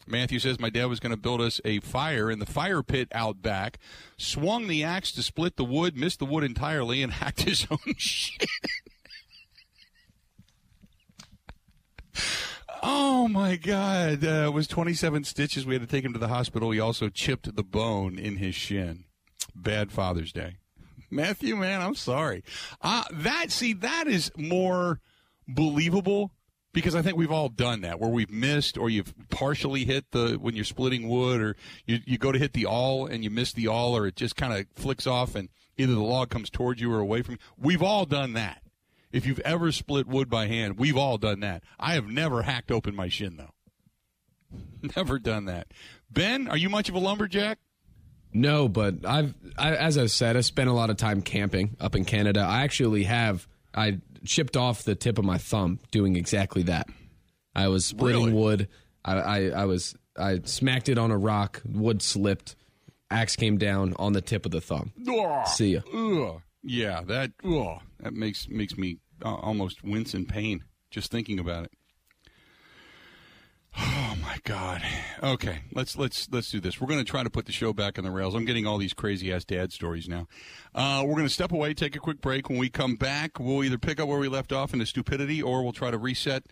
Matthew 0.06 0.39
says 0.39 0.60
my 0.60 0.70
dad 0.70 0.86
was 0.86 0.99
going 0.99 1.12
to 1.12 1.18
build 1.18 1.41
us 1.41 1.60
a 1.66 1.80
fire 1.80 2.30
in 2.30 2.39
the 2.39 2.45
fire 2.45 2.84
pit 2.84 3.08
out 3.14 3.41
back, 3.41 3.80
swung 4.18 4.68
the 4.68 4.84
axe 4.84 5.12
to 5.14 5.24
split 5.24 5.56
the 5.56 5.66
wood, 5.66 5.97
missed 5.97 6.20
the 6.20 6.26
wood 6.26 6.43
entirely, 6.43 7.01
and 7.01 7.14
hacked 7.14 7.43
his 7.43 7.68
own 7.70 7.95
shit. 7.97 8.49
Oh 12.86 13.30
my 13.30 13.56
God! 13.56 14.26
Uh, 14.26 14.48
it 14.48 14.54
was 14.54 14.68
27 14.68 15.24
stitches. 15.24 15.66
We 15.66 15.74
had 15.74 15.82
to 15.82 15.88
take 15.88 16.04
him 16.04 16.12
to 16.12 16.20
the 16.20 16.28
hospital. 16.28 16.72
He 16.72 16.82
also 16.82 17.08
chipped 17.08 17.56
the 17.56 17.64
bone 17.64 18.20
in 18.20 18.38
his 18.38 18.56
shin. 18.56 19.06
Bad 19.56 19.90
Father's 19.90 20.34
Day, 20.34 20.58
Matthew. 21.10 21.56
Man, 21.56 21.82
I'm 21.82 21.96
sorry. 21.96 22.44
Uh, 22.82 23.04
that 23.10 23.52
see 23.52 23.72
that 23.72 24.08
is 24.08 24.32
more 24.36 25.00
believable 25.48 26.32
because 26.74 26.94
I 26.94 27.02
think 27.02 27.16
we've 27.16 27.32
all 27.32 27.48
done 27.48 27.82
that 27.82 28.02
where 28.02 28.10
we've 28.10 28.32
missed 28.32 28.78
or 28.78 28.90
you've 28.90 29.14
partially 29.30 29.86
hit 29.86 30.12
the 30.12 30.38
when 30.42 30.56
you're 30.56 30.66
splitting 30.66 31.08
wood 31.08 31.40
or 31.40 31.56
you, 31.86 32.00
you 32.06 32.18
go 32.18 32.34
to 32.34 32.40
hit 32.40 32.52
the 32.52 32.66
awl 32.66 33.06
and 33.06 33.24
you 33.24 33.30
miss 33.30 33.54
the 33.54 33.70
awl 33.70 33.96
or 33.96 34.08
it 34.08 34.18
just 34.18 34.36
kind 34.36 34.54
of 34.54 34.66
flicks 34.74 35.08
off 35.08 35.36
and 35.36 35.48
either 35.78 35.94
the 35.94 36.02
log 36.04 36.30
comes 36.30 36.50
towards 36.50 36.82
you 36.82 36.92
or 36.92 37.00
away 37.00 37.22
from 37.22 37.36
you. 37.36 37.40
We've 37.58 37.84
all 37.84 38.06
done 38.06 38.34
that. 38.34 38.62
If 39.14 39.26
you've 39.26 39.39
ever 39.41 39.72
split 39.72 40.07
wood 40.07 40.30
by 40.30 40.47
hand, 40.47 40.78
we've 40.78 40.97
all 40.97 41.18
done 41.18 41.39
that. 41.41 41.64
I 41.80 41.93
have 41.93 42.07
never 42.07 42.41
hacked 42.41 42.72
open 42.72 42.95
my 42.95 43.07
shin 43.07 43.38
though. 43.38 43.51
never 44.95 45.20
done 45.20 45.45
that. 45.45 45.68
Ben, 46.11 46.47
are 46.47 46.57
you 46.57 46.70
much 46.70 46.89
of 46.89 46.95
a 46.95 46.99
lumberjack? 46.99 47.59
No, 48.34 48.68
but 48.68 49.05
I've 49.05 49.36
I, 49.57 49.76
as 49.76 49.97
I 49.97 50.07
said, 50.07 50.36
I 50.36 50.41
spent 50.41 50.70
a 50.70 50.74
lot 50.74 50.89
of 50.89 50.97
time 50.97 51.22
camping 51.22 51.78
up 51.80 51.95
in 51.95 52.03
Canada. 52.05 52.41
I 52.41 52.64
actually 52.64 53.03
have 53.03 53.47
I 53.74 53.99
chipped 54.26 54.57
off 54.57 54.84
the 54.84 54.95
tip 54.95 55.18
of 55.20 55.26
my 55.26 55.38
thumb 55.38 55.80
doing 55.91 56.16
exactly 56.16 56.64
that. 56.64 56.88
I 57.55 57.68
was 57.68 57.86
splitting 57.86 58.26
Really? 58.26 58.34
wood. 58.34 58.68
I, 59.05 59.14
I 59.14 59.45
I 59.49 59.66
was 59.66 59.95
I 60.18 60.39
smacked 60.45 60.89
it 60.89 60.97
on 60.97 61.11
a 61.11 61.18
rock. 61.18 61.61
Wood 61.66 62.01
slipped. 62.01 62.55
Axe 63.11 63.36
came 63.36 63.59
down 63.59 63.93
on 63.99 64.14
the 64.14 64.22
tip 64.22 64.45
of 64.47 64.51
the 64.51 64.61
thumb. 64.61 64.91
Ugh. 65.07 65.47
See 65.47 65.74
ya. 65.74 65.82
Ugh. 65.93 66.41
Yeah, 66.64 67.01
that 67.03 67.32
ugh, 67.45 67.82
that 67.99 68.14
makes 68.14 68.47
makes 68.49 68.76
me 68.78 68.97
almost 69.24 69.84
wince 69.84 70.14
in 70.14 70.26
pain 70.26 70.64
just 70.92 71.12
thinking 71.12 71.40
about 71.40 71.66
it. 71.66 71.72
Oh 73.76 74.16
my 74.22 74.38
god. 74.44 74.84
Okay, 75.24 75.64
let's 75.74 75.98
let's 75.98 76.30
let's 76.32 76.52
do 76.52 76.60
this. 76.60 76.80
We're 76.80 76.88
going 76.88 77.04
to 77.04 77.10
try 77.10 77.24
to 77.24 77.30
put 77.30 77.48
the 77.48 77.52
show 77.52 77.74
back 77.74 77.98
on 77.98 78.04
the 78.04 78.12
rails. 78.12 78.36
I'm 78.36 78.46
getting 78.46 78.68
all 78.68 78.78
these 78.78 78.94
crazy 78.94 79.34
ass 79.34 79.46
dad 79.46 79.74
stories 79.74 80.08
now. 80.08 80.28
Uh, 80.76 81.04
we're 81.06 81.16
going 81.16 81.26
to 81.26 81.34
step 81.34 81.52
away, 81.52 81.74
take 81.74 81.96
a 81.96 82.00
quick 82.00 82.22
break. 82.22 82.50
When 82.50 82.60
we 82.60 82.70
come 82.70 82.96
back, 82.96 83.40
we'll 83.40 83.64
either 83.64 83.80
pick 83.80 84.00
up 84.00 84.08
where 84.08 84.20
we 84.20 84.28
left 84.28 84.52
off 84.52 84.74
into 84.74 84.86
stupidity, 84.86 85.42
or 85.42 85.64
we'll 85.64 85.74
try 85.74 85.90
to 85.90 85.98
reset 85.98 86.44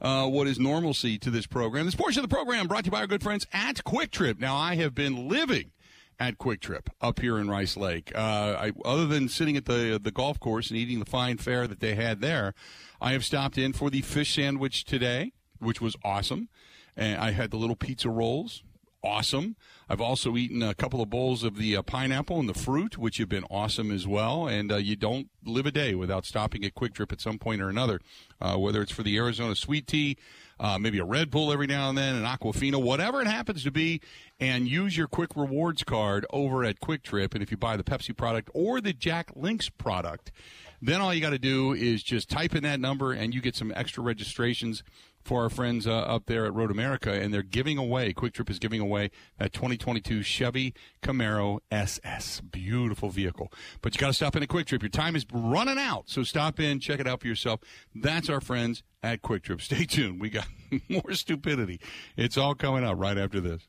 uh, 0.00 0.28
what 0.28 0.46
is 0.46 0.60
normalcy 0.60 1.18
to 1.18 1.30
this 1.30 1.46
program. 1.46 1.84
This 1.84 1.96
portion 1.96 2.22
of 2.22 2.30
the 2.30 2.34
program 2.34 2.68
brought 2.68 2.84
to 2.84 2.88
you 2.88 2.92
by 2.92 3.00
our 3.00 3.08
good 3.08 3.24
friends 3.24 3.44
at 3.52 3.82
Kwik 3.82 4.12
Trip. 4.12 4.38
Now, 4.38 4.54
I 4.54 4.76
have 4.76 4.94
been 4.94 5.28
living 5.28 5.72
at 6.18 6.38
Kwik 6.38 6.60
Trip 6.60 6.90
up 7.00 7.20
here 7.20 7.38
in 7.38 7.48
Rice 7.48 7.76
Lake. 7.76 8.12
Uh, 8.14 8.56
I, 8.58 8.72
other 8.84 9.06
than 9.06 9.28
sitting 9.28 9.56
at 9.56 9.66
the 9.66 10.00
the 10.02 10.10
golf 10.10 10.40
course 10.40 10.70
and 10.70 10.78
eating 10.78 10.98
the 10.98 11.06
fine 11.06 11.38
fare 11.38 11.66
that 11.66 11.80
they 11.80 11.94
had 11.94 12.20
there, 12.20 12.54
I 13.00 13.12
have 13.12 13.24
stopped 13.24 13.58
in 13.58 13.72
for 13.72 13.90
the 13.90 14.02
fish 14.02 14.34
sandwich 14.34 14.84
today, 14.84 15.32
which 15.58 15.80
was 15.80 15.96
awesome. 16.04 16.48
And 16.96 17.20
I 17.20 17.30
had 17.30 17.52
the 17.52 17.56
little 17.56 17.76
pizza 17.76 18.10
rolls, 18.10 18.64
awesome. 19.04 19.56
I've 19.88 20.00
also 20.00 20.36
eaten 20.36 20.62
a 20.62 20.74
couple 20.74 21.00
of 21.00 21.08
bowls 21.08 21.44
of 21.44 21.56
the 21.56 21.76
uh, 21.76 21.82
pineapple 21.82 22.40
and 22.40 22.48
the 22.48 22.54
fruit, 22.54 22.98
which 22.98 23.18
have 23.18 23.28
been 23.28 23.44
awesome 23.50 23.90
as 23.90 24.06
well. 24.06 24.48
And 24.48 24.72
uh, 24.72 24.76
you 24.76 24.96
don't 24.96 25.28
live 25.44 25.66
a 25.66 25.70
day 25.70 25.94
without 25.94 26.26
stopping 26.26 26.64
at 26.64 26.74
Kwik 26.74 26.94
Trip 26.94 27.12
at 27.12 27.20
some 27.20 27.38
point 27.38 27.62
or 27.62 27.68
another, 27.68 28.00
uh, 28.40 28.56
whether 28.56 28.82
it's 28.82 28.92
for 28.92 29.02
the 29.02 29.16
Arizona 29.16 29.54
sweet 29.54 29.86
tea, 29.86 30.16
uh, 30.60 30.78
maybe 30.78 30.98
a 30.98 31.04
Red 31.04 31.30
Bull 31.30 31.52
every 31.52 31.66
now 31.66 31.88
and 31.88 31.96
then, 31.96 32.16
an 32.16 32.24
Aquafina, 32.24 32.82
whatever 32.82 33.20
it 33.20 33.26
happens 33.26 33.62
to 33.64 33.70
be, 33.70 34.00
and 34.40 34.68
use 34.68 34.96
your 34.96 35.08
Kwik 35.08 35.36
Rewards 35.36 35.84
card 35.84 36.26
over 36.30 36.64
at 36.64 36.80
Kwik 36.80 37.02
Trip. 37.02 37.34
And 37.34 37.42
if 37.42 37.50
you 37.50 37.56
buy 37.56 37.76
the 37.76 37.84
Pepsi 37.84 38.16
product 38.16 38.50
or 38.54 38.80
the 38.80 38.92
Jack 38.92 39.30
Links 39.34 39.68
product, 39.68 40.32
then 40.80 41.00
all 41.00 41.12
you 41.12 41.20
got 41.20 41.30
to 41.30 41.38
do 41.38 41.72
is 41.72 42.02
just 42.02 42.28
type 42.28 42.54
in 42.54 42.62
that 42.62 42.80
number 42.80 43.12
and 43.12 43.34
you 43.34 43.40
get 43.40 43.56
some 43.56 43.72
extra 43.74 44.02
registrations 44.02 44.82
for 45.28 45.42
our 45.42 45.50
friends 45.50 45.86
uh, 45.86 45.92
up 45.92 46.24
there 46.24 46.46
at 46.46 46.54
Road 46.54 46.70
America, 46.70 47.12
and 47.12 47.34
they're 47.34 47.42
giving 47.42 47.76
away. 47.76 48.14
Kwik 48.14 48.32
Trip 48.32 48.48
is 48.48 48.58
giving 48.58 48.80
away 48.80 49.10
that 49.36 49.52
2022 49.52 50.22
Chevy 50.22 50.72
Camaro 51.02 51.58
SS, 51.70 52.40
beautiful 52.40 53.10
vehicle. 53.10 53.52
But 53.82 53.94
you 53.94 54.00
got 54.00 54.06
to 54.06 54.14
stop 54.14 54.36
in 54.36 54.42
at 54.42 54.48
Kwik 54.48 54.64
Trip. 54.64 54.82
Your 54.82 54.88
time 54.88 55.14
is 55.14 55.26
running 55.30 55.76
out, 55.76 56.04
so 56.06 56.22
stop 56.22 56.58
in, 56.58 56.80
check 56.80 56.98
it 56.98 57.06
out 57.06 57.20
for 57.20 57.26
yourself. 57.26 57.60
That's 57.94 58.30
our 58.30 58.40
friends 58.40 58.82
at 59.02 59.20
Kwik 59.20 59.42
Trip. 59.42 59.60
Stay 59.60 59.84
tuned. 59.84 60.18
We 60.18 60.30
got 60.30 60.46
more 60.88 61.12
stupidity. 61.12 61.78
It's 62.16 62.38
all 62.38 62.54
coming 62.54 62.82
up 62.82 62.96
right 62.98 63.18
after 63.18 63.38
this. 63.42 63.68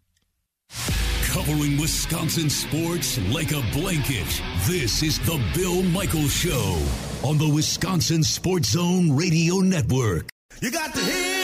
Covering 1.26 1.78
Wisconsin 1.78 2.50
sports 2.50 3.20
like 3.34 3.52
a 3.52 3.62
blanket. 3.74 4.42
This 4.66 5.04
is 5.04 5.20
the 5.20 5.44
Bill 5.54 5.84
Michaels 5.84 6.34
Show 6.34 6.82
on 7.22 7.38
the 7.38 7.52
Wisconsin 7.54 8.24
Sports 8.24 8.70
Zone 8.70 9.12
Radio 9.12 9.56
Network. 9.58 10.30
You 10.62 10.72
got 10.72 10.94
to 10.94 11.00
hit 11.02 11.39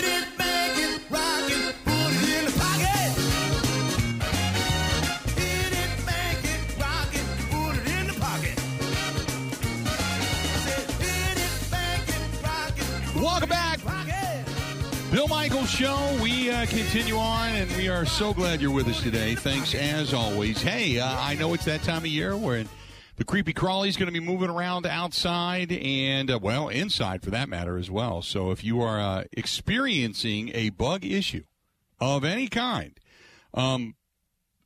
Welcome 13.35 13.49
back. 13.49 13.81
Bill 15.11 15.27
Michaels 15.27 15.69
Show. 15.69 16.17
We 16.23 16.49
uh, 16.49 16.65
continue 16.67 17.17
on, 17.17 17.49
and 17.49 17.69
we 17.75 17.89
are 17.89 18.05
so 18.05 18.33
glad 18.33 18.61
you're 18.61 18.71
with 18.71 18.87
us 18.87 19.03
today. 19.03 19.35
Thanks 19.35 19.75
as 19.75 20.13
always. 20.13 20.61
Hey, 20.61 20.99
uh, 20.99 21.19
I 21.19 21.35
know 21.35 21.53
it's 21.53 21.65
that 21.65 21.83
time 21.83 21.97
of 21.97 22.05
year 22.05 22.37
where 22.37 22.63
the 23.17 23.25
creepy 23.25 23.51
crawly's 23.51 23.97
going 23.97 24.05
to 24.05 24.13
be 24.13 24.25
moving 24.25 24.49
around 24.49 24.85
outside 24.85 25.73
and, 25.73 26.31
uh, 26.31 26.39
well, 26.41 26.69
inside 26.69 27.23
for 27.23 27.29
that 27.31 27.49
matter 27.49 27.77
as 27.77 27.91
well. 27.91 28.21
So 28.21 28.51
if 28.51 28.63
you 28.63 28.79
are 28.79 29.01
uh, 29.01 29.23
experiencing 29.33 30.51
a 30.53 30.69
bug 30.69 31.03
issue 31.03 31.43
of 31.99 32.23
any 32.23 32.47
kind, 32.47 32.97
um, 33.53 33.95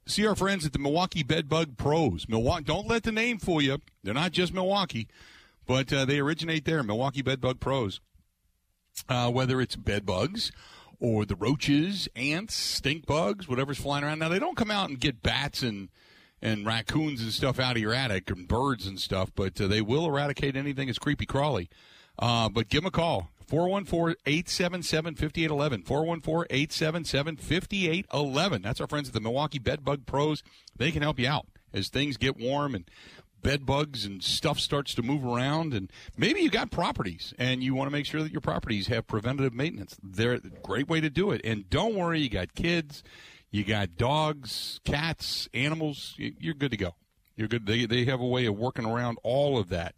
see 0.05 0.27
our 0.27 0.35
friends 0.35 0.63
at 0.63 0.73
the 0.73 0.79
Milwaukee 0.79 1.23
Bedbug 1.23 1.75
Pros. 1.75 2.29
Milwaukee, 2.29 2.65
don't 2.65 2.87
let 2.87 3.01
the 3.01 3.11
name 3.11 3.39
fool 3.39 3.63
you. 3.63 3.79
They're 4.03 4.13
not 4.13 4.31
just 4.31 4.53
Milwaukee, 4.53 5.07
but 5.65 5.91
uh, 5.91 6.05
they 6.05 6.19
originate 6.19 6.65
there. 6.65 6.83
Milwaukee 6.83 7.23
Bedbug 7.23 7.59
Pros 7.59 7.99
uh, 9.07 9.31
whether 9.31 9.61
it's 9.61 9.75
bed 9.75 10.05
bugs 10.05 10.51
or 10.99 11.25
the 11.25 11.35
roaches, 11.35 12.09
ants, 12.15 12.55
stink 12.55 13.05
bugs, 13.05 13.47
whatever's 13.47 13.79
flying 13.79 14.03
around. 14.03 14.19
Now 14.19 14.29
they 14.29 14.39
don't 14.39 14.57
come 14.57 14.71
out 14.71 14.89
and 14.89 14.99
get 14.99 15.23
bats 15.23 15.63
and 15.63 15.89
and 16.41 16.65
raccoons 16.65 17.21
and 17.21 17.33
stuff 17.33 17.59
out 17.59 17.75
of 17.75 17.81
your 17.81 17.93
attic 17.93 18.29
and 18.29 18.47
birds 18.47 18.87
and 18.87 18.97
stuff, 18.99 19.29
but 19.35 19.59
uh, 19.59 19.67
they 19.67 19.81
will 19.81 20.05
eradicate 20.05 20.55
anything 20.55 20.87
that's 20.87 20.97
creepy 20.97 21.25
crawly. 21.25 21.69
Uh, 22.17 22.47
but 22.47 22.69
give 22.69 22.81
them 22.81 22.87
a 22.87 22.91
call. 22.91 23.27
414-877-5811. 23.49 25.83
414-877-5811. 25.83 28.63
That's 28.63 28.79
our 28.79 28.87
friends 28.87 29.09
at 29.09 29.13
the 29.13 29.19
Milwaukee 29.19 29.59
Bed 29.59 29.83
Bug 29.83 30.05
Pros. 30.05 30.41
They 30.75 30.91
can 30.91 31.01
help 31.01 31.19
you 31.19 31.27
out 31.27 31.47
as 31.73 31.89
things 31.89 32.15
get 32.17 32.37
warm 32.37 32.75
and 32.75 32.85
bed 33.41 33.65
bugs 33.65 34.05
and 34.05 34.23
stuff 34.23 34.59
starts 34.59 34.93
to 34.95 35.01
move 35.01 35.25
around 35.25 35.73
and 35.73 35.91
maybe 36.17 36.41
you 36.41 36.49
got 36.49 36.71
properties 36.71 37.33
and 37.37 37.63
you 37.63 37.75
want 37.75 37.87
to 37.87 37.91
make 37.91 38.05
sure 38.05 38.21
that 38.21 38.31
your 38.31 38.41
properties 38.41 38.87
have 38.87 39.07
preventative 39.07 39.53
maintenance. 39.53 39.97
They're 40.01 40.33
a 40.33 40.39
great 40.39 40.87
way 40.87 41.01
to 41.01 41.09
do 41.09 41.31
it 41.31 41.41
and 41.43 41.69
don't 41.69 41.95
worry 41.95 42.21
you 42.21 42.29
got 42.29 42.53
kids 42.53 43.03
you 43.51 43.63
got 43.63 43.97
dogs 43.97 44.79
cats 44.83 45.49
animals 45.53 46.15
you're 46.17 46.53
good 46.53 46.71
to 46.71 46.77
go. 46.77 46.95
You're 47.35 47.47
good 47.47 47.65
they, 47.65 47.85
they 47.85 48.05
have 48.05 48.19
a 48.19 48.27
way 48.27 48.45
of 48.45 48.57
working 48.57 48.85
around 48.85 49.17
all 49.23 49.57
of 49.57 49.69
that. 49.69 49.95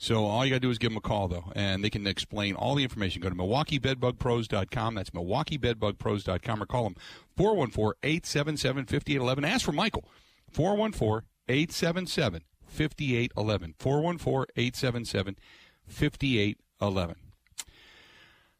So 0.00 0.26
all 0.26 0.44
you 0.44 0.50
got 0.50 0.56
to 0.56 0.60
do 0.60 0.70
is 0.70 0.78
give 0.78 0.90
them 0.90 0.98
a 0.98 1.00
call 1.00 1.28
though 1.28 1.52
and 1.54 1.84
they 1.84 1.90
can 1.90 2.06
explain 2.06 2.54
all 2.54 2.74
the 2.74 2.82
information. 2.82 3.20
Go 3.20 3.28
to 3.28 3.34
milwaukeebedbugpros.com 3.34 4.94
that's 4.94 5.10
milwaukeebedbugpros.com 5.10 6.62
or 6.62 6.66
call 6.66 6.84
them 6.84 6.96
414-877-5811 7.38 9.46
ask 9.46 9.64
for 9.64 9.72
michael. 9.72 10.08
414-877 10.54 12.42
5811. 12.68 13.74
414 13.78 14.46
877 14.56 15.36
5811. 15.86 17.16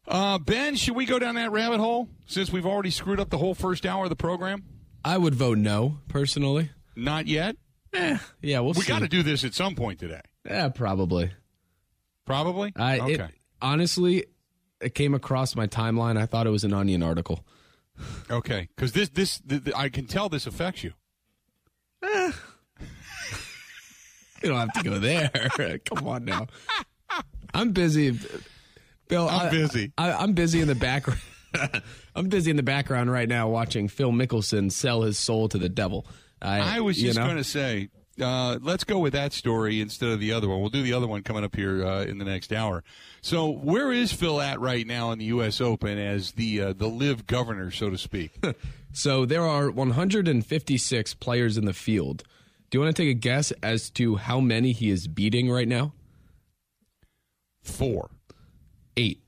Uh, 0.07 0.39
Ben, 0.39 0.75
should 0.75 0.95
we 0.95 1.05
go 1.05 1.19
down 1.19 1.35
that 1.35 1.51
rabbit 1.51 1.79
hole 1.79 2.07
since 2.25 2.51
we've 2.51 2.65
already 2.65 2.89
screwed 2.89 3.19
up 3.19 3.29
the 3.29 3.37
whole 3.37 3.53
first 3.53 3.85
hour 3.85 4.05
of 4.05 4.09
the 4.09 4.15
program? 4.15 4.63
I 5.05 5.17
would 5.17 5.35
vote 5.35 5.57
no 5.59 5.99
personally. 6.07 6.71
Not 6.95 7.27
yet. 7.27 7.55
Eh, 7.93 8.17
yeah, 8.41 8.59
we'll 8.59 8.73
We 8.73 8.81
see. 8.81 8.87
got 8.87 8.99
to 8.99 9.07
do 9.07 9.23
this 9.23 9.43
at 9.43 9.53
some 9.53 9.75
point 9.75 9.99
today. 9.99 10.21
Yeah, 10.45 10.69
probably. 10.69 11.31
Probably. 12.25 12.73
I 12.75 12.99
okay. 12.99 13.13
it, 13.13 13.31
honestly, 13.61 14.25
it 14.81 14.93
came 14.95 15.13
across 15.13 15.55
my 15.55 15.67
timeline. 15.67 16.17
I 16.17 16.25
thought 16.25 16.47
it 16.47 16.51
was 16.51 16.63
an 16.63 16.73
Onion 16.73 17.01
article. 17.03 17.45
okay. 18.29 18.67
Because 18.75 18.91
this, 18.93 19.09
this, 19.09 19.39
th- 19.41 19.63
th- 19.65 19.75
I 19.75 19.89
can 19.89 20.05
tell 20.05 20.27
this 20.29 20.45
affects 20.47 20.83
you. 20.83 20.93
You 24.41 24.49
don't 24.49 24.57
have 24.59 24.73
to 24.73 24.83
go 24.83 24.99
there. 24.99 25.79
Come 25.85 26.07
on 26.07 26.25
now. 26.25 26.47
I'm 27.53 27.71
busy, 27.71 28.17
Bill. 29.07 29.27
I'm 29.27 29.47
I- 29.47 29.49
busy. 29.49 29.91
I, 29.97 30.13
I'm 30.13 30.33
busy 30.33 30.61
in 30.61 30.67
the 30.67 30.75
background. 30.75 31.19
I'm 32.15 32.29
busy 32.29 32.51
in 32.51 32.57
the 32.57 32.63
background 32.63 33.11
right 33.11 33.27
now 33.27 33.49
watching 33.49 33.87
Phil 33.87 34.11
Mickelson 34.11 34.71
sell 34.71 35.01
his 35.01 35.17
soul 35.17 35.49
to 35.49 35.57
the 35.57 35.69
devil. 35.69 36.05
I 36.41 36.79
was 36.79 36.97
just 36.97 37.17
going 37.17 37.37
to 37.37 37.43
say, 37.43 37.89
uh, 38.21 38.59
let's 38.61 38.83
go 38.83 38.99
with 38.99 39.13
that 39.13 39.33
story 39.33 39.81
instead 39.81 40.09
of 40.09 40.19
the 40.19 40.31
other 40.31 40.47
one. 40.47 40.61
We'll 40.61 40.69
do 40.69 40.83
the 40.83 40.93
other 40.93 41.07
one 41.07 41.23
coming 41.23 41.43
up 41.43 41.55
here 41.55 41.85
uh, 41.85 42.03
in 42.03 42.17
the 42.17 42.25
next 42.25 42.53
hour. 42.53 42.83
So, 43.21 43.49
where 43.49 43.91
is 43.91 44.13
Phil 44.13 44.39
at 44.39 44.59
right 44.59 44.85
now 44.85 45.11
in 45.11 45.19
the 45.19 45.25
U.S. 45.25 45.59
Open 45.59 45.97
as 45.97 46.33
the 46.33 46.61
uh, 46.61 46.73
the 46.73 46.87
LIV 46.87 47.27
governor, 47.27 47.71
so 47.71 47.89
to 47.89 47.97
speak? 47.97 48.37
So 48.91 49.23
there 49.23 49.45
are 49.45 49.69
156 49.69 51.13
players 51.13 51.57
in 51.57 51.65
the 51.65 51.73
field. 51.73 52.23
Do 52.69 52.77
you 52.77 52.83
want 52.83 52.95
to 52.95 53.01
take 53.01 53.09
a 53.09 53.17
guess 53.19 53.51
as 53.63 53.89
to 53.91 54.15
how 54.17 54.39
many 54.39 54.71
he 54.73 54.89
is 54.89 55.07
beating 55.07 55.49
right 55.49 55.67
now? 55.67 55.93
Four, 57.63 58.09
Eight. 58.97 59.21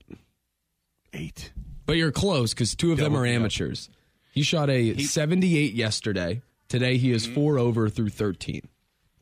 eight. 1.12 1.52
But 1.86 1.96
you're 1.96 2.12
close 2.12 2.54
because 2.54 2.74
two 2.74 2.92
of 2.92 2.98
them 2.98 3.12
Double, 3.12 3.24
are 3.24 3.26
yeah. 3.26 3.34
amateurs. 3.34 3.88
He 4.32 4.42
shot 4.42 4.70
a 4.70 4.96
78 4.98 5.74
yesterday. 5.74 6.42
Today 6.68 6.96
he 6.96 7.08
Mm-hmm. 7.08 7.16
is 7.16 7.26
four 7.26 7.58
over 7.58 7.88
through 7.88 8.10
13. 8.10 8.62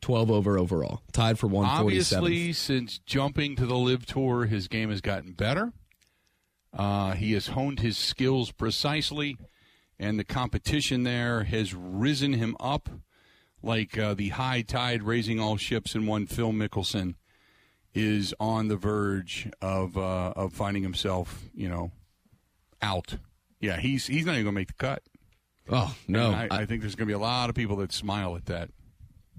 12 0.01 0.31
over 0.31 0.57
overall. 0.57 1.01
Tied 1.11 1.37
for 1.37 1.47
147. 1.47 2.23
Obviously, 2.23 2.53
since 2.53 2.97
jumping 2.99 3.55
to 3.57 3.65
the 3.67 3.75
LIV 3.77 4.05
tour, 4.05 4.45
his 4.45 4.67
game 4.67 4.89
has 4.89 5.01
gotten 5.01 5.33
better. 5.33 5.71
Uh, 6.73 7.11
he 7.13 7.33
has 7.33 7.47
honed 7.47 7.81
his 7.81 7.97
skills 7.97 8.51
precisely, 8.51 9.37
and 9.99 10.17
the 10.17 10.23
competition 10.23 11.03
there 11.03 11.43
has 11.43 11.73
risen 11.75 12.33
him 12.33 12.55
up 12.59 12.89
like 13.63 13.97
uh, 13.97 14.13
the 14.13 14.29
high 14.29 14.61
tide 14.61 15.03
raising 15.03 15.39
all 15.39 15.57
ships 15.57 15.95
in 15.95 16.05
one. 16.07 16.25
Phil 16.27 16.51
Mickelson 16.51 17.15
is 17.93 18.33
on 18.39 18.67
the 18.67 18.77
verge 18.77 19.49
of 19.61 19.97
uh, 19.97 20.33
of 20.35 20.53
finding 20.53 20.83
himself, 20.83 21.43
you 21.53 21.69
know, 21.69 21.91
out. 22.81 23.17
Yeah, 23.59 23.77
he's 23.77 24.07
he's 24.07 24.25
not 24.25 24.33
even 24.33 24.45
going 24.45 24.55
to 24.55 24.59
make 24.61 24.67
the 24.69 24.73
cut. 24.73 25.03
Oh, 25.69 25.95
no. 26.07 26.31
I, 26.31 26.47
I- 26.49 26.57
I 26.61 26.65
think 26.65 26.81
there's 26.81 26.95
going 26.95 27.07
to 27.07 27.11
be 27.11 27.15
a 27.15 27.19
lot 27.19 27.49
of 27.49 27.55
people 27.55 27.75
that 27.77 27.93
smile 27.93 28.35
at 28.35 28.45
that. 28.47 28.69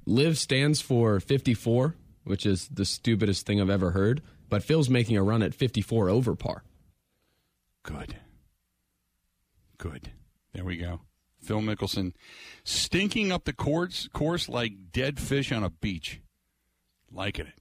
LIV 0.07 0.39
stands 0.39 0.81
for 0.81 1.19
54, 1.21 1.97
which 2.25 2.47
is 2.47 2.69
the 2.69 2.85
stupidest 2.85 3.45
thing 3.47 3.61
I've 3.61 3.69
ever 3.71 3.91
heard. 3.91 4.23
But 4.49 4.63
Phil's 4.63 4.89
making 4.89 5.17
a 5.17 5.23
run 5.23 5.43
at 5.43 5.55
54 5.55 6.09
over 6.09 6.35
par. 6.37 6.63
Good. 7.83 8.17
Good. 9.79 10.13
There 10.53 10.65
we 10.65 10.77
go. 10.77 11.01
Phil 11.43 11.61
Mickelson 11.61 12.13
stinking 12.65 13.33
up 13.33 13.45
the 13.45 13.53
course, 13.53 14.09
course 14.13 14.49
like 14.49 14.93
dead 14.93 15.19
fish 15.19 15.53
on 15.53 15.65
a 15.65 15.71
beach. 15.71 16.21
Liking 17.11 17.47
it. 17.47 17.55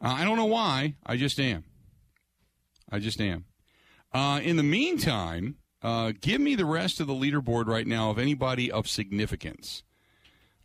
Uh, 0.00 0.16
I 0.18 0.24
don't 0.24 0.36
know 0.36 0.44
why. 0.46 0.94
I 1.06 1.16
just 1.16 1.38
am. 1.38 1.64
I 2.90 2.98
just 2.98 3.20
am. 3.20 3.44
Uh, 4.12 4.40
in 4.42 4.56
the 4.56 4.62
meantime, 4.62 5.56
uh, 5.82 6.12
give 6.20 6.40
me 6.40 6.54
the 6.54 6.64
rest 6.64 7.00
of 7.00 7.06
the 7.06 7.12
leaderboard 7.12 7.66
right 7.66 7.86
now 7.86 8.10
of 8.10 8.18
anybody 8.18 8.70
of 8.70 8.88
significance. 8.88 9.82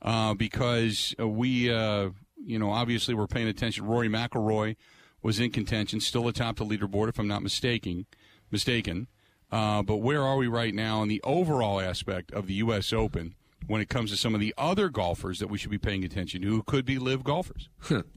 Uh, 0.02 0.34
because 0.34 1.14
we, 1.20 1.70
uh, 1.72 2.10
you 2.38 2.58
know, 2.58 2.72
obviously 2.72 3.14
we're 3.14 3.28
paying 3.28 3.48
attention. 3.48 3.86
Rory 3.86 4.08
McIlroy 4.08 4.78
was 5.22 5.40
in 5.40 5.52
contention, 5.52 6.00
still 6.00 6.28
atop 6.28 6.56
the 6.56 6.66
leaderboard, 6.66 7.10
if 7.10 7.20
I'm 7.20 7.28
not 7.28 7.44
mistaken. 7.44 8.06
Mistaken. 8.50 9.08
Uh, 9.52 9.82
but 9.82 9.98
where 9.98 10.22
are 10.22 10.38
we 10.38 10.48
right 10.48 10.74
now 10.74 11.02
in 11.02 11.08
the 11.10 11.22
overall 11.24 11.80
aspect 11.80 12.32
of 12.32 12.48
the 12.48 12.54
U.S. 12.56 12.94
Open 12.94 13.36
when 13.68 13.82
it 13.82 13.90
comes 13.90 14.12
to 14.12 14.18
some 14.18 14.34
of 14.34 14.42
the 14.42 14.54
other 14.58 14.90
golfers 14.90 15.40
that 15.40 15.48
we 15.48 15.58
should 15.58 15.72
be 15.72 15.78
paying 15.78 16.04
attention 16.04 16.42
to 16.42 16.48
who 16.48 16.64
could 16.64 16.86
be 16.86 16.98
LIV 17.00 17.24
golfers? 17.24 17.70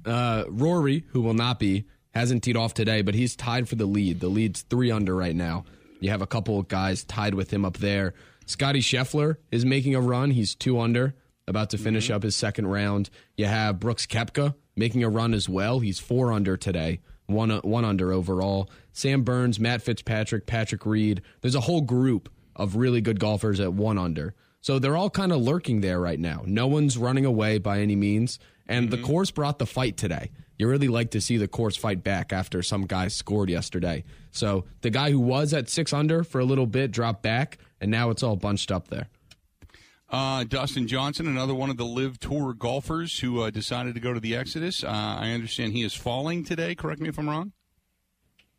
Uh, 0.04 0.44
Rory, 0.48 1.04
who 1.10 1.20
will 1.20 1.34
not 1.34 1.58
be, 1.58 1.84
hasn't 2.14 2.42
teed 2.42 2.56
off 2.56 2.74
today, 2.74 3.02
but 3.02 3.14
he's 3.14 3.36
tied 3.36 3.68
for 3.68 3.76
the 3.76 3.86
lead. 3.86 4.20
The 4.20 4.28
lead's 4.28 4.62
three 4.62 4.90
under 4.90 5.14
right 5.14 5.34
now. 5.34 5.64
You 6.00 6.10
have 6.10 6.22
a 6.22 6.26
couple 6.26 6.58
of 6.58 6.68
guys 6.68 7.04
tied 7.04 7.34
with 7.34 7.52
him 7.52 7.64
up 7.64 7.78
there. 7.78 8.14
Scotty 8.46 8.80
Scheffler 8.80 9.36
is 9.50 9.64
making 9.64 9.94
a 9.94 10.00
run. 10.00 10.32
He's 10.32 10.54
two 10.54 10.80
under, 10.80 11.14
about 11.46 11.70
to 11.70 11.78
finish 11.78 12.10
up 12.10 12.22
his 12.22 12.34
second 12.34 12.66
round. 12.66 13.08
You 13.36 13.46
have 13.46 13.78
Brooks 13.78 14.06
Koepka 14.06 14.54
making 14.76 15.04
a 15.04 15.08
run 15.08 15.34
as 15.34 15.48
well. 15.48 15.80
He's 15.80 15.98
four 15.98 16.32
under 16.32 16.56
today, 16.56 17.00
one 17.26 17.50
uh, 17.50 17.60
one 17.60 17.84
under 17.84 18.12
overall. 18.12 18.70
Sam 18.92 19.22
Burns, 19.22 19.58
Matt 19.58 19.82
Fitzpatrick, 19.82 20.46
Patrick 20.46 20.84
Reed. 20.86 21.22
There's 21.40 21.54
a 21.54 21.60
whole 21.60 21.82
group 21.82 22.28
of 22.56 22.76
really 22.76 23.00
good 23.00 23.18
golfers 23.20 23.60
at 23.60 23.72
one 23.72 23.98
under. 23.98 24.34
So 24.60 24.78
they're 24.78 24.96
all 24.96 25.10
kind 25.10 25.32
of 25.32 25.40
lurking 25.42 25.80
there 25.80 26.00
right 26.00 26.20
now. 26.20 26.42
No 26.46 26.66
one's 26.66 26.96
running 26.96 27.24
away 27.24 27.58
by 27.58 27.80
any 27.80 27.96
means. 27.96 28.38
And 28.68 28.90
the 28.90 28.96
mm-hmm. 28.96 29.06
course 29.06 29.30
brought 29.30 29.58
the 29.58 29.66
fight 29.66 29.96
today. 29.96 30.30
You 30.56 30.68
really 30.68 30.88
like 30.88 31.10
to 31.10 31.20
see 31.20 31.36
the 31.36 31.48
course 31.48 31.76
fight 31.76 32.04
back 32.04 32.32
after 32.32 32.62
some 32.62 32.86
guy 32.86 33.08
scored 33.08 33.50
yesterday. 33.50 34.04
So 34.30 34.64
the 34.82 34.90
guy 34.90 35.10
who 35.10 35.18
was 35.18 35.52
at 35.52 35.68
six 35.68 35.92
under 35.92 36.22
for 36.22 36.40
a 36.40 36.44
little 36.44 36.66
bit 36.66 36.92
dropped 36.92 37.22
back, 37.22 37.58
and 37.80 37.90
now 37.90 38.10
it's 38.10 38.22
all 38.22 38.36
bunched 38.36 38.70
up 38.70 38.86
there. 38.86 39.08
Uh, 40.12 40.44
Dustin 40.44 40.86
Johnson, 40.86 41.26
another 41.26 41.54
one 41.54 41.70
of 41.70 41.78
the 41.78 41.86
LIV 41.86 42.20
Tour 42.20 42.52
golfers 42.52 43.20
who 43.20 43.40
uh, 43.40 43.48
decided 43.48 43.94
to 43.94 44.00
go 44.00 44.12
to 44.12 44.20
the 44.20 44.36
Exodus. 44.36 44.84
Uh, 44.84 44.88
I 44.90 45.30
understand 45.30 45.72
he 45.72 45.82
is 45.82 45.94
falling 45.94 46.44
today. 46.44 46.74
Correct 46.74 47.00
me 47.00 47.08
if 47.08 47.18
I'm 47.18 47.30
wrong. 47.30 47.52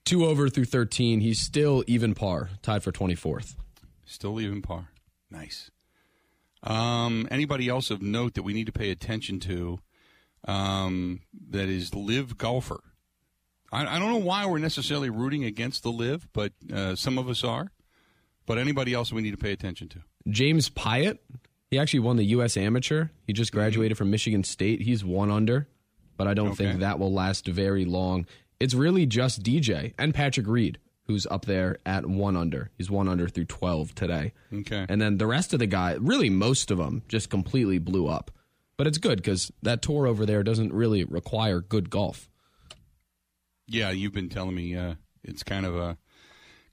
Two 0.03 0.25
over 0.25 0.49
through 0.49 0.65
13. 0.65 1.21
He's 1.21 1.39
still 1.39 1.83
even 1.85 2.15
par, 2.15 2.49
tied 2.63 2.83
for 2.83 2.91
24th. 2.91 3.55
Still 4.03 4.41
even 4.41 4.63
par. 4.63 4.89
Nice. 5.29 5.69
Um, 6.63 7.27
anybody 7.29 7.69
else 7.69 7.91
of 7.91 8.01
note 8.01 8.33
that 8.33 8.43
we 8.43 8.53
need 8.53 8.65
to 8.65 8.71
pay 8.71 8.89
attention 8.89 9.39
to 9.41 9.79
um, 10.47 11.21
that 11.49 11.69
is 11.69 11.93
LIV 11.93 12.39
golfer? 12.39 12.81
I, 13.71 13.95
I 13.95 13.99
don't 13.99 14.11
know 14.11 14.17
why 14.17 14.47
we're 14.47 14.57
necessarily 14.57 15.11
rooting 15.11 15.43
against 15.43 15.83
the 15.83 15.91
LIV, 15.91 16.29
but 16.33 16.53
uh, 16.73 16.95
some 16.95 17.19
of 17.19 17.29
us 17.29 17.43
are. 17.43 17.71
But 18.47 18.57
anybody 18.57 18.93
else 18.93 19.13
we 19.13 19.21
need 19.21 19.31
to 19.31 19.37
pay 19.37 19.51
attention 19.51 19.87
to? 19.89 19.99
James 20.27 20.69
Piot, 20.69 21.19
he 21.73 21.79
actually 21.79 22.01
won 22.01 22.17
the 22.17 22.23
U.S. 22.25 22.55
Amateur. 22.55 23.07
He 23.25 23.33
just 23.33 23.51
graduated 23.51 23.97
from 23.97 24.11
Michigan 24.11 24.43
State. 24.43 24.81
He's 24.81 25.03
one 25.03 25.31
under, 25.31 25.67
but 26.17 26.27
I 26.27 26.33
don't 26.33 26.49
Okay. 26.49 26.65
think 26.67 26.79
that 26.81 26.99
will 26.99 27.11
last 27.11 27.47
very 27.47 27.83
long. 27.83 28.25
It's 28.59 28.73
really 28.75 29.05
just 29.05 29.41
DJ 29.43 29.93
and 29.97 30.13
Patrick 30.13 30.47
Reed 30.47 30.77
who's 31.07 31.25
up 31.27 31.43
there 31.45 31.79
at 31.85 32.05
one 32.05 32.37
under. 32.37 32.69
He's 32.77 32.89
one 32.89 33.09
under 33.09 33.27
through 33.27 33.45
12 33.45 33.93
today. 33.93 34.31
Okay. 34.53 34.85
And 34.87 35.01
then 35.01 35.17
the 35.17 35.27
rest 35.27 35.51
of 35.51 35.59
the 35.59 35.67
guy, 35.67 35.97
really 35.99 36.29
most 36.29 36.71
of 36.71 36.77
them, 36.77 37.01
just 37.09 37.29
completely 37.29 37.77
blew 37.77 38.07
up. 38.07 38.31
But 38.77 38.87
it's 38.87 38.97
good 38.99 39.17
because 39.17 39.51
that 39.63 39.81
tour 39.81 40.07
over 40.07 40.25
there 40.25 40.43
doesn't 40.43 40.71
really 40.71 41.03
require 41.03 41.59
good 41.59 41.89
golf. 41.89 42.29
Yeah, 43.67 43.91
you've 43.91 44.13
been 44.13 44.29
telling 44.29 44.55
me 44.55 44.75
uh, 44.77 44.95
it's 45.23 45.43
kind 45.43 45.65
of 45.65 45.75
a 45.75 45.97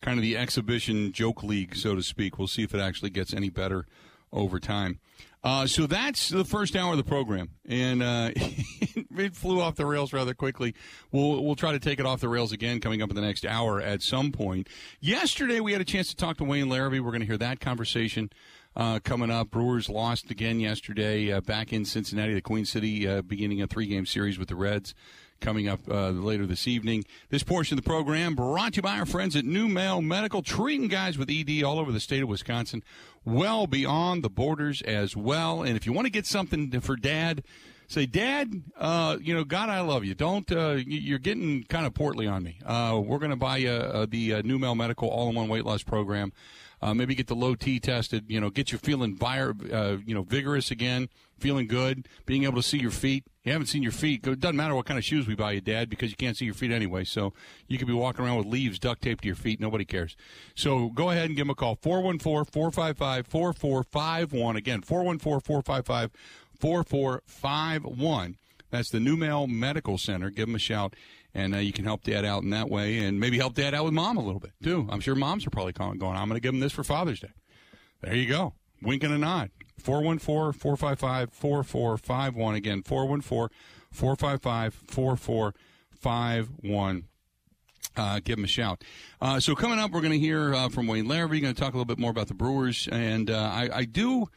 kind 0.01 0.19
of 0.19 0.23
the 0.23 0.37
exhibition 0.37 1.13
joke 1.13 1.43
league, 1.43 1.75
so 1.75 1.95
to 1.95 2.03
speak. 2.03 2.39
We'll 2.39 2.47
see 2.49 2.63
if 2.63 2.75
it 2.75 2.81
actually 2.81 3.11
gets 3.11 3.33
any 3.35 3.49
better 3.49 3.87
over 4.33 4.61
time. 4.61 5.01
Uh, 5.43 5.67
so 5.67 5.87
that's 5.87 6.29
the 6.29 6.45
first 6.45 6.77
hour 6.77 6.93
of 6.93 6.99
the 6.99 7.05
program, 7.05 7.49
and 7.67 8.03
uh, 8.03 8.31
it 8.37 9.35
flew 9.35 9.61
off 9.63 9.75
the 9.75 9.87
rails 9.87 10.13
rather 10.13 10.35
quickly. 10.35 10.75
We'll 11.13 11.43
we'll 11.43 11.57
try 11.57 11.73
to 11.73 11.79
take 11.79 11.99
it 11.99 12.05
off 12.05 12.21
the 12.21 12.29
rails 12.29 12.53
again 12.53 12.79
coming 12.79 13.01
up 13.01 13.09
in 13.09 13.17
the 13.17 13.23
next 13.23 13.47
hour 13.47 13.81
at 13.81 14.03
some 14.03 14.33
point. 14.33 14.69
Yesterday 15.01 15.61
we 15.61 15.73
had 15.73 15.81
a 15.81 15.85
chance 15.85 16.09
to 16.09 16.17
talk 16.17 16.37
to 16.39 16.45
Wayne 16.45 16.67
Larrivee. 16.67 17.01
We're 17.01 17.11
going 17.11 17.21
to 17.21 17.27
hear 17.27 17.39
that 17.39 17.59
conversation 17.59 18.31
uh, 18.77 19.01
coming 19.03 19.31
up. 19.31 19.51
Brewers 19.51 19.89
lost 19.89 20.31
again 20.31 20.61
yesterday 20.61 21.33
uh, 21.33 21.41
back 21.41 21.73
in 21.73 21.85
Cincinnati, 21.85 22.35
the 22.35 22.41
Queen 22.41 22.65
City, 22.65 23.07
uh, 23.07 23.23
beginning 23.23 23.63
a 23.63 23.67
three 23.67 23.87
game 23.87 24.07
series 24.07 24.39
with 24.39 24.49
the 24.49 24.57
Reds 24.57 24.95
coming 25.41 25.69
up 25.69 25.81
uh, 25.89 26.11
later 26.11 26.47
this 26.47 26.69
evening. 26.69 27.05
This 27.31 27.43
portion 27.43 27.79
of 27.79 27.85
the 27.85 27.89
program 27.89 28.35
brought 28.35 28.75
to 28.75 28.77
you 28.77 28.83
by 28.83 28.99
our 28.99 29.07
friends 29.07 29.35
at 29.35 29.45
NuMale 29.45 30.05
Medical, 30.05 30.43
treating 30.43 30.89
guys 30.89 31.19
with 31.19 31.31
ED 31.31 31.63
all 31.63 31.79
over 31.79 31.93
the 31.93 32.01
state 32.01 32.23
of 32.23 32.29
Wisconsin, 32.29 32.83
well 33.25 33.67
beyond 33.67 34.23
the 34.23 34.31
borders 34.31 34.83
as 34.83 35.17
well. 35.17 35.63
And 35.63 35.77
if 35.77 35.87
you 35.87 35.93
want 35.93 36.07
to 36.07 36.13
get 36.13 36.27
something 36.27 36.79
for 36.81 36.97
dad, 36.97 37.43
say, 37.91 38.07
Dad, 38.07 38.63
uh, 38.77 39.19
you 39.21 39.35
know, 39.35 39.45
God, 39.45 39.69
I 39.69 39.81
love 39.81 40.05
you. 40.05 40.15
Don't, 40.15 40.51
uh, 40.53 40.79
you're 40.87 41.19
getting 41.19 41.65
kind 41.65 41.87
of 41.87 41.95
portly 41.95 42.27
on 42.27 42.43
me. 42.43 42.59
Uh, 42.65 43.01
we're 43.03 43.19
going 43.19 43.31
to 43.31 43.37
buy 43.37 43.59
you 43.59 43.71
uh, 43.71 44.07
the 44.09 44.35
uh, 44.35 44.43
NuMale 44.43 44.77
Medical 44.77 45.09
all 45.09 45.29
in 45.29 45.35
one 45.35 45.49
weight 45.49 45.65
loss 45.65 45.83
program. 45.83 46.33
Uh, 46.83 46.95
maybe 46.95 47.15
get 47.15 47.27
the 47.27 47.35
low 47.35 47.55
T 47.55 47.79
tested. 47.79 48.25
You 48.29 48.41
know, 48.41 48.51
get 48.51 48.73
you 48.73 48.79
feeling 48.79 49.17
vir- 49.17 49.55
uh, 49.73 49.99
you 50.05 50.15
know 50.15 50.23
vigorous 50.23 50.71
again, 50.71 51.09
feeling 51.39 51.67
good, 51.67 52.09
being 52.27 52.45
able 52.45 52.57
to 52.57 52.63
see 52.63 52.79
your 52.79 52.91
feet. 52.91 53.25
You 53.45 53.53
haven't 53.53 53.69
seen 53.69 53.83
your 53.83 53.93
feet. 53.93 54.27
It 54.27 54.41
doesn't 54.41 54.57
matter 54.57 54.75
what 54.75 54.87
kind 54.87 54.99
of 54.99 55.05
shoes 55.05 55.27
we 55.27 55.35
buy 55.35 55.53
you, 55.53 55.61
Dad, 55.61 55.89
because 55.89 56.11
you 56.11 56.17
can't 56.17 56.37
see 56.37 56.45
your 56.45 56.55
feet 56.55 56.71
anyway. 56.71 57.05
So 57.05 57.33
you 57.69 57.79
could 57.79 57.87
be 57.87 57.95
walking 57.95 58.25
around 58.25 58.37
with 58.39 58.47
leaves 58.47 58.79
duct 58.79 59.03
taped 59.03 59.23
to 59.23 59.27
your 59.27 59.37
feet. 59.37 59.61
Nobody 59.61 59.85
cares. 59.85 60.17
So 60.55 60.89
go 60.91 61.11
ahead 61.11 61.27
and 61.27 61.37
give 61.37 61.47
them 61.47 61.51
a 61.51 61.55
call 61.55 61.77
414 61.77 62.51
455 62.53 63.27
4451. 63.27 64.57
Again, 64.57 64.83
414 64.83 65.41
455 65.41 66.11
4451. 66.59 68.37
That's 68.71 68.91
the 68.91 68.99
NuMale 68.99 69.49
Medical 69.49 69.99
Center. 69.99 70.31
Give 70.31 70.47
them 70.47 70.55
a 70.55 70.59
shout, 70.59 70.95
and 71.35 71.55
uh, 71.55 71.59
you 71.59 71.73
can 71.73 71.85
help 71.85 72.05
Dad 72.05 72.25
out 72.25 72.43
in 72.43 72.51
that 72.51 72.71
way, 72.71 72.99
and 72.99 73.21
maybe 73.21 73.39
help 73.39 73.55
Dad 73.55 73.75
out 73.75 73.85
with 73.85 73.95
Mom 73.95 74.17
a 74.17 74.23
little 74.23 74.41
bit 74.41 74.53
too. 74.63 74.87
I'm 74.91 75.01
sure 75.01 75.15
moms 75.15 75.47
are 75.47 75.51
probably 75.51 75.73
calling, 75.73 75.99
going, 75.99 76.17
"I'm 76.17 76.29
going 76.29 76.37
to 76.37 76.43
give 76.43 76.53
them 76.53 76.61
this 76.61 76.73
for 76.73 76.85
Father's 76.85 77.21
Day." 77.21 77.33
There 78.03 78.15
you 78.15 78.27
go. 78.27 78.55
Wink 78.83 79.05
and 79.05 79.13
a 79.13 79.19
nod. 79.19 79.51
414 79.79 80.59
455 80.59 81.33
4451. 81.33 82.55
Again, 82.55 82.83
414 82.83 83.57
455 83.91 84.75
4451. 84.75 87.05
Uh, 87.97 88.21
give 88.23 88.37
them 88.37 88.45
a 88.45 88.49
shout. 88.49 88.85
Uh, 89.21 89.41
so, 89.41 89.55
coming 89.55 89.79
up, 89.79 89.91
we're 89.91 90.01
going 90.01 90.13
to 90.13 90.19
hear 90.19 90.55
uh, 90.55 90.69
from 90.69 90.87
Wayne 90.87 91.07
Larrivee. 91.07 91.43
going 91.43 91.55
to 91.55 91.61
talk 91.61 91.75
a 91.75 91.77
little 91.77 91.85
bit 91.85 91.99
more 91.99 92.11
about 92.11 92.29
the 92.29 92.35
Brewers. 92.35 92.89
And 92.91 93.31
uh, 93.31 93.51
I, 93.53 93.69
I 93.73 93.85
do 93.85 94.29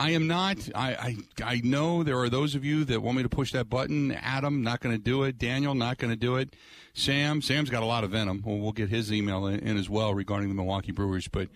I 0.00 0.12
am 0.12 0.26
not. 0.26 0.56
I, 0.74 0.94
I 0.94 1.16
I 1.44 1.60
know 1.62 2.02
there 2.02 2.18
are 2.18 2.30
those 2.30 2.54
of 2.54 2.64
you 2.64 2.84
that 2.86 3.02
want 3.02 3.18
me 3.18 3.22
to 3.22 3.28
push 3.28 3.52
that 3.52 3.68
button. 3.68 4.12
Adam, 4.12 4.62
not 4.62 4.80
going 4.80 4.96
to 4.96 5.00
do 5.00 5.24
it. 5.24 5.36
Daniel, 5.36 5.74
not 5.74 5.98
going 5.98 6.10
to 6.10 6.16
do 6.16 6.36
it. 6.36 6.56
Sam, 6.94 7.42
Sam's 7.42 7.68
got 7.68 7.82
a 7.82 7.86
lot 7.86 8.02
of 8.02 8.12
venom. 8.12 8.42
Well, 8.42 8.56
we'll 8.56 8.72
get 8.72 8.88
his 8.88 9.12
email 9.12 9.46
in, 9.46 9.60
in 9.60 9.76
as 9.76 9.90
well 9.90 10.14
regarding 10.14 10.48
the 10.48 10.54
Milwaukee 10.54 10.90
Brewers, 10.90 11.28
but 11.28 11.50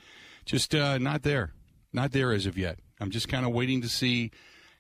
just 0.45 0.75
uh, 0.75 0.99
not 0.99 1.23
there, 1.23 1.55
not 1.95 2.13
there 2.13 2.33
as 2.33 2.45
of 2.45 2.59
yet. 2.59 2.81
I'm 3.01 3.11
just 3.11 3.29
kind 3.29 3.47
of 3.47 3.53
waiting 3.53 3.81
to 3.81 3.89
see 3.89 4.31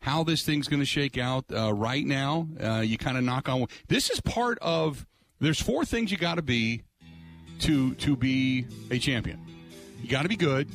how 0.02 0.24
this 0.24 0.42
thing's 0.42 0.68
going 0.68 0.80
to 0.80 0.86
shake 0.86 1.16
out. 1.16 1.46
Uh, 1.50 1.72
right 1.72 2.04
now, 2.04 2.46
uh, 2.62 2.80
you 2.80 2.98
kind 2.98 3.16
of 3.16 3.24
knock 3.24 3.48
on. 3.48 3.66
This 3.88 4.10
is 4.10 4.20
part 4.20 4.58
of. 4.60 5.06
There's 5.40 5.60
four 5.60 5.86
things 5.86 6.12
you 6.12 6.18
got 6.18 6.34
to 6.34 6.42
be 6.42 6.82
to 7.60 7.94
to 7.94 8.14
be 8.14 8.66
a 8.90 8.98
champion. 8.98 9.40
You 10.02 10.10
got 10.10 10.22
to 10.22 10.28
be 10.28 10.36
good. 10.36 10.68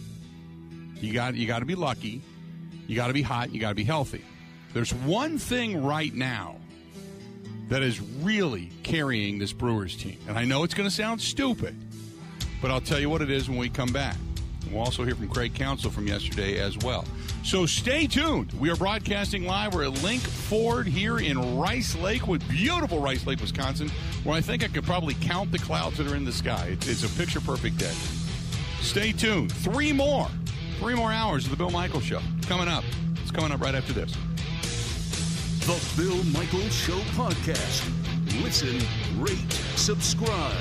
You 0.96 1.14
got 1.14 1.36
you 1.36 1.46
got 1.46 1.60
to 1.60 1.66
be 1.66 1.76
lucky. 1.76 2.24
You 2.90 2.96
got 2.96 3.08
to 3.08 3.14
be 3.14 3.22
hot. 3.22 3.54
You 3.54 3.62
got 3.62 3.70
to 3.70 3.76
be 3.76 3.84
healthy. 3.84 4.26
There's 4.74 4.92
one 4.92 5.38
thing 5.38 5.84
right 5.84 6.12
now 6.12 6.56
that 7.70 7.84
is 7.84 8.02
really 8.02 8.72
carrying 8.82 9.38
this 9.38 9.54
Brewers 9.54 9.96
team, 9.96 10.18
and 10.28 10.40
I 10.40 10.44
know 10.44 10.64
it's 10.64 10.74
going 10.74 10.90
to 10.90 10.96
sound 10.96 11.22
stupid, 11.22 11.76
but 12.64 12.72
I'll 12.72 12.82
tell 12.82 13.00
you 13.00 13.08
what 13.08 13.22
it 13.22 13.30
is 13.30 13.48
when 13.48 13.60
we 13.60 13.70
come 13.70 13.94
back. 13.94 14.18
We'll 14.72 14.82
also 14.82 15.04
hear 15.04 15.14
from 15.14 15.30
Craig 15.30 15.54
Counsell 15.54 15.92
from 15.92 16.08
yesterday 16.08 16.60
as 16.60 16.80
well. 16.80 17.06
So 17.44 17.68
stay 17.68 18.08
tuned. 18.08 18.54
We 18.54 18.72
are 18.72 18.76
broadcasting 18.76 19.46
live. 19.46 19.76
We're 19.76 19.84
at 19.84 20.04
Link 20.04 20.22
Ford 20.22 20.88
here 20.88 21.20
in 21.20 21.60
Rice 21.60 21.96
Lake, 21.96 22.28
with 22.28 22.48
beautiful 22.50 23.00
Rice 23.00 23.28
Lake, 23.28 23.40
Wisconsin, 23.40 23.90
where 24.24 24.36
I 24.36 24.42
think 24.42 24.64
I 24.64 24.68
could 24.68 24.84
probably 24.84 25.14
count 25.22 25.52
the 25.52 25.60
clouds 25.60 25.98
that 26.00 26.08
are 26.08 26.16
in 26.16 26.26
the 26.26 26.32
sky. 26.32 26.70
It's, 26.72 26.88
it's 26.88 27.04
a 27.04 27.18
picture 27.20 27.40
perfect 27.40 27.78
day. 27.78 27.94
Stay 28.82 29.12
tuned. 29.12 29.52
Three 29.52 29.94
more, 29.94 30.28
three 30.80 30.96
more 30.96 31.12
hours 31.12 31.44
of 31.44 31.52
the 31.52 31.58
Bill 31.58 31.70
Michaels 31.70 32.06
Show 32.06 32.22
coming 32.48 32.70
up. 32.70 32.86
It's 33.22 33.32
coming 33.32 33.52
up 33.52 33.60
right 33.60 33.76
after 33.76 33.92
this. 33.92 34.16
The 35.66 36.02
Bill 36.02 36.24
Michaels 36.32 36.74
Show 36.74 36.98
podcast. 37.18 37.84
Listen, 38.42 38.80
rate, 39.22 39.52
subscribe. 39.76 40.56